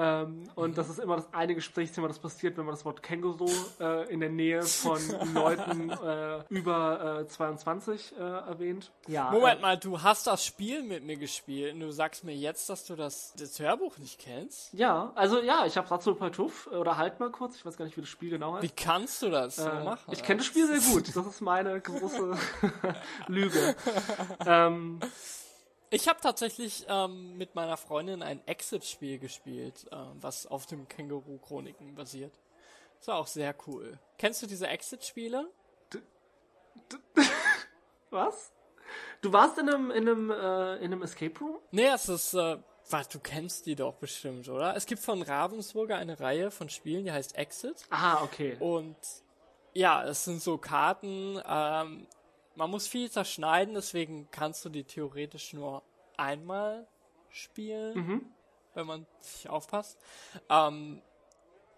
Ähm, 0.02 0.44
und 0.56 0.78
das 0.78 0.88
ist 0.90 0.98
immer 1.00 1.18
das 1.18 1.34
eine 1.34 1.56
Gesprächsthema, 1.56 2.08
das 2.08 2.20
passiert, 2.20 2.58
wenn 2.58 2.64
man 2.66 2.74
das 2.74 2.86
Wort 2.86 3.04
Känguru 3.04 3.50
äh, 3.82 4.10
in 4.14 4.22
der 4.22 4.30
Nähe 4.30 4.62
von 4.62 4.98
Leuten 5.34 5.90
äh, 5.90 6.44
über 6.48 7.20
äh, 7.22 7.28
22 7.28 8.14
äh, 8.18 8.22
erwähnt. 8.22 8.92
Ja, 9.08 9.30
Moment 9.32 9.62
mal, 9.62 9.78
du 9.78 10.02
hast 10.02 10.26
das 10.28 10.46
Spiel 10.46 10.84
mit 10.84 11.04
mir 11.04 11.18
gespielt 11.18 11.74
und 11.74 11.82
du 11.82 11.92
sagst 11.92 12.24
mir 12.24 12.34
jetzt, 12.36 12.70
dass 12.70 12.86
du 12.86 12.96
das, 12.96 13.34
das 13.38 13.60
Hörbuch 13.60 13.98
nicht 13.98 14.20
kennst? 14.20 14.74
Ja, 14.74 15.12
also 15.16 15.42
ja, 15.42 15.66
ich 15.66 15.76
habe 15.76 15.92
Ratzel 15.92 16.16
Tuff 16.32 16.68
oder 16.68 16.96
halt 16.98 17.20
mal 17.20 17.30
kurz, 17.30 17.58
ich 17.58 17.66
weiß 17.66 17.76
gar 17.76 17.84
nicht, 17.84 17.98
wie 17.98 18.02
das 18.02 18.10
Spiel 18.10 18.30
genau 18.30 18.54
heißt. 18.54 18.64
Wie 18.64 18.70
kannst 18.70 19.22
du 19.22 19.30
das 19.30 19.58
so 19.58 19.68
Äh, 19.68 19.84
machen? 19.84 20.12
Ich 20.14 20.24
kenne 20.24 20.38
das 20.38 20.46
Spiel 20.46 20.66
sehr 20.68 20.94
gut. 20.94 21.14
Das 21.14 21.26
ist 21.26 21.42
meine 21.42 21.80
große 21.82 22.38
Lüge. 23.28 23.76
ähm, 24.46 25.00
Ich 25.92 26.08
habe 26.08 26.20
tatsächlich 26.22 26.86
ähm, 26.88 27.38
mit 27.38 27.56
meiner 27.56 27.76
Freundin 27.76 28.22
ein 28.22 28.46
Exit-Spiel 28.48 29.18
gespielt, 29.18 29.88
ähm, 29.92 30.18
was 30.22 30.46
auf 30.46 30.68
dem 30.68 30.88
Känguru-Chroniken 30.88 31.96
basiert. 31.96 32.34
Das 33.00 33.08
war 33.08 33.16
auch 33.16 33.28
sehr 33.28 33.56
cool. 33.66 33.98
Kennst 34.18 34.42
du 34.44 34.48
diese 34.48 34.68
Exit-Spiele? 34.68 35.50
was? 38.12 38.52
Du 39.22 39.34
warst 39.34 39.58
in 39.58 39.70
einem, 39.70 39.90
in 39.90 40.08
einem, 40.08 40.32
äh, 40.32 40.76
in 40.78 40.86
einem 40.86 41.02
Escape 41.02 41.40
Room? 41.40 41.58
Nee, 41.72 41.88
es 41.88 42.08
ist, 42.08 42.36
äh, 42.36 42.58
was, 42.90 43.10
du 43.10 43.20
kennst 43.20 43.66
die 43.66 43.76
doch 43.76 43.96
bestimmt, 43.96 44.48
oder? 44.48 44.76
Es 44.76 44.86
gibt 44.86 45.02
von 45.02 45.22
Ravensburger 45.24 45.98
eine 45.98 46.20
Reihe 46.20 46.52
von 46.52 46.70
Spielen, 46.70 47.06
die 47.06 47.12
heißt 47.12 47.36
Exit. 47.36 47.86
Ah, 47.90 48.24
okay. 48.24 48.58
Und 48.60 48.96
ja, 49.74 50.04
es 50.04 50.24
sind 50.26 50.42
so 50.42 50.58
Karten. 50.58 51.42
Ähm, 51.48 52.08
man 52.60 52.70
muss 52.70 52.88
viel 52.88 53.10
zerschneiden, 53.10 53.74
deswegen 53.74 54.28
kannst 54.32 54.64
du 54.66 54.70
die 54.70 54.84
theoretisch 54.84 55.54
nur 55.54 55.82
einmal 56.18 56.88
spielen, 57.30 57.98
Mhm. 57.98 58.22
wenn 58.74 58.86
man 58.86 59.06
sich 59.22 59.50
aufpasst. 59.50 59.98
Ähm, 60.50 61.02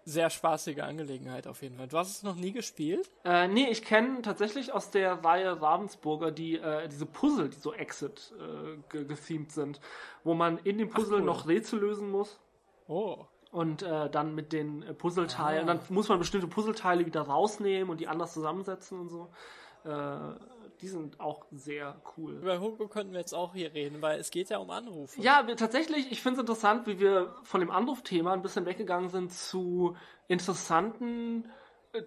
sehr 0.04 0.30
spaßige 0.30 0.80
Angelegenheit 0.80 1.46
auf 1.46 1.62
jeden 1.62 1.76
Fall. 1.76 1.86
Du 1.86 1.96
hast 1.96 2.10
es 2.10 2.22
noch 2.24 2.34
nie 2.34 2.50
gespielt? 2.50 3.08
Äh, 3.24 3.46
nee, 3.46 3.68
ich 3.70 3.84
kenne 3.84 4.20
tatsächlich 4.22 4.72
aus 4.72 4.90
der 4.90 5.24
Reihe 5.24 5.62
Ravensburger 5.62 6.32
die, 6.32 6.56
äh, 6.58 6.88
diese 6.88 7.06
Puzzle, 7.06 7.48
die 7.50 7.58
so 7.58 7.72
Exit 7.72 8.32
äh, 8.36 8.78
ge 8.90 9.04
gethemed 9.04 9.52
sind, 9.52 9.80
wo 10.24 10.34
man 10.34 10.58
in 10.58 10.78
dem 10.78 10.90
Puzzle 10.90 11.18
cool. 11.18 11.22
noch 11.22 11.46
Rätsel 11.46 11.78
lösen 11.78 12.10
muss. 12.10 12.40
Oh. 12.88 13.26
Und 13.52 13.82
äh, 13.84 14.10
dann 14.10 14.34
mit 14.34 14.52
den 14.52 14.82
äh, 14.82 14.92
Puzzleteilen, 14.94 15.68
Ah. 15.68 15.74
dann 15.74 15.80
muss 15.90 16.08
man 16.08 16.18
bestimmte 16.18 16.48
Puzzleteile 16.48 17.06
wieder 17.06 17.20
rausnehmen 17.22 17.88
und 17.88 18.00
die 18.00 18.08
anders 18.08 18.32
zusammensetzen 18.34 18.98
und 18.98 19.08
so. 19.08 19.30
Äh, 19.84 19.90
die 20.82 20.88
sind 20.88 21.20
auch 21.20 21.46
sehr 21.52 22.02
cool. 22.16 22.34
Über 22.34 22.60
Hugo 22.60 22.88
könnten 22.88 23.12
wir 23.12 23.20
jetzt 23.20 23.34
auch 23.34 23.54
hier 23.54 23.72
reden, 23.72 24.02
weil 24.02 24.18
es 24.18 24.30
geht 24.30 24.50
ja 24.50 24.58
um 24.58 24.70
Anrufe. 24.70 25.20
Ja, 25.20 25.46
wir, 25.46 25.56
tatsächlich, 25.56 26.10
ich 26.10 26.20
finde 26.20 26.40
es 26.40 26.40
interessant, 26.40 26.86
wie 26.86 26.98
wir 26.98 27.34
von 27.44 27.60
dem 27.60 27.70
Anrufthema 27.70 28.32
ein 28.32 28.42
bisschen 28.42 28.66
weggegangen 28.66 29.08
sind 29.08 29.32
zu 29.32 29.96
interessanten 30.26 31.44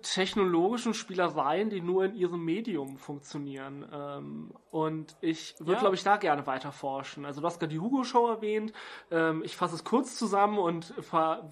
technologischen 0.01 0.95
Spielereien, 0.95 1.69
die 1.69 1.79
nur 1.79 2.05
in 2.05 2.15
ihrem 2.15 2.43
Medium 2.43 2.97
funktionieren. 2.97 3.85
Ähm, 3.93 4.51
und 4.71 5.15
ich 5.21 5.55
würde, 5.59 5.73
Ja. 5.73 5.79
glaube 5.79 5.95
ich, 5.95 6.03
da 6.03 6.17
gerne 6.17 6.47
weiter 6.47 6.71
forschen. 6.71 7.23
Also 7.23 7.41
du 7.41 7.45
hast 7.47 7.59
gerade 7.59 7.71
die 7.71 7.79
Hugo-Show 7.79 8.27
erwähnt. 8.27 8.73
Ähm, 9.11 9.43
ich 9.43 9.55
fasse 9.55 9.75
es 9.75 9.83
kurz 9.83 10.17
zusammen 10.17 10.57
und 10.57 10.93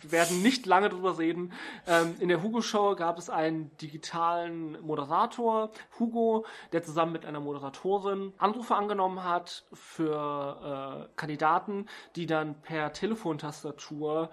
werden 0.03 0.41
nicht 0.41 0.65
lange 0.65 0.89
drüber 0.89 1.19
reden. 1.19 1.53
Ähm, 1.85 2.15
in 2.19 2.27
der 2.27 2.41
Hugo-Show 2.41 2.95
gab 2.95 3.19
es 3.19 3.29
einen 3.29 3.75
digitalen 3.77 4.81
Moderator, 4.81 5.69
Hugo, 5.99 6.45
der 6.71 6.81
zusammen 6.81 7.11
mit 7.11 7.25
einer 7.27 7.39
Moderatorin 7.39 8.33
Anrufe 8.39 8.75
angenommen 8.75 9.23
hat 9.23 9.63
für 9.73 11.07
äh, 11.07 11.15
Kandidaten, 11.15 11.85
die 12.15 12.25
dann 12.25 12.59
per 12.61 12.93
Telefontastatur 12.93 14.31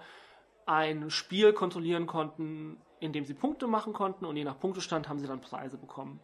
ein 0.65 1.09
Spiel 1.11 1.53
kontrollieren 1.53 2.07
konnten, 2.07 2.81
in 3.01 3.11
dem 3.11 3.25
sie 3.25 3.33
Punkte 3.33 3.67
machen 3.67 3.91
konnten 3.91 4.25
und 4.25 4.37
je 4.37 4.45
nach 4.45 4.57
Punktestand 4.59 5.09
haben 5.09 5.19
sie 5.19 5.27
dann 5.27 5.41
Preise 5.41 5.77
bekommen. 5.77 6.21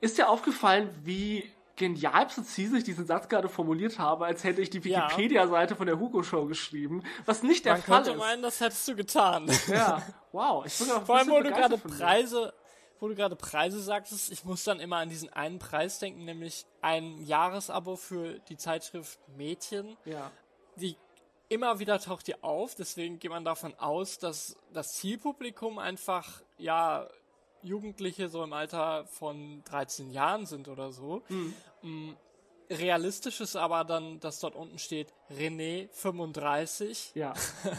Ist 0.00 0.16
dir 0.18 0.28
aufgefallen, 0.28 0.88
wie 1.02 1.50
genial 1.76 2.26
präzise 2.26 2.78
ich 2.78 2.84
diesen 2.84 3.06
Satz 3.06 3.28
gerade 3.28 3.48
formuliert 3.48 3.98
habe, 3.98 4.26
als 4.26 4.44
hätte 4.44 4.60
ich 4.60 4.70
die. 4.70 4.84
Wikipedia-Seite 4.84 5.76
von 5.76 5.86
der 5.86 5.98
Hugo 5.98 6.22
Show 6.22 6.46
geschrieben, 6.46 7.02
was 7.26 7.42
nicht 7.42 7.64
der 7.64 7.74
Man 7.74 7.82
Fall 7.82 7.96
könnte 7.96 8.10
ist. 8.12 8.18
meinen, 8.18 8.42
das 8.42 8.60
hättest 8.60 8.86
du 8.88 8.96
getan. 8.96 9.50
Ja, 9.68 10.02
wow. 10.32 10.64
Ich 10.66 10.78
bin 10.78 10.90
auch 10.90 11.04
Vor 11.04 11.16
allem, 11.16 11.28
wo 11.28 11.40
du 11.40 11.50
gerade. 11.50 11.78
Preise, 11.78 12.52
wo 12.98 13.08
du 13.08 13.14
gerade 13.14 13.36
Preise 13.36 13.80
sagtest, 13.80 14.30
ich 14.30 14.44
muss 14.44 14.64
dann 14.64 14.78
immer 14.80 14.96
an 14.96 15.08
diesen 15.08 15.32
einen 15.32 15.58
Preis 15.58 15.98
denken, 15.98 16.24
nämlich 16.24 16.66
ein 16.82 17.18
Jahresabo 17.24 17.96
für 17.96 18.40
die 18.40 18.56
Zeitschrift 18.56 19.18
Mädchen. 19.36 19.96
Ja. 20.04 20.30
Die 20.76 20.96
immer 21.50 21.80
wieder 21.80 21.98
taucht 22.00 22.28
die 22.28 22.42
auf, 22.42 22.74
deswegen 22.74 23.18
geht 23.18 23.30
man 23.30 23.44
davon 23.44 23.74
aus, 23.74 24.18
dass 24.18 24.56
das 24.72 24.94
Zielpublikum 24.94 25.78
einfach, 25.78 26.40
ja, 26.56 27.06
Jugendliche 27.62 28.30
so 28.30 28.42
im 28.42 28.54
Alter 28.54 29.04
von 29.06 29.62
13 29.64 30.10
Jahren 30.12 30.46
sind 30.46 30.68
oder 30.68 30.92
so. 30.92 31.22
Mm, 31.82 32.12
Realistisch 32.70 33.40
ist 33.40 33.56
aber 33.56 33.84
dann, 33.84 34.20
dass 34.20 34.38
dort 34.40 34.54
unten 34.54 34.78
steht 34.78 35.12
René 35.30 35.88
35. 35.92 37.12
Ja. 37.14 37.34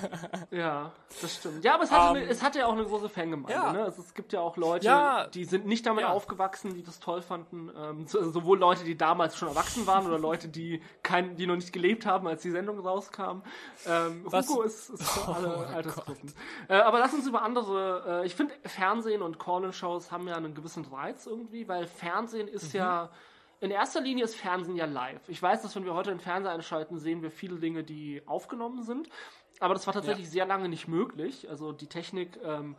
ja, 0.52 0.92
das 1.22 1.36
stimmt. 1.36 1.64
Ja, 1.64 1.76
aber 1.76 1.84
es 1.86 1.92
hatte, 1.92 2.18
Ähm, 2.18 2.24
eine, 2.24 2.30
es 2.32 2.42
hatte 2.44 2.60
ja 2.60 2.66
auch 2.66 2.74
eine 2.74 2.84
große 2.86 3.10
Fangemeinde. 3.10 3.54
ja. 3.54 3.72
Ne? 3.74 3.84
Also 3.84 4.02
es 4.02 4.14
gibt 4.14 4.34
ja 4.34 4.42
auch 4.42 4.58
Leute, 4.58 4.86
Ja. 4.86 5.28
die 5.28 5.46
sind 5.46 5.66
nicht 5.66 5.86
damit 5.86 6.04
Ja. 6.04 6.12
aufgewachsen, 6.12 6.74
die 6.74 6.84
das 6.84 7.00
toll 7.00 7.22
fanden. 7.22 7.72
Ähm, 7.76 8.06
so- 8.08 8.20
also 8.20 8.32
sowohl 8.32 8.60
Leute, 8.60 8.84
die 8.84 8.98
damals 8.98 9.38
schon 9.38 9.48
erwachsen 9.48 9.88
waren 9.88 10.06
oder 10.08 10.20
Leute, 10.20 10.48
die 10.50 10.82
kein, 11.04 11.36
die 11.38 11.48
noch 11.48 11.56
nicht 11.56 11.72
gelebt 11.74 12.06
haben, 12.06 12.28
als 12.28 12.42
die 12.42 12.52
Sendung 12.52 12.80
rauskam. 12.80 13.42
Ähm, 13.88 14.24
Was- 14.26 14.50
Hugo 14.50 14.64
ist, 14.64 14.90
ist 14.90 15.04
für 15.10 15.28
alle 15.36 15.56
Oh 15.56 15.60
mein 15.60 15.74
Altersgruppen. 15.76 16.34
Äh, 16.68 16.76
aber 16.76 17.00
lass 17.00 17.14
uns 17.14 17.28
über 17.28 17.42
andere. 17.44 18.22
Äh, 18.24 18.26
ich 18.28 18.36
finde, 18.36 18.54
Fernsehen 18.66 19.22
und 19.22 19.40
Call-in-Shows 19.40 20.12
haben 20.12 20.28
ja 20.28 20.36
einen 20.36 20.54
gewissen 20.54 20.86
Reiz 20.86 21.26
irgendwie, 21.26 21.68
weil 21.68 21.88
Fernsehen 21.88 22.48
ist 22.48 22.74
ja. 22.74 23.10
In 23.62 23.72
erster 23.72 24.02
Linie 24.02 24.24
ist 24.24 24.36
Fernsehen 24.36 24.76
ja 24.76 24.86
live. 24.86 25.30
Ich 25.30 25.42
weiß, 25.42 25.62
dass 25.62 25.76
wenn 25.76 25.86
wir 25.86 25.94
heute 25.94 26.10
den 26.10 26.20
Fernseher 26.20 26.52
einschalten, 26.52 26.98
sehen 26.98 27.22
wir 27.22 27.30
viele 27.30 27.60
Dinge, 27.60 27.84
die 27.84 28.22
aufgenommen 28.26 28.82
sind. 28.84 29.08
Aber 29.60 29.76
das 29.76 29.86
war 29.86 29.94
tatsächlich 29.94 30.30
sehr 30.30 30.48
lange 30.48 30.68
nicht 30.68 30.88
möglich. 30.88 31.48
Also 31.48 31.72
die 31.72 31.88
Technik, 31.88 32.40
ähm, 32.44 32.76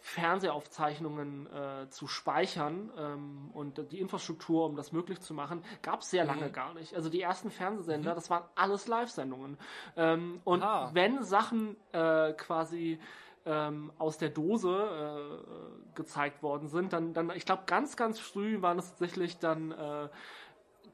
Fernsehaufzeichnungen 0.00 1.46
äh, 1.46 1.88
zu 1.88 2.08
speichern 2.08 2.92
ähm, 2.98 3.50
und 3.54 3.90
die 3.90 4.00
Infrastruktur, 4.00 4.66
um 4.66 4.76
das 4.76 4.92
möglich 4.92 5.20
zu 5.20 5.32
machen, 5.32 5.64
gab 5.80 6.02
es 6.02 6.10
sehr 6.10 6.26
lange 6.26 6.50
gar 6.50 6.74
nicht. 6.74 6.94
Also 6.94 7.08
die 7.08 7.22
ersten 7.22 7.50
Fernsehsender, 7.50 8.14
das 8.14 8.28
waren 8.28 8.44
alles 8.54 8.86
Live-Sendungen. 8.86 9.56
Ähm, 9.96 10.42
und 10.44 10.62
Aha. 10.62 10.90
wenn 10.92 11.22
Sachen 11.22 11.76
äh, 11.92 12.34
quasi 12.34 13.00
ähm, 13.46 13.92
aus 13.98 14.18
der 14.18 14.30
Dose 14.30 15.40
äh, 15.42 15.94
gezeigt 15.94 16.42
worden 16.42 16.68
sind, 16.68 16.92
dann, 16.92 17.12
dann 17.12 17.30
ich 17.30 17.44
glaube, 17.44 17.64
ganz, 17.66 17.96
ganz 17.96 18.18
früh 18.18 18.62
waren 18.62 18.78
es 18.78 18.88
tatsächlich 18.90 19.38
dann 19.38 19.72
äh, 19.72 20.08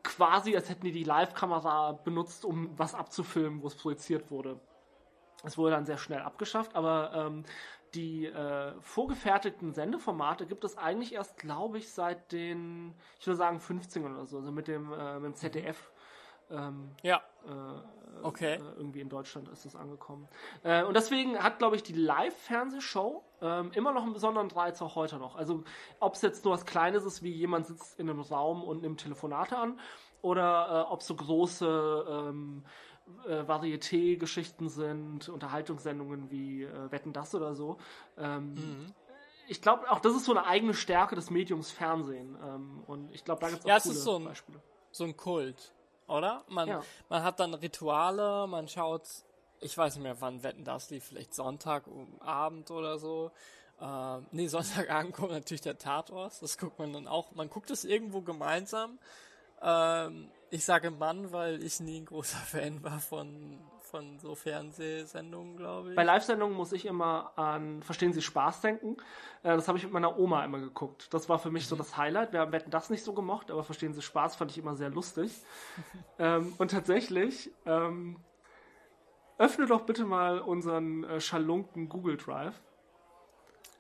quasi, 0.03 0.57
als 0.57 0.69
hätten 0.69 0.85
die 0.85 0.93
die 0.93 1.05
Live-Kamera 1.05 1.93
benutzt, 1.93 2.45
um 2.45 2.71
was 2.79 2.95
abzufilmen, 2.95 3.63
wo 3.63 3.67
es 3.67 3.77
projiziert 3.77 4.31
wurde. 4.31 4.59
Es 5.45 5.57
wurde 5.57 5.73
dann 5.73 5.87
sehr 5.87 5.99
schnell 5.99 6.21
abgeschafft, 6.21 6.75
aber 6.75 7.13
ähm, 7.15 7.45
die 7.95 8.27
äh, 8.27 8.73
vorgefertigten 8.81 9.73
Sendeformate 9.73 10.47
gibt 10.47 10.65
es 10.65 10.77
eigentlich 10.77 11.15
erst, 11.15 11.39
glaube 11.39 11.79
ich, 11.79 11.91
seit 11.91 12.31
den, 12.33 12.95
ich 13.19 13.27
würde 13.27 13.37
sagen, 13.37 13.61
15 13.61 14.05
oder 14.05 14.27
so, 14.27 14.39
also 14.39 14.53
mit 14.53 14.69
dem, 14.69 14.93
äh, 14.93 15.15
mit 15.15 15.25
dem 15.25 15.35
ZDF 15.35 15.91
Ähm, 16.51 16.91
ja. 17.03 17.21
Äh, 17.47 18.23
okay. 18.23 18.55
Äh, 18.55 18.61
irgendwie 18.77 19.01
in 19.01 19.09
Deutschland 19.09 19.49
ist 19.49 19.65
das 19.65 19.77
angekommen. 19.77 20.29
Äh, 20.63 20.85
und 20.85 20.95
deswegen 20.95 21.39
hat, 21.39 21.59
glaube 21.59 21.77
ich, 21.77 21.83
die 21.83 21.93
Live-Fernsehshow 21.93 23.23
ähm, 23.41 23.71
immer 23.75 23.93
noch 23.93 24.03
einen 24.03 24.13
besonderen 24.13 24.51
Reiz 24.51 24.83
auch 24.83 24.97
heute 24.97 25.17
noch. 25.17 25.37
Also 25.37 25.63
ob 26.01 26.15
es 26.15 26.23
jetzt 26.23 26.45
nur 26.45 26.55
was 26.55 26.67
Kleines 26.67 27.05
ist, 27.05 27.23
wie 27.23 27.33
jemand 27.33 27.67
sitzt 27.67 27.99
in 27.99 28.11
einem 28.11 28.21
Raum 28.21 28.63
und 28.63 28.83
nimmt 28.83 29.01
Telefonate 29.01 29.57
an, 29.57 29.79
oder 30.23 30.87
äh, 30.89 30.93
ob 30.93 31.03
so 31.03 31.15
große 31.15 32.05
ähm, 32.09 32.65
äh, 33.27 33.43
Varieté-Geschichten 33.43 34.69
sind, 34.69 35.29
Unterhaltungssendungen 35.29 36.31
wie 36.31 36.65
äh, 36.65 36.93
Wetten 36.93 37.13
das 37.13 37.35
oder 37.35 37.55
so. 37.55 37.79
Ähm, 38.17 38.55
mhm. 38.55 38.95
Ich 39.49 39.63
glaube, 39.63 39.91
auch 39.91 40.01
das 40.01 40.15
ist 40.15 40.27
so 40.27 40.33
eine 40.33 40.47
eigene 40.47 40.75
Stärke 40.75 41.17
des 41.17 41.31
Mediums 41.31 41.71
Fernsehen. 41.71 42.37
Ähm, 42.43 42.85
und 42.87 43.11
ich 43.13 43.25
glaube, 43.25 43.41
da 43.41 43.49
gibt 43.49 43.61
es 43.61 43.65
auch 43.65 43.69
ja, 43.69 43.81
coole 43.81 43.93
es 43.93 43.99
ist 43.99 44.05
so 44.05 44.17
ein, 44.17 44.25
Beispiele. 44.25 44.61
So 44.93 45.05
ein 45.05 45.17
Kult, 45.17 45.73
oder? 46.11 46.45
Man, 46.49 46.69
ja. 46.69 46.83
man 47.09 47.23
hat 47.23 47.41
dann 47.41 47.55
Rituale, 47.55 48.47
man 48.47 48.69
schaut, 48.69 49.03
ich 49.61 49.77
weiß 49.77 49.95
nicht 49.95 50.03
mehr, 50.03 50.21
wann 50.21 50.43
Wetten 50.43 50.65
das 50.65 50.91
lief, 50.91 51.05
vielleicht 51.05 51.35
Sonntag 51.35 51.87
um 51.87 52.21
Abend 52.21 52.71
oder 52.71 52.99
so. 52.99 53.31
Äh, 53.81 54.19
nee, 54.33 54.47
Sonntagabend 54.49 55.15
kommt 55.15 55.33
natürlich 55.33 55.63
der 55.63 55.79
Tatort. 55.79 56.41
Das 56.43 56.59
guckt 56.59 56.79
man 56.79 56.93
dann 56.93 57.09
auch. 57.09 57.33
Man 57.33 57.49
guckt 57.49 57.71
es 57.71 57.85
irgendwo 57.85 58.21
gemeinsam. 58.21 58.99
Ähm, 59.63 60.31
ich 60.51 60.65
sage 60.65 60.91
Mann, 60.91 61.33
weil 61.33 61.63
ich 61.63 61.81
nie 61.81 62.01
ein 62.01 62.07
großer 62.07 62.39
Fan 62.47 62.83
war 62.83 63.01
von, 63.01 63.61
von 63.91 64.19
so 64.19 64.35
Fernsehsendungen, 64.35 65.57
glaube 65.57 65.91
ich. 65.91 65.97
Bei 65.97 66.05
Live-Sendungen 66.05 66.57
muss 66.57 66.73
ich 66.73 66.87
immer 66.87 67.33
an 67.37 67.83
Verstehen 67.83 68.13
Sie 68.13 68.23
Spaß 68.23 68.61
denken. 68.61 68.97
Äh, 69.43 69.57
das 69.57 69.69
habe 69.69 69.79
ich 69.79 69.85
mit 69.85 69.93
meiner 69.93 70.19
Oma 70.19 70.45
immer 70.45 70.59
geguckt. 70.59 71.13
Das 71.13 71.29
war 71.29 71.39
für 71.39 71.51
mich 71.51 71.65
mhm. 71.65 71.69
so 71.69 71.77
das 71.77 71.97
Highlight. 71.97 72.33
Wir 72.33 72.49
hätten 72.51 72.71
das 72.71 72.91
nicht 72.91 73.05
so 73.05 73.13
gemocht, 73.13 73.51
aber 73.51 73.65
Verstehen 73.65 73.93
Sie 73.93 74.03
Spaß 74.03 74.37
fand 74.37 74.51
ich 74.51 74.59
immer 74.59 74.77
sehr 74.77 74.91
lustig. 74.91 75.33
ähm, 76.19 76.55
und 76.59 76.71
tatsächlich, 76.71 77.51
ähm, 77.67 78.17
öffne 79.39 79.67
doch 79.67 79.83
bitte 79.83 80.05
mal 80.05 80.39
unseren 80.39 81.05
äh, 81.05 81.21
Schalunken 81.21 81.89
Google 81.89 82.17
Drive. 82.17 82.61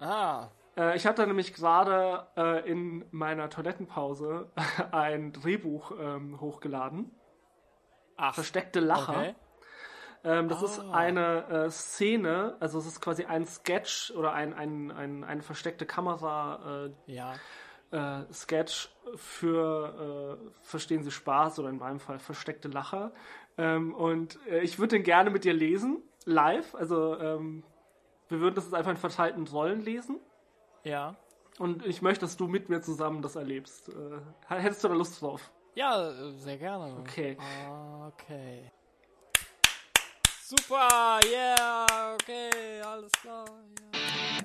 Ah. 0.00 0.48
Äh, 0.76 0.96
ich 0.96 1.06
hatte 1.06 1.26
nämlich 1.26 1.54
gerade 1.54 2.26
äh, 2.36 2.68
in 2.70 3.04
meiner 3.11 3.50
Toilettenpause 3.50 4.50
ein 4.92 5.32
Drehbuch 5.32 5.92
ähm, 5.98 6.40
hochgeladen. 6.40 7.11
Ach, 8.16 8.34
Versteckte 8.34 8.80
Lacher. 8.80 9.12
Okay. 9.12 9.34
Ähm, 10.22 10.48
das 10.48 10.62
oh. 10.62 10.66
ist 10.66 10.80
ah. 10.80 10.92
eine 10.92 11.48
äh, 11.48 11.70
Szene, 11.70 12.56
also 12.60 12.78
es 12.78 12.86
ist 12.86 13.00
quasi 13.00 13.24
ein 13.24 13.46
Sketch 13.46 14.12
oder 14.12 14.32
ein, 14.32 14.52
ein, 14.52 14.90
ein, 14.90 15.24
eine 15.24 15.42
versteckte 15.42 15.86
Kamera. 15.86 16.86
Äh, 17.06 17.12
ja. 17.12 17.34
Äh, 17.90 18.32
Sketch 18.32 18.90
für 19.16 20.38
äh, 20.38 20.50
Verstehen 20.62 21.02
Sie 21.02 21.10
Spaß 21.10 21.58
oder 21.58 21.70
in 21.70 21.78
meinem 21.78 21.98
Fall 21.98 22.18
versteckte 22.18 22.68
Lacher. 22.68 23.12
Ähm, 23.58 23.94
und 23.94 24.38
äh, 24.46 24.60
ich 24.60 24.78
würde 24.78 24.96
den 24.96 25.02
gerne 25.02 25.30
mit 25.30 25.44
dir 25.44 25.54
lesen, 25.54 26.02
live. 26.24 26.74
Also 26.74 27.18
ähm, 27.18 27.64
wir 28.28 28.40
würden 28.40 28.54
das 28.54 28.64
jetzt 28.64 28.74
einfach 28.74 28.92
in 28.92 28.96
verteilten 28.96 29.46
Rollen 29.48 29.80
lesen. 29.80 30.20
Ja. 30.84 31.16
Und 31.58 31.84
ich 31.84 32.00
möchte, 32.00 32.20
dass 32.20 32.36
du 32.36 32.46
mit 32.46 32.68
mir 32.68 32.80
zusammen 32.80 33.22
das 33.22 33.36
erlebst. 33.36 33.88
Äh, 33.88 34.20
hättest 34.48 34.84
du 34.84 34.88
da 34.88 34.94
Lust 34.94 35.20
drauf? 35.20 35.50
Ja, 35.74 36.12
sehr 36.32 36.56
gerne. 36.56 36.96
Okay. 37.00 37.36
Okay. 38.06 38.70
Super, 40.51 41.20
yeah, 41.30 41.86
okay, 42.14 42.82
alles 42.82 43.12
klar. 43.22 43.44
Yeah. 43.78 44.40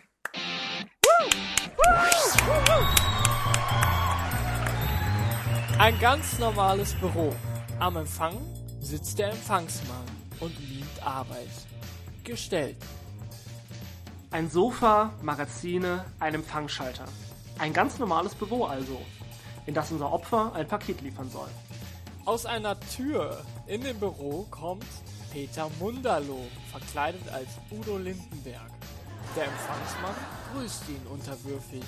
Ein 5.79 5.99
ganz 5.99 6.37
normales 6.37 6.93
Büro. 6.93 7.33
Am 7.79 7.95
Empfang 7.97 8.37
sitzt 8.79 9.17
der 9.17 9.31
Empfangsmann 9.31 10.05
und 10.41 10.55
liebt 10.59 11.01
Arbeit. 11.03 11.49
Gestellt. 12.23 12.77
Ein 14.29 14.47
Sofa, 14.47 15.11
Magazine, 15.23 16.05
ein 16.19 16.35
Empfangsschalter. 16.35 17.05
Ein 17.57 17.73
ganz 17.73 17.97
normales 17.97 18.35
Büro 18.35 18.65
also, 18.65 19.01
in 19.65 19.73
das 19.73 19.91
unser 19.91 20.13
Opfer 20.13 20.53
ein 20.53 20.67
Paket 20.67 21.01
liefern 21.01 21.31
soll. 21.31 21.49
Aus 22.25 22.45
einer 22.45 22.79
Tür 22.79 23.41
in 23.65 23.81
dem 23.81 23.99
Büro 23.99 24.45
kommt 24.51 24.85
Peter 25.35 25.69
Munderloh, 25.81 26.47
verkleidet 26.71 27.27
als 27.27 27.49
Udo 27.69 27.97
Lindenberg. 27.97 28.71
Der 29.35 29.43
Empfangsmann 29.43 30.15
grüßt 30.53 30.87
ihn 30.87 31.05
unterwürfig, 31.11 31.83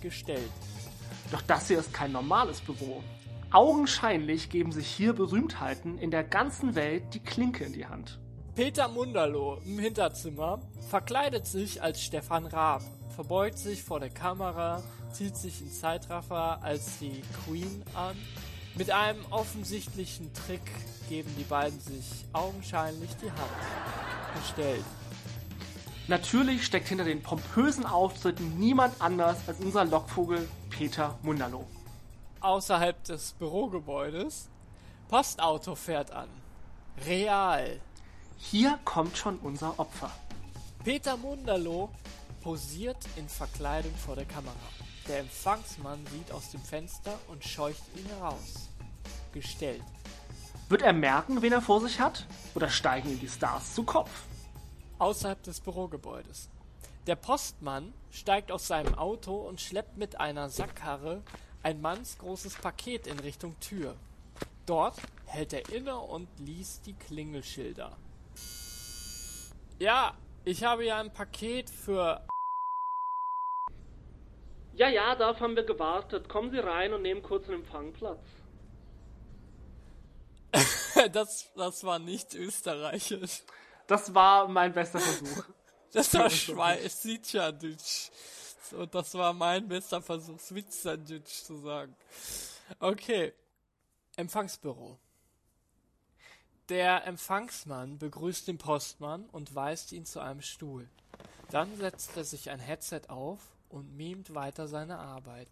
gestellt. 0.00 0.50
Doch 1.30 1.40
das 1.42 1.68
hier 1.68 1.78
ist 1.78 1.94
kein 1.94 2.10
normales 2.10 2.58
Büro. 2.58 3.00
Augenscheinlich 3.52 4.50
geben 4.50 4.72
sich 4.72 4.88
hier 4.88 5.12
Berühmtheiten 5.12 5.98
in 5.98 6.10
der 6.10 6.24
ganzen 6.24 6.74
Welt 6.74 7.04
die 7.14 7.20
Klinke 7.20 7.62
in 7.62 7.74
die 7.74 7.86
Hand. 7.86 8.18
Peter 8.56 8.88
Munderloh 8.88 9.58
im 9.64 9.78
Hinterzimmer 9.78 10.58
verkleidet 10.88 11.46
sich 11.46 11.80
als 11.80 12.02
Stefan 12.02 12.44
Raab, 12.44 12.82
verbeugt 13.14 13.58
sich 13.58 13.84
vor 13.84 14.00
der 14.00 14.10
Kamera, 14.10 14.82
zieht 15.12 15.36
sich 15.36 15.62
in 15.62 15.70
Zeitraffer 15.70 16.60
als 16.60 16.98
die 16.98 17.22
Queen 17.44 17.84
an. 17.94 18.16
Mit 18.76 18.90
einem 18.90 19.24
offensichtlichen 19.30 20.32
Trick 20.32 20.62
geben 21.08 21.34
die 21.38 21.44
beiden 21.44 21.80
sich 21.80 22.24
augenscheinlich 22.32 23.10
die 23.16 23.30
Hand. 23.30 23.50
Gestellt. 24.36 24.84
Natürlich 26.06 26.64
steckt 26.64 26.88
hinter 26.88 27.04
den 27.04 27.22
pompösen 27.22 27.84
Auftritten 27.84 28.58
niemand 28.58 29.00
anders 29.00 29.36
als 29.46 29.58
unser 29.60 29.84
Lockvogel 29.84 30.48
Peter 30.70 31.18
Munderloh. 31.22 31.66
Außerhalb 32.40 33.02
des 33.04 33.32
Bürogebäudes 33.32 34.48
Postauto 35.08 35.74
fährt 35.74 36.12
an. 36.12 36.28
Real. 37.04 37.80
Hier 38.38 38.78
kommt 38.84 39.16
schon 39.16 39.36
unser 39.38 39.78
Opfer. 39.78 40.10
Peter 40.84 41.16
Munderloh 41.16 41.90
posiert 42.40 43.04
in 43.16 43.28
Verkleidung 43.28 43.94
vor 43.96 44.14
der 44.14 44.24
Kamera. 44.24 44.54
Der 45.10 45.18
Empfangsmann 45.18 46.06
sieht 46.06 46.30
aus 46.30 46.52
dem 46.52 46.60
Fenster 46.60 47.18
und 47.26 47.44
scheucht 47.44 47.82
ihn 47.96 48.06
heraus. 48.06 48.68
Gestellt. 49.32 49.82
Wird 50.68 50.82
er 50.82 50.92
merken, 50.92 51.42
wen 51.42 51.52
er 51.52 51.60
vor 51.60 51.80
sich 51.80 51.98
hat? 51.98 52.26
Oder 52.54 52.68
steigen 52.68 53.10
ihm 53.10 53.18
die 53.18 53.28
Stars 53.28 53.74
zu 53.74 53.82
Kopf? 53.82 54.08
Außerhalb 55.00 55.42
des 55.42 55.58
Bürogebäudes. 55.62 56.48
Der 57.08 57.16
Postmann 57.16 57.92
steigt 58.12 58.52
aus 58.52 58.68
seinem 58.68 58.94
Auto 58.94 59.34
und 59.34 59.60
schleppt 59.60 59.96
mit 59.96 60.20
einer 60.20 60.48
Sackkarre 60.48 61.24
ein 61.64 61.80
mannsgroßes 61.80 62.54
Paket 62.54 63.08
in 63.08 63.18
Richtung 63.18 63.58
Tür. 63.58 63.96
Dort 64.64 64.94
hält 65.26 65.52
er 65.52 65.70
inne 65.70 65.98
und 65.98 66.28
liest 66.38 66.86
die 66.86 66.94
Klingelschilder. 66.94 67.96
Ja, 69.80 70.14
ich 70.44 70.62
habe 70.62 70.86
ja 70.86 71.00
ein 71.00 71.12
Paket 71.12 71.68
für. 71.68 72.24
Ja, 74.80 74.88
ja, 74.88 75.14
darauf 75.14 75.38
haben 75.40 75.56
wir 75.56 75.64
gewartet. 75.64 76.26
Kommen 76.26 76.50
Sie 76.50 76.58
rein 76.58 76.94
und 76.94 77.02
nehmen 77.02 77.22
kurz 77.22 77.44
einen 77.48 77.56
Empfangplatz. 77.56 78.24
das, 81.12 81.50
das 81.54 81.84
war 81.84 81.98
nicht 81.98 82.34
österreichisch. 82.34 83.42
Das 83.86 84.14
war 84.14 84.48
mein 84.48 84.72
bester 84.72 84.98
Versuch. 84.98 85.44
das 85.92 86.14
war 86.14 86.30
Schweizerdeutsch. 86.30 88.08
Und 88.72 88.94
das 88.94 89.12
war 89.12 89.34
mein 89.34 89.68
bester 89.68 90.00
Versuch, 90.00 90.40
Schweizerdeutsch 90.40 91.42
zu 91.42 91.58
sagen. 91.58 91.94
Okay. 92.78 93.34
Empfangsbüro. 94.16 94.98
Der 96.70 97.06
Empfangsmann 97.06 97.98
begrüßt 97.98 98.48
den 98.48 98.56
Postmann 98.56 99.28
und 99.28 99.54
weist 99.54 99.92
ihn 99.92 100.06
zu 100.06 100.20
einem 100.20 100.40
Stuhl. 100.40 100.88
Dann 101.50 101.76
setzt 101.76 102.16
er 102.16 102.24
sich 102.24 102.48
ein 102.48 102.60
Headset 102.60 103.02
auf 103.08 103.40
und 103.70 103.96
mimt 103.96 104.34
weiter 104.34 104.68
seine 104.68 104.98
Arbeit. 104.98 105.48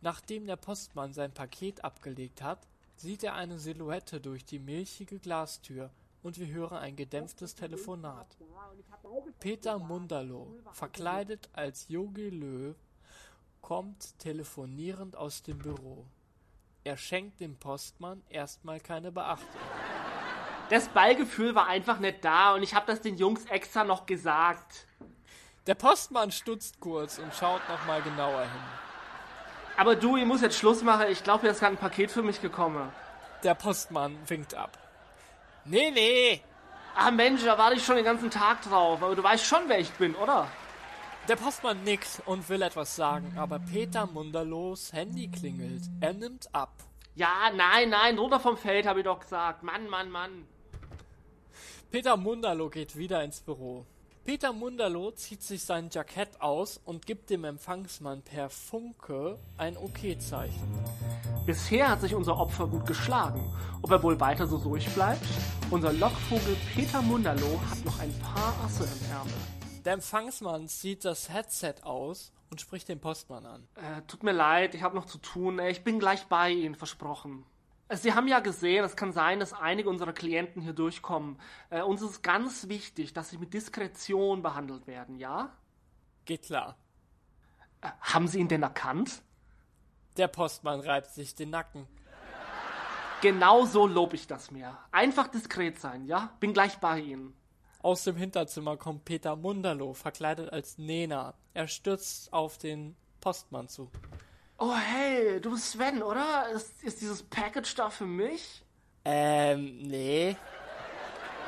Nachdem 0.00 0.46
der 0.46 0.56
Postmann 0.56 1.12
sein 1.12 1.32
Paket 1.32 1.84
abgelegt 1.84 2.42
hat, 2.42 2.66
sieht 2.96 3.22
er 3.22 3.34
eine 3.34 3.58
Silhouette 3.58 4.20
durch 4.20 4.44
die 4.44 4.58
milchige 4.58 5.18
Glastür 5.18 5.90
und 6.22 6.38
wir 6.38 6.48
hören 6.48 6.78
ein 6.78 6.96
gedämpftes 6.96 7.54
Telefonat. 7.54 8.36
Peter 9.38 9.78
Munderloh, 9.78 10.48
verkleidet 10.72 11.48
als 11.52 11.88
Yogi 11.88 12.30
Löw, 12.30 12.74
kommt 13.60 14.18
telefonierend 14.18 15.16
aus 15.16 15.42
dem 15.42 15.58
Büro. 15.58 16.06
Er 16.82 16.96
schenkt 16.96 17.40
dem 17.40 17.56
Postmann 17.56 18.22
erstmal 18.28 18.80
keine 18.80 19.12
Beachtung. 19.12 19.60
Das 20.70 20.88
Ballgefühl 20.88 21.54
war 21.54 21.66
einfach 21.66 21.98
nicht 21.98 22.24
da 22.24 22.54
und 22.54 22.62
ich 22.62 22.74
habe 22.74 22.86
das 22.86 23.00
den 23.00 23.16
Jungs 23.16 23.44
extra 23.46 23.84
noch 23.84 24.06
gesagt. 24.06 24.86
Der 25.70 25.76
Postmann 25.76 26.32
stutzt 26.32 26.80
kurz 26.80 27.18
und 27.18 27.32
schaut 27.32 27.60
nochmal 27.68 28.02
genauer 28.02 28.40
hin. 28.40 28.60
Aber 29.76 29.94
du, 29.94 30.16
ich 30.16 30.24
muss 30.24 30.40
jetzt 30.40 30.58
Schluss 30.58 30.82
machen. 30.82 31.06
Ich 31.10 31.22
glaube, 31.22 31.46
jetzt 31.46 31.62
hat 31.62 31.70
ein 31.70 31.76
Paket 31.76 32.10
für 32.10 32.22
mich 32.22 32.42
gekommen. 32.42 32.90
Der 33.44 33.54
Postmann 33.54 34.18
winkt 34.26 34.52
ab. 34.52 34.76
Nee, 35.64 35.92
nee. 35.92 36.42
Ah 36.96 37.12
Mensch, 37.12 37.44
da 37.44 37.56
warte 37.56 37.76
ich 37.76 37.84
schon 37.84 37.94
den 37.94 38.04
ganzen 38.04 38.32
Tag 38.32 38.62
drauf. 38.62 39.00
Aber 39.00 39.14
du 39.14 39.22
weißt 39.22 39.44
schon, 39.44 39.60
wer 39.68 39.78
ich 39.78 39.92
bin, 39.92 40.16
oder? 40.16 40.48
Der 41.28 41.36
Postmann 41.36 41.84
nickt 41.84 42.20
und 42.26 42.48
will 42.48 42.62
etwas 42.62 42.96
sagen, 42.96 43.36
aber 43.38 43.60
Peter 43.60 44.06
Munderlos 44.06 44.92
Handy 44.92 45.28
klingelt. 45.28 45.84
Er 46.00 46.14
nimmt 46.14 46.52
ab. 46.52 46.72
Ja, 47.14 47.52
nein, 47.54 47.90
nein, 47.90 48.18
runter 48.18 48.40
vom 48.40 48.56
Feld, 48.56 48.86
habe 48.86 48.98
ich 48.98 49.04
doch 49.04 49.20
gesagt. 49.20 49.62
Mann, 49.62 49.88
Mann, 49.88 50.10
Mann. 50.10 50.48
Peter 51.92 52.16
Mundalo 52.16 52.68
geht 52.70 52.96
wieder 52.96 53.22
ins 53.22 53.40
Büro. 53.40 53.86
Peter 54.24 54.52
Mundalo 54.52 55.10
zieht 55.12 55.42
sich 55.42 55.64
sein 55.64 55.88
Jackett 55.90 56.40
aus 56.40 56.78
und 56.84 57.06
gibt 57.06 57.30
dem 57.30 57.44
Empfangsmann 57.44 58.22
per 58.22 58.50
Funke 58.50 59.38
ein 59.56 59.76
OK-Zeichen. 59.76 60.68
Bisher 61.46 61.88
hat 61.88 62.02
sich 62.02 62.14
unser 62.14 62.36
Opfer 62.36 62.66
gut 62.66 62.86
geschlagen. 62.86 63.42
Ob 63.82 63.90
er 63.90 64.02
wohl 64.02 64.20
weiter 64.20 64.46
so 64.46 64.58
durchbleibt? 64.58 65.24
Unser 65.70 65.92
Lockvogel 65.94 66.56
Peter 66.74 67.00
Mundalo 67.00 67.60
hat 67.70 67.84
noch 67.84 67.98
ein 67.98 68.12
paar 68.20 68.54
Asse 68.64 68.84
im 68.84 69.10
Ärmel. 69.10 69.32
Der 69.84 69.94
Empfangsmann 69.94 70.68
zieht 70.68 71.06
das 71.06 71.30
Headset 71.30 71.76
aus 71.82 72.30
und 72.50 72.60
spricht 72.60 72.88
den 72.88 73.00
Postmann 73.00 73.46
an. 73.46 73.66
Äh, 73.76 74.02
tut 74.06 74.22
mir 74.22 74.32
leid, 74.32 74.74
ich 74.74 74.82
habe 74.82 74.94
noch 74.94 75.06
zu 75.06 75.16
tun. 75.16 75.58
Ich 75.60 75.82
bin 75.82 75.98
gleich 75.98 76.26
bei 76.26 76.50
Ihnen, 76.50 76.74
versprochen. 76.74 77.46
Sie 77.92 78.14
haben 78.14 78.28
ja 78.28 78.38
gesehen, 78.38 78.84
es 78.84 78.94
kann 78.94 79.12
sein, 79.12 79.40
dass 79.40 79.52
einige 79.52 79.88
unserer 79.88 80.12
Klienten 80.12 80.62
hier 80.62 80.72
durchkommen. 80.72 81.40
Äh, 81.70 81.82
uns 81.82 82.02
ist 82.02 82.22
ganz 82.22 82.68
wichtig, 82.68 83.12
dass 83.12 83.30
sie 83.30 83.38
mit 83.38 83.52
Diskretion 83.52 84.42
behandelt 84.42 84.86
werden, 84.86 85.16
ja? 85.16 85.52
Geht 86.24 86.44
klar. 86.44 86.76
Äh, 87.80 87.88
haben 88.00 88.28
Sie 88.28 88.38
ihn 88.38 88.48
denn 88.48 88.62
erkannt? 88.62 89.22
Der 90.16 90.28
Postmann 90.28 90.80
reibt 90.80 91.10
sich 91.10 91.34
den 91.34 91.50
Nacken. 91.50 91.86
Genau 93.22 93.66
so 93.66 93.86
lob 93.86 94.14
ich 94.14 94.26
das 94.26 94.50
mir. 94.50 94.78
Einfach 94.92 95.28
diskret 95.28 95.80
sein, 95.80 96.04
ja? 96.06 96.32
Bin 96.38 96.52
gleich 96.52 96.78
bei 96.78 97.00
Ihnen. 97.00 97.34
Aus 97.82 98.04
dem 98.04 98.16
Hinterzimmer 98.16 98.76
kommt 98.76 99.04
Peter 99.04 99.36
Munderloh, 99.36 99.94
verkleidet 99.94 100.52
als 100.52 100.78
Nena. 100.78 101.34
Er 101.54 101.66
stürzt 101.66 102.32
auf 102.32 102.56
den 102.56 102.94
Postmann 103.20 103.68
zu. 103.68 103.90
Oh 104.62 104.76
hey, 104.76 105.40
du 105.40 105.52
bist 105.52 105.70
Sven, 105.72 106.02
oder? 106.02 106.46
Ist, 106.50 106.82
ist 106.82 107.00
dieses 107.00 107.22
Package 107.22 107.74
da 107.76 107.88
für 107.88 108.04
mich? 108.04 108.62
Ähm, 109.06 109.78
nee. 109.78 110.36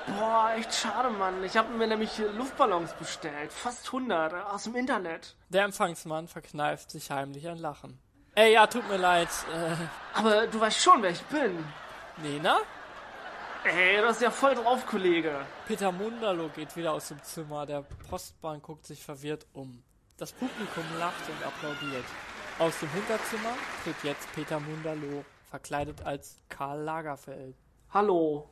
Boah, 0.06 0.52
echt 0.56 0.72
schade, 0.74 1.10
Mann. 1.10 1.44
Ich 1.44 1.54
habe 1.58 1.74
mir 1.74 1.86
nämlich 1.86 2.16
Luftballons 2.16 2.94
bestellt. 2.94 3.52
Fast 3.52 3.86
100 3.88 4.32
aus 4.46 4.64
dem 4.64 4.76
Internet. 4.76 5.36
Der 5.50 5.64
Empfangsmann 5.64 6.26
verkneift 6.26 6.90
sich 6.90 7.10
heimlich 7.10 7.46
ein 7.46 7.58
Lachen. 7.58 7.98
Ey, 8.34 8.54
ja, 8.54 8.66
tut 8.66 8.88
mir 8.88 8.96
leid. 8.96 9.28
Äh, 9.54 9.74
Aber 10.18 10.46
du 10.46 10.58
weißt 10.58 10.80
schon, 10.80 11.02
wer 11.02 11.10
ich 11.10 11.22
bin. 11.24 11.62
Nena? 12.22 12.60
Ey, 13.64 14.00
das 14.00 14.16
ist 14.16 14.22
ja 14.22 14.30
voll 14.30 14.54
drauf, 14.54 14.86
Kollege. 14.86 15.44
Peter 15.68 15.92
Mundalo 15.92 16.48
geht 16.48 16.74
wieder 16.76 16.92
aus 16.94 17.08
dem 17.08 17.22
Zimmer. 17.22 17.66
Der 17.66 17.82
Postbahn 18.08 18.62
guckt 18.62 18.86
sich 18.86 19.04
verwirrt 19.04 19.46
um. 19.52 19.82
Das 20.16 20.32
Publikum 20.32 20.84
lacht 20.98 21.28
und 21.28 21.46
applaudiert. 21.46 22.06
Aus 22.58 22.78
dem 22.80 22.90
Hinterzimmer 22.90 23.54
tritt 23.82 23.96
jetzt 24.04 24.32
Peter 24.34 24.60
Munderloh, 24.60 25.24
verkleidet 25.48 26.02
als 26.02 26.36
Karl 26.48 26.82
Lagerfeld. 26.82 27.56
Hallo. 27.90 28.48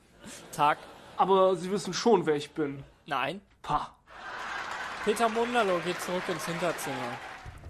Tag. 0.53 0.79
Aber 1.17 1.55
Sie 1.55 1.71
wissen 1.71 1.93
schon, 1.93 2.25
wer 2.27 2.35
ich 2.35 2.51
bin. 2.53 2.83
Nein. 3.07 3.41
Pah. 3.63 3.95
Peter 5.05 5.29
Munderloh 5.29 5.79
geht 5.85 6.01
zurück 6.01 6.23
ins 6.29 6.47
Hinterzimmer. 6.47 7.19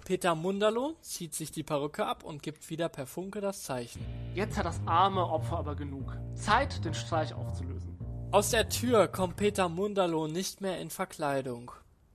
Peter 0.05 0.35
Munderloh 0.35 0.95
zieht 1.01 1.33
sich 1.33 1.51
die 1.51 1.63
Perücke 1.63 2.05
ab 2.05 2.23
und 2.23 2.41
gibt 2.41 2.69
wieder 2.69 2.89
per 2.89 3.05
Funke 3.05 3.39
das 3.39 3.63
Zeichen. 3.63 4.05
Jetzt 4.33 4.57
hat 4.57 4.65
das 4.65 4.79
arme 4.85 5.25
Opfer 5.25 5.59
aber 5.59 5.75
genug. 5.75 6.17
Zeit, 6.35 6.83
den 6.83 6.93
Streich 6.93 7.33
aufzulösen. 7.33 7.97
Aus 8.31 8.49
der 8.51 8.69
Tür 8.69 9.07
kommt 9.07 9.35
Peter 9.35 9.69
Munderloh 9.69 10.27
nicht 10.27 10.61
mehr 10.61 10.79
in 10.79 10.89
Verkleidung. 10.89 11.71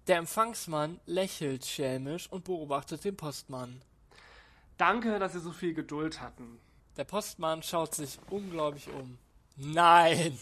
Der 0.07 0.19
Empfangsmann 0.19 1.01
lächelt 1.07 1.67
schelmisch 1.67 2.31
und 2.31 2.45
beobachtet 2.45 3.05
den 3.05 3.17
Postmann. 3.17 3.83
Danke, 4.77 5.18
dass 5.18 5.33
Sie 5.33 5.41
so 5.41 5.53
viel 5.53 5.74
Geduld 5.74 6.20
hatten. 6.20 6.59
Der 6.97 7.05
Postmann 7.05 7.62
schaut 7.62 7.95
sich 7.95 8.18
unglaublich 8.31 8.89
um. 8.89 9.18
Nein! 9.57 10.39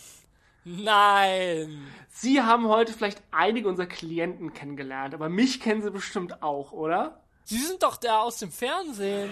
Nein! 0.64 1.86
Sie 2.10 2.42
haben 2.42 2.68
heute 2.68 2.92
vielleicht 2.92 3.22
einige 3.30 3.68
unserer 3.68 3.86
Klienten 3.86 4.54
kennengelernt, 4.54 5.14
aber 5.14 5.28
mich 5.28 5.60
kennen 5.60 5.82
Sie 5.82 5.90
bestimmt 5.90 6.42
auch, 6.42 6.72
oder? 6.72 7.20
Sie 7.44 7.58
sind 7.58 7.82
doch 7.82 7.96
der 7.96 8.20
aus 8.20 8.38
dem 8.38 8.50
Fernsehen. 8.50 9.30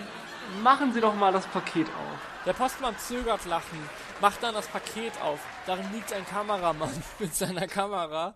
Machen 0.62 0.92
Sie 0.92 1.00
doch 1.00 1.14
mal 1.14 1.32
das 1.32 1.46
Paket 1.46 1.86
auf. 1.88 2.44
Der 2.44 2.52
Postmann 2.52 2.98
zögert 2.98 3.46
lachen, 3.46 3.78
macht 4.20 4.42
dann 4.42 4.54
das 4.54 4.66
Paket 4.66 5.12
auf. 5.22 5.40
Darin 5.64 5.90
liegt 5.92 6.12
ein 6.12 6.26
Kameramann 6.26 7.02
mit 7.18 7.34
seiner 7.34 7.66
Kamera. 7.66 8.34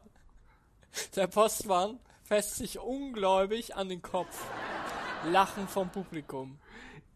Der 1.15 1.27
Postmann 1.27 2.01
fässt 2.25 2.57
sich 2.57 2.79
ungläubig 2.79 3.77
an 3.77 3.89
den 3.89 4.01
Kopf. 4.01 4.47
Lachen 5.25 5.67
vom 5.69 5.89
Publikum. 5.89 6.59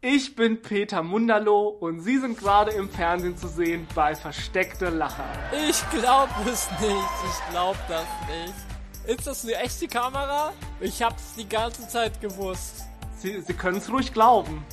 Ich 0.00 0.34
bin 0.34 0.62
Peter 0.62 1.02
Munderloh 1.02 1.68
und 1.68 2.00
Sie 2.00 2.18
sind 2.18 2.38
gerade 2.38 2.70
im 2.70 2.88
Fernsehen 2.88 3.36
zu 3.36 3.48
sehen 3.48 3.86
bei 3.94 4.14
Versteckte 4.14 4.88
Lacher. 4.88 5.28
Ich 5.68 5.82
glaub 5.90 6.30
es 6.46 6.70
nicht. 6.80 6.90
Ich 6.90 7.50
glaub 7.50 7.76
das 7.86 8.06
nicht. 8.28 9.18
Ist 9.18 9.26
das 9.26 9.44
eine 9.44 9.56
echte 9.56 9.88
Kamera? 9.88 10.52
Ich 10.80 11.02
hab's 11.02 11.34
die 11.34 11.48
ganze 11.48 11.86
Zeit 11.88 12.20
gewusst. 12.20 12.86
Sie, 13.18 13.40
Sie 13.42 13.52
können 13.52 13.78
es 13.78 13.90
ruhig 13.90 14.12
glauben. 14.12 14.64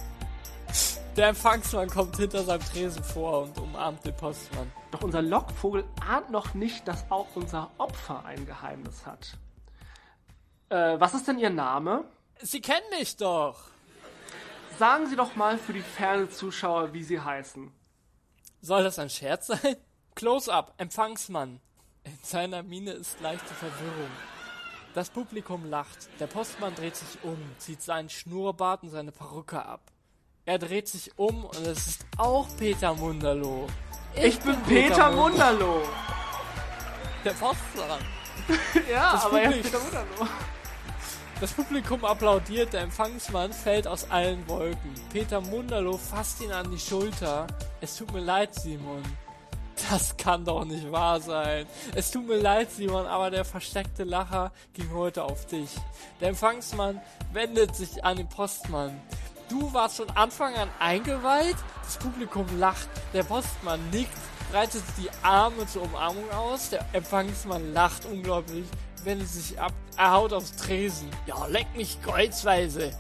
Der 1.18 1.30
Empfangsmann 1.30 1.90
kommt 1.90 2.16
hinter 2.16 2.44
seinem 2.44 2.62
Tresen 2.62 3.04
vor 3.04 3.44
und 3.44 3.58
umarmt 3.58 4.06
den 4.06 4.16
Postmann. 4.16 4.72
Doch 4.92 5.02
unser 5.02 5.22
Lockvogel 5.22 5.84
ahnt 6.08 6.30
noch 6.30 6.54
nicht, 6.54 6.88
dass 6.88 7.10
auch 7.10 7.36
unser 7.36 7.72
Opfer 7.80 8.24
ein 8.24 8.46
Geheimnis 8.46 9.06
hat. 9.06 9.38
Äh, 10.70 11.00
was 11.00 11.14
ist 11.14 11.28
denn 11.28 11.40
Ihr 11.40 11.50
Name? 11.50 12.06
Sie 12.42 12.62
kennen 12.62 12.90
mich 12.92 13.16
doch. 13.18 13.56
Sagen 14.78 15.08
Sie 15.08 15.16
doch 15.16 15.36
mal 15.36 15.58
für 15.58 15.74
die 15.74 15.82
Fernsehzuschauer, 15.82 16.94
wie 16.94 17.04
Sie 17.04 17.20
heißen. 17.20 17.72
Soll 18.62 18.84
das 18.84 19.00
ein 19.00 19.10
Scherz 19.10 19.48
sein? 19.48 19.76
Close-up, 20.16 20.74
Empfangsmann. 20.78 21.60
In 22.04 22.18
seiner 22.24 22.64
Miene 22.64 22.92
ist 22.92 23.20
leichte 23.22 23.54
Verwirrung. 23.54 24.10
Das 24.94 25.10
Publikum 25.10 25.70
lacht. 25.70 26.10
Der 26.20 26.28
Postmann 26.28 26.74
dreht 26.74 26.96
sich 26.96 27.24
um, 27.24 27.38
zieht 27.58 27.82
seinen 27.82 28.10
Schnurrbart 28.10 28.84
und 28.84 28.90
seine 28.90 29.12
Perücke 29.12 29.64
ab. 29.64 29.82
Er 30.46 30.58
dreht 30.58 30.88
sich 30.88 31.18
um 31.20 31.46
und 31.46 31.68
es 31.68 31.88
ist 31.88 32.06
auch 32.18 32.48
Peter 32.58 32.94
Munderloh. 32.96 33.68
Ich, 34.16 34.24
ich 34.24 34.40
bin, 34.40 34.56
bin, 34.56 34.64
Peter, 34.64 34.96
Peter 34.96 35.12
Munderloh. 35.12 35.84
Der 37.26 37.32
Postmann. 37.32 38.00
ja, 38.90 39.12
das 39.12 39.26
aber 39.26 39.42
er 39.42 39.56
ist 39.56 39.64
Peter 39.64 39.80
Munderloh. 39.80 40.28
Das 41.40 41.52
Publikum 41.54 42.04
applaudiert, 42.04 42.74
der 42.74 42.82
Empfangsmann 42.82 43.54
fällt 43.54 43.88
aus 43.88 44.10
allen 44.10 44.48
Wolken. 44.48 44.92
Peter 45.14 45.40
Munderloh 45.40 46.00
fasst 46.00 46.42
ihn 46.42 46.52
an 46.52 46.72
die 46.72 46.80
Schulter. 46.80 47.46
Es 47.80 47.96
tut 47.96 48.12
mir 48.12 48.22
leid, 48.22 48.56
Simon. 48.56 49.04
Das 49.88 50.18
kann 50.18 50.44
doch 50.44 50.66
nicht 50.66 50.92
wahr 50.92 51.22
sein. 51.22 51.68
Es 51.94 52.10
tut 52.10 52.28
mir 52.28 52.38
leid, 52.38 52.72
Simon, 52.72 53.06
aber 53.06 53.30
der 53.30 53.46
versteckte 53.46 54.04
Lacher 54.04 54.52
ging 54.74 54.92
heute 54.92 55.24
auf 55.24 55.46
dich. 55.46 55.70
Der 56.20 56.30
Empfangsmann 56.30 57.00
wendet 57.34 57.76
sich 57.76 58.04
an 58.04 58.18
den 58.18 58.28
Postmann. 58.28 59.00
Du 59.48 59.72
warst 59.74 59.98
von 59.98 60.10
Anfang 60.10 60.56
an 60.56 60.70
eingeweiht? 60.80 61.58
Das 61.84 61.98
Publikum 61.98 62.48
lacht. 62.58 62.90
Der 63.14 63.22
Postmann 63.22 63.80
nickt, 63.92 64.18
breitet 64.52 64.82
die 64.98 65.10
Arme 65.22 65.68
zur 65.68 65.84
Umarmung 65.84 66.32
aus. 66.32 66.72
Der 66.72 66.84
Empfangsmann 66.94 67.74
lacht 67.74 68.06
unglaublich 68.06 68.66
wendet 69.08 69.30
sich 69.30 69.60
ab. 69.60 69.74
Er 69.96 70.12
haut 70.12 70.34
aufs 70.34 70.56
Tresen. 70.56 71.10
Ja, 71.26 71.48
leck 71.48 71.66
mich 71.76 71.98
kreuzweise. 72.04 72.92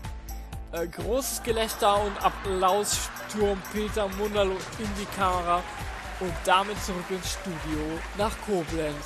Äh, 0.71 0.87
großes 0.87 1.43
Gelächter 1.43 2.01
und 2.01 2.17
Applaus 2.23 3.09
stürmt 3.29 3.61
Peter 3.71 4.07
Munderlo 4.07 4.55
in 4.79 4.89
die 4.99 5.05
Kamera 5.17 5.61
und 6.19 6.33
damit 6.45 6.81
zurück 6.83 7.05
ins 7.09 7.33
Studio 7.33 7.99
nach 8.17 8.31
Koblenz. 8.45 9.05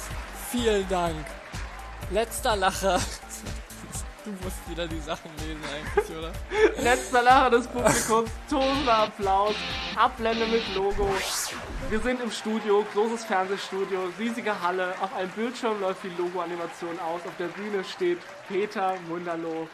Vielen 0.52 0.88
Dank. 0.88 1.26
Letzter 2.12 2.56
Lacher. 2.56 3.00
Du 4.32 4.46
musst 4.46 4.70
wieder 4.70 4.88
die 4.88 5.00
Sachen 5.00 5.30
lesen 5.40 5.60
eigentlich, 5.76 6.18
oder? 6.18 6.32
Letzter 6.84 7.22
Lacher 7.22 7.50
des 7.50 7.68
Publikums, 7.68 8.30
tosender 8.50 9.00
Applaus, 9.00 9.56
Ablende 9.98 10.46
mit 10.46 10.64
Logo. 10.74 11.10
Wir 11.90 12.00
sind 12.00 12.22
im 12.22 12.32
Studio, 12.32 12.86
großes 12.94 13.26
Fernsehstudio, 13.26 14.00
riesige 14.18 14.62
Halle. 14.62 14.94
Auf 15.02 15.14
einem 15.16 15.30
Bildschirm 15.32 15.82
läuft 15.82 16.04
die 16.06 16.22
Logo-Animation 16.22 16.98
aus. 17.00 17.20
Auf 17.26 17.36
der 17.40 17.48
Bühne 17.48 17.84
steht 17.84 18.20
Peter 18.48 18.96
Munderloh. 19.10 19.68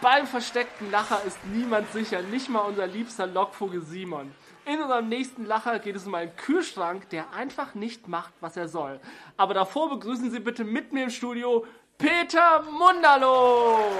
Beim 0.00 0.28
versteckten 0.28 0.92
Lacher 0.92 1.20
ist 1.26 1.38
niemand 1.46 1.90
sicher, 1.92 2.22
nicht 2.22 2.48
mal 2.48 2.60
unser 2.60 2.86
liebster 2.86 3.26
Lockvogel 3.26 3.82
Simon. 3.82 4.32
In 4.64 4.80
unserem 4.80 5.08
nächsten 5.08 5.44
Lacher 5.44 5.80
geht 5.80 5.96
es 5.96 6.06
um 6.06 6.14
einen 6.14 6.36
Kühlschrank, 6.36 7.08
der 7.10 7.32
einfach 7.32 7.74
nicht 7.74 8.06
macht, 8.06 8.32
was 8.40 8.56
er 8.56 8.68
soll. 8.68 9.00
Aber 9.36 9.54
davor 9.54 9.90
begrüßen 9.90 10.30
Sie 10.30 10.40
bitte 10.40 10.64
mit 10.64 10.92
mir 10.92 11.04
im 11.04 11.10
Studio 11.10 11.64
Peter 11.98 12.62
Munderloh. 12.62 13.90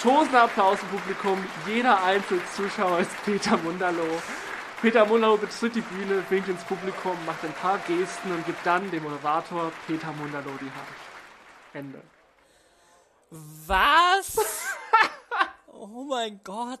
Tosender 0.00 0.44
Applaus 0.44 0.78
im 0.82 0.88
Publikum. 0.88 1.44
Jeder 1.66 2.02
einzelne 2.02 2.40
Zuschauer 2.54 3.00
ist 3.00 3.10
Peter 3.24 3.56
Munderloh. 3.58 4.22
Peter 4.80 5.04
Munderloh 5.04 5.36
betritt 5.36 5.74
die 5.74 5.80
Bühne, 5.82 6.24
winkt 6.30 6.48
ins 6.48 6.64
Publikum, 6.64 7.16
macht 7.26 7.44
ein 7.44 7.52
paar 7.52 7.78
Gesten 7.86 8.32
und 8.32 8.46
gibt 8.46 8.64
dann 8.64 8.90
dem 8.90 9.02
Moderator 9.02 9.72
Peter 9.86 10.12
Munderloh 10.12 10.56
die 10.60 10.70
Hand. 10.70 10.88
Ende. 11.74 12.02
Was? 13.30 14.38
oh 15.66 16.06
mein 16.08 16.40
Gott. 16.42 16.80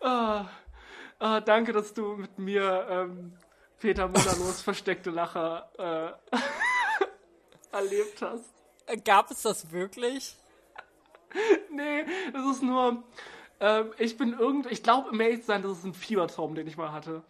ah, 0.00 0.46
ah, 1.18 1.40
danke, 1.40 1.72
dass 1.72 1.92
du 1.92 2.14
mit 2.14 2.38
mir 2.38 2.86
ähm, 2.88 3.36
Peter 3.78 4.06
Munderlos 4.08 4.62
versteckte 4.62 5.10
Lacher 5.10 5.68
äh, 6.32 6.36
erlebt 7.72 8.22
hast. 8.22 8.44
Gab 9.04 9.30
es 9.30 9.42
das 9.42 9.70
wirklich? 9.70 10.36
nee, 11.70 12.04
es 12.34 12.56
ist 12.56 12.62
nur. 12.62 13.02
Ähm, 13.60 13.92
ich 13.98 14.16
bin 14.16 14.38
irgend. 14.38 14.70
Ich 14.70 14.82
glaube, 14.82 15.10
im 15.10 15.20
Ehrlich 15.20 15.44
sein, 15.44 15.62
das 15.62 15.78
ist 15.78 15.84
ein 15.84 15.94
Fiebertraum, 15.94 16.54
den 16.54 16.66
ich 16.66 16.76
mal 16.76 16.92
hatte. 16.92 17.22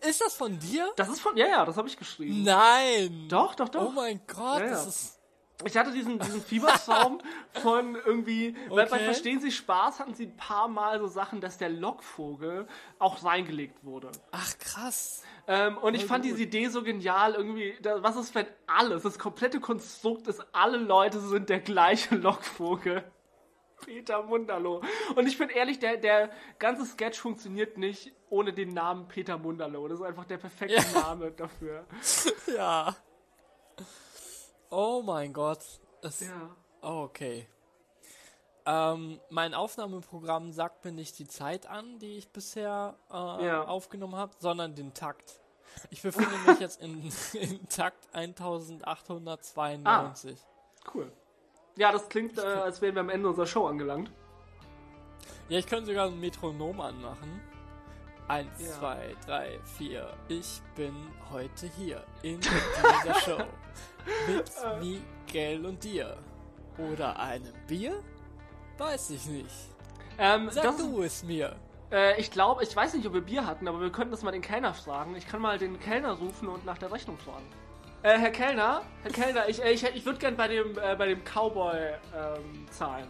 Ist 0.00 0.20
das 0.20 0.34
von 0.34 0.58
dir? 0.58 0.92
Das 0.96 1.08
ist 1.08 1.20
von. 1.20 1.36
Ja, 1.36 1.46
ja, 1.46 1.64
das 1.64 1.76
habe 1.76 1.88
ich 1.88 1.96
geschrieben. 1.96 2.44
Nein! 2.44 3.26
Doch, 3.28 3.54
doch, 3.54 3.68
doch. 3.68 3.88
Oh 3.88 3.90
mein 3.90 4.20
Gott, 4.26 4.60
ja, 4.60 4.66
ja. 4.66 4.70
das 4.70 4.86
ist. 4.86 5.17
Ich 5.64 5.76
hatte 5.76 5.90
diesen, 5.90 6.20
diesen 6.20 6.40
Fiebertraum 6.40 7.20
von 7.62 7.96
irgendwie, 7.96 8.56
okay. 8.66 8.76
weil 8.76 8.86
bei 8.86 8.98
Verstehen 9.00 9.40
Sie 9.40 9.50
Spaß 9.50 9.98
hatten 9.98 10.14
sie 10.14 10.26
ein 10.26 10.36
paar 10.36 10.68
Mal 10.68 11.00
so 11.00 11.08
Sachen, 11.08 11.40
dass 11.40 11.58
der 11.58 11.68
Lockvogel 11.68 12.68
auch 13.00 13.24
reingelegt 13.24 13.84
wurde. 13.84 14.12
Ach 14.30 14.56
krass. 14.58 15.24
Ähm, 15.48 15.76
und 15.78 15.94
ich 15.94 16.04
fand 16.04 16.24
gut. 16.24 16.32
diese 16.32 16.44
Idee 16.44 16.68
so 16.68 16.82
genial, 16.82 17.34
irgendwie, 17.34 17.76
da, 17.82 18.02
was 18.02 18.16
ist, 18.16 18.34
wenn 18.36 18.46
alles, 18.66 19.02
das 19.02 19.18
komplette 19.18 19.58
Konstrukt 19.58 20.28
ist, 20.28 20.44
alle 20.52 20.78
Leute 20.78 21.20
sind 21.20 21.48
der 21.48 21.60
gleiche 21.60 22.14
Lockvogel. 22.16 23.02
Peter 23.84 24.22
Munderloh. 24.22 24.82
Und 25.14 25.26
ich 25.26 25.38
bin 25.38 25.48
ehrlich, 25.48 25.78
der, 25.78 25.96
der 25.96 26.30
ganze 26.58 26.84
Sketch 26.84 27.18
funktioniert 27.18 27.78
nicht 27.78 28.12
ohne 28.28 28.52
den 28.52 28.74
Namen 28.74 29.08
Peter 29.08 29.38
Munderloh. 29.38 29.88
Das 29.88 30.00
ist 30.00 30.04
einfach 30.04 30.24
der 30.24 30.38
perfekte 30.38 30.76
ja. 30.76 31.00
Name 31.00 31.32
dafür. 31.32 31.84
Ja. 32.56 32.96
Oh 34.70 35.02
mein 35.04 35.32
Gott. 35.32 35.60
Das, 36.00 36.20
ja. 36.20 36.54
Oh, 36.82 37.02
okay. 37.04 37.48
Ähm, 38.66 39.18
mein 39.30 39.54
Aufnahmeprogramm 39.54 40.52
sagt 40.52 40.84
mir 40.84 40.92
nicht 40.92 41.18
die 41.18 41.26
Zeit 41.26 41.66
an, 41.66 41.98
die 41.98 42.18
ich 42.18 42.28
bisher 42.28 42.96
äh, 43.10 43.46
ja. 43.46 43.64
aufgenommen 43.64 44.16
habe, 44.16 44.34
sondern 44.38 44.74
den 44.74 44.92
Takt. 44.92 45.40
Ich 45.90 46.02
befinde 46.02 46.36
mich 46.46 46.60
jetzt 46.60 46.82
in, 46.82 47.10
in 47.32 47.66
Takt 47.68 48.06
1892. 48.12 49.84
Ah, 49.84 50.12
cool. 50.94 51.10
Ja, 51.76 51.92
das 51.92 52.08
klingt, 52.08 52.36
äh, 52.38 52.42
als 52.42 52.82
wären 52.82 52.94
wir 52.94 53.00
am 53.00 53.08
Ende 53.08 53.28
unserer 53.28 53.46
Show 53.46 53.66
angelangt. 53.66 54.10
Ja, 55.48 55.58
ich 55.58 55.66
könnte 55.66 55.86
sogar 55.86 56.08
ein 56.08 56.20
Metronom 56.20 56.80
anmachen. 56.80 57.40
Eins, 58.28 58.60
ja. 58.60 58.72
zwei, 58.78 59.16
drei, 59.24 59.58
vier. 59.78 60.12
Ich 60.28 60.60
bin 60.76 60.94
heute 61.30 61.66
hier 61.78 62.04
in 62.22 62.38
dieser 62.38 63.14
Show. 63.24 63.42
Mit 64.28 64.52
Miguel 64.80 65.64
und 65.64 65.82
dir. 65.82 66.18
Oder 66.76 67.18
einem 67.18 67.54
Bier? 67.66 68.02
Weiß 68.76 69.10
ich 69.10 69.24
nicht. 69.26 69.50
Ähm, 70.18 70.50
Sag 70.50 70.76
du 70.76 71.02
es 71.02 71.22
mir. 71.22 71.56
Äh, 71.90 72.20
ich 72.20 72.30
glaube, 72.30 72.62
ich 72.62 72.76
weiß 72.76 72.94
nicht, 72.94 73.06
ob 73.06 73.14
wir 73.14 73.22
Bier 73.22 73.46
hatten, 73.46 73.66
aber 73.66 73.80
wir 73.80 73.90
könnten 73.90 74.10
das 74.10 74.22
mal 74.22 74.30
den 74.30 74.42
Kellner 74.42 74.74
fragen. 74.74 75.16
Ich 75.16 75.26
kann 75.26 75.40
mal 75.40 75.58
den 75.58 75.80
Kellner 75.80 76.12
rufen 76.12 76.48
und 76.48 76.66
nach 76.66 76.76
der 76.76 76.92
Rechnung 76.92 77.16
fragen. 77.16 77.46
Äh, 78.02 78.18
Herr 78.18 78.30
Kellner, 78.30 78.82
Herr 79.02 79.10
Kellner, 79.10 79.48
ich, 79.48 79.62
äh, 79.62 79.72
ich, 79.72 79.82
ich 79.84 80.04
würde 80.04 80.18
gern 80.18 80.36
bei 80.36 80.48
dem, 80.48 80.76
äh, 80.78 80.94
bei 80.96 81.06
dem 81.06 81.24
Cowboy 81.24 81.94
ähm, 82.14 82.66
zahlen. 82.70 83.08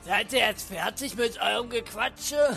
Seid 0.00 0.32
ihr 0.32 0.40
jetzt 0.40 0.72
fertig 0.72 1.16
mit 1.16 1.40
eurem 1.40 1.68
Gequatsche? 1.68 2.56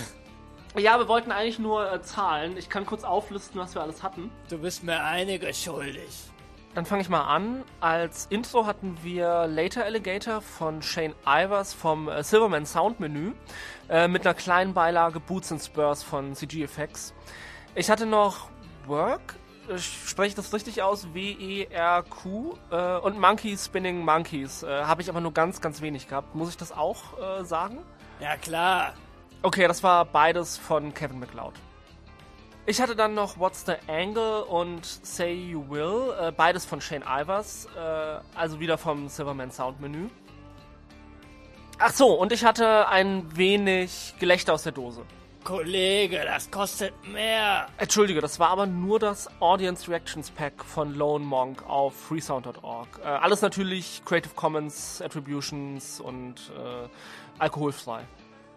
Ja, 0.78 1.00
wir 1.00 1.08
wollten 1.08 1.32
eigentlich 1.32 1.60
nur 1.60 1.92
äh, 1.92 2.02
zahlen. 2.02 2.56
Ich 2.58 2.70
kann 2.70 2.86
kurz 2.86 3.04
auflisten, 3.04 3.60
was 3.60 3.74
wir 3.76 3.82
alles 3.82 4.04
hatten. 4.04 4.30
Du 4.50 4.60
bist 4.60 4.84
mir 4.84 5.04
einige 5.04 5.54
schuldig. 5.54 6.30
Dann 6.76 6.86
fange 6.86 7.02
ich 7.02 7.10
mal 7.10 7.24
an. 7.24 7.64
Als 7.80 8.28
Intro 8.30 8.68
hatten 8.68 8.98
wir 9.02 9.48
Later 9.48 9.84
Alligator 9.84 10.42
von 10.42 10.84
Shane 10.84 11.16
Ivers 11.26 11.74
vom 11.74 12.08
äh, 12.08 12.24
Silverman 12.24 12.66
Sound 12.66 13.00
Menü 13.00 13.34
äh, 13.90 14.08
mit 14.08 14.26
einer 14.26 14.36
kleinen 14.36 14.74
Beilage 14.74 15.20
Boots 15.20 15.52
and 15.52 15.62
Spurs 15.62 16.04
von 16.04 16.36
CG 16.36 16.64
Effects. 16.64 17.14
Ich 17.74 17.90
hatte 17.90 18.06
noch 18.06 18.50
Work, 18.86 19.36
äh, 19.70 19.78
spreche 19.80 20.30
ich 20.30 20.36
das 20.36 20.54
richtig 20.54 20.84
aus? 20.84 21.14
W-E-R-Q 21.14 22.58
äh, 22.72 22.98
und 22.98 23.20
Monkey 23.20 23.58
Spinning 23.58 24.06
Monkeys. 24.06 24.64
Äh, 24.64 24.84
Habe 24.84 25.02
ich 25.02 25.10
aber 25.10 25.22
nur 25.22 25.34
ganz, 25.34 25.62
ganz 25.62 25.82
wenig 25.82 26.08
gehabt. 26.08 26.36
Muss 26.36 26.50
ich 26.50 26.58
das 26.58 26.72
auch 26.72 27.18
äh, 27.20 27.44
sagen? 27.44 27.80
Ja, 28.20 28.38
klar. 28.38 28.94
Okay, 29.42 29.68
das 29.68 29.84
war 29.84 30.04
beides 30.04 30.58
von 30.58 30.94
Kevin 30.94 31.20
McLeod. 31.20 31.54
Ich 32.66 32.82
hatte 32.82 32.94
dann 32.94 33.14
noch 33.14 33.40
What's 33.40 33.66
the 33.66 33.76
Angle 33.88 34.44
und 34.44 34.86
Say 34.86 35.34
You 35.34 35.70
Will, 35.70 36.14
äh, 36.20 36.32
beides 36.34 36.66
von 36.66 36.82
Shane 36.82 37.04
Ivers, 37.08 37.68
äh, 37.74 38.20
also 38.36 38.60
wieder 38.60 38.78
vom 38.78 39.08
Silverman 39.08 39.50
Sound 39.50 39.80
Menü. 39.80 40.10
Ach 41.78 41.94
so, 41.94 42.14
und 42.16 42.34
ich 42.34 42.44
hatte 42.44 42.90
ein 42.90 43.38
wenig 43.38 44.14
Gelächter 44.20 44.54
aus 44.54 44.64
der 44.64 44.74
Dose. 44.74 45.06
Kollege, 45.46 46.22
das 46.26 46.52
kostet 46.52 46.94
mehr. 47.08 47.68
Entschuldige, 47.78 48.20
das 48.20 48.40
war 48.40 48.50
aber 48.50 48.66
nur 48.66 49.00
das 49.00 49.30
Audience 49.40 49.90
Reactions 49.90 50.30
Pack 50.32 50.66
von 50.66 50.94
Lone 50.94 51.24
Monk 51.24 51.64
auf 51.66 51.96
freesound.org. 51.96 53.00
Äh, 53.02 53.08
alles 53.08 53.42
natürlich 53.42 54.02
Creative 54.04 54.34
Commons, 54.36 55.02
Attributions 55.02 56.02
und 56.02 56.52
äh, 56.58 56.90
alkoholfrei. 57.40 58.04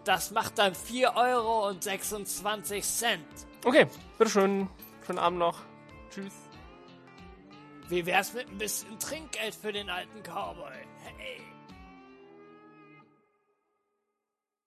Das 0.05 0.31
macht 0.31 0.57
dann 0.57 0.75
4 0.75 1.15
Euro 1.15 1.69
und 1.69 1.83
26 1.83 2.83
Cent. 2.83 3.25
Okay, 3.63 3.87
bitteschön. 4.17 4.69
Schönen 5.05 5.19
Abend 5.19 5.39
noch. 5.39 5.59
Tschüss. 6.09 6.33
Wie 7.89 8.05
wär's 8.05 8.33
mit 8.33 8.49
ein 8.49 8.57
bisschen 8.57 8.97
Trinkgeld 8.99 9.55
für 9.55 9.71
den 9.71 9.89
alten 9.89 10.21
Cowboy? 10.23 10.73
Hey. 11.17 11.41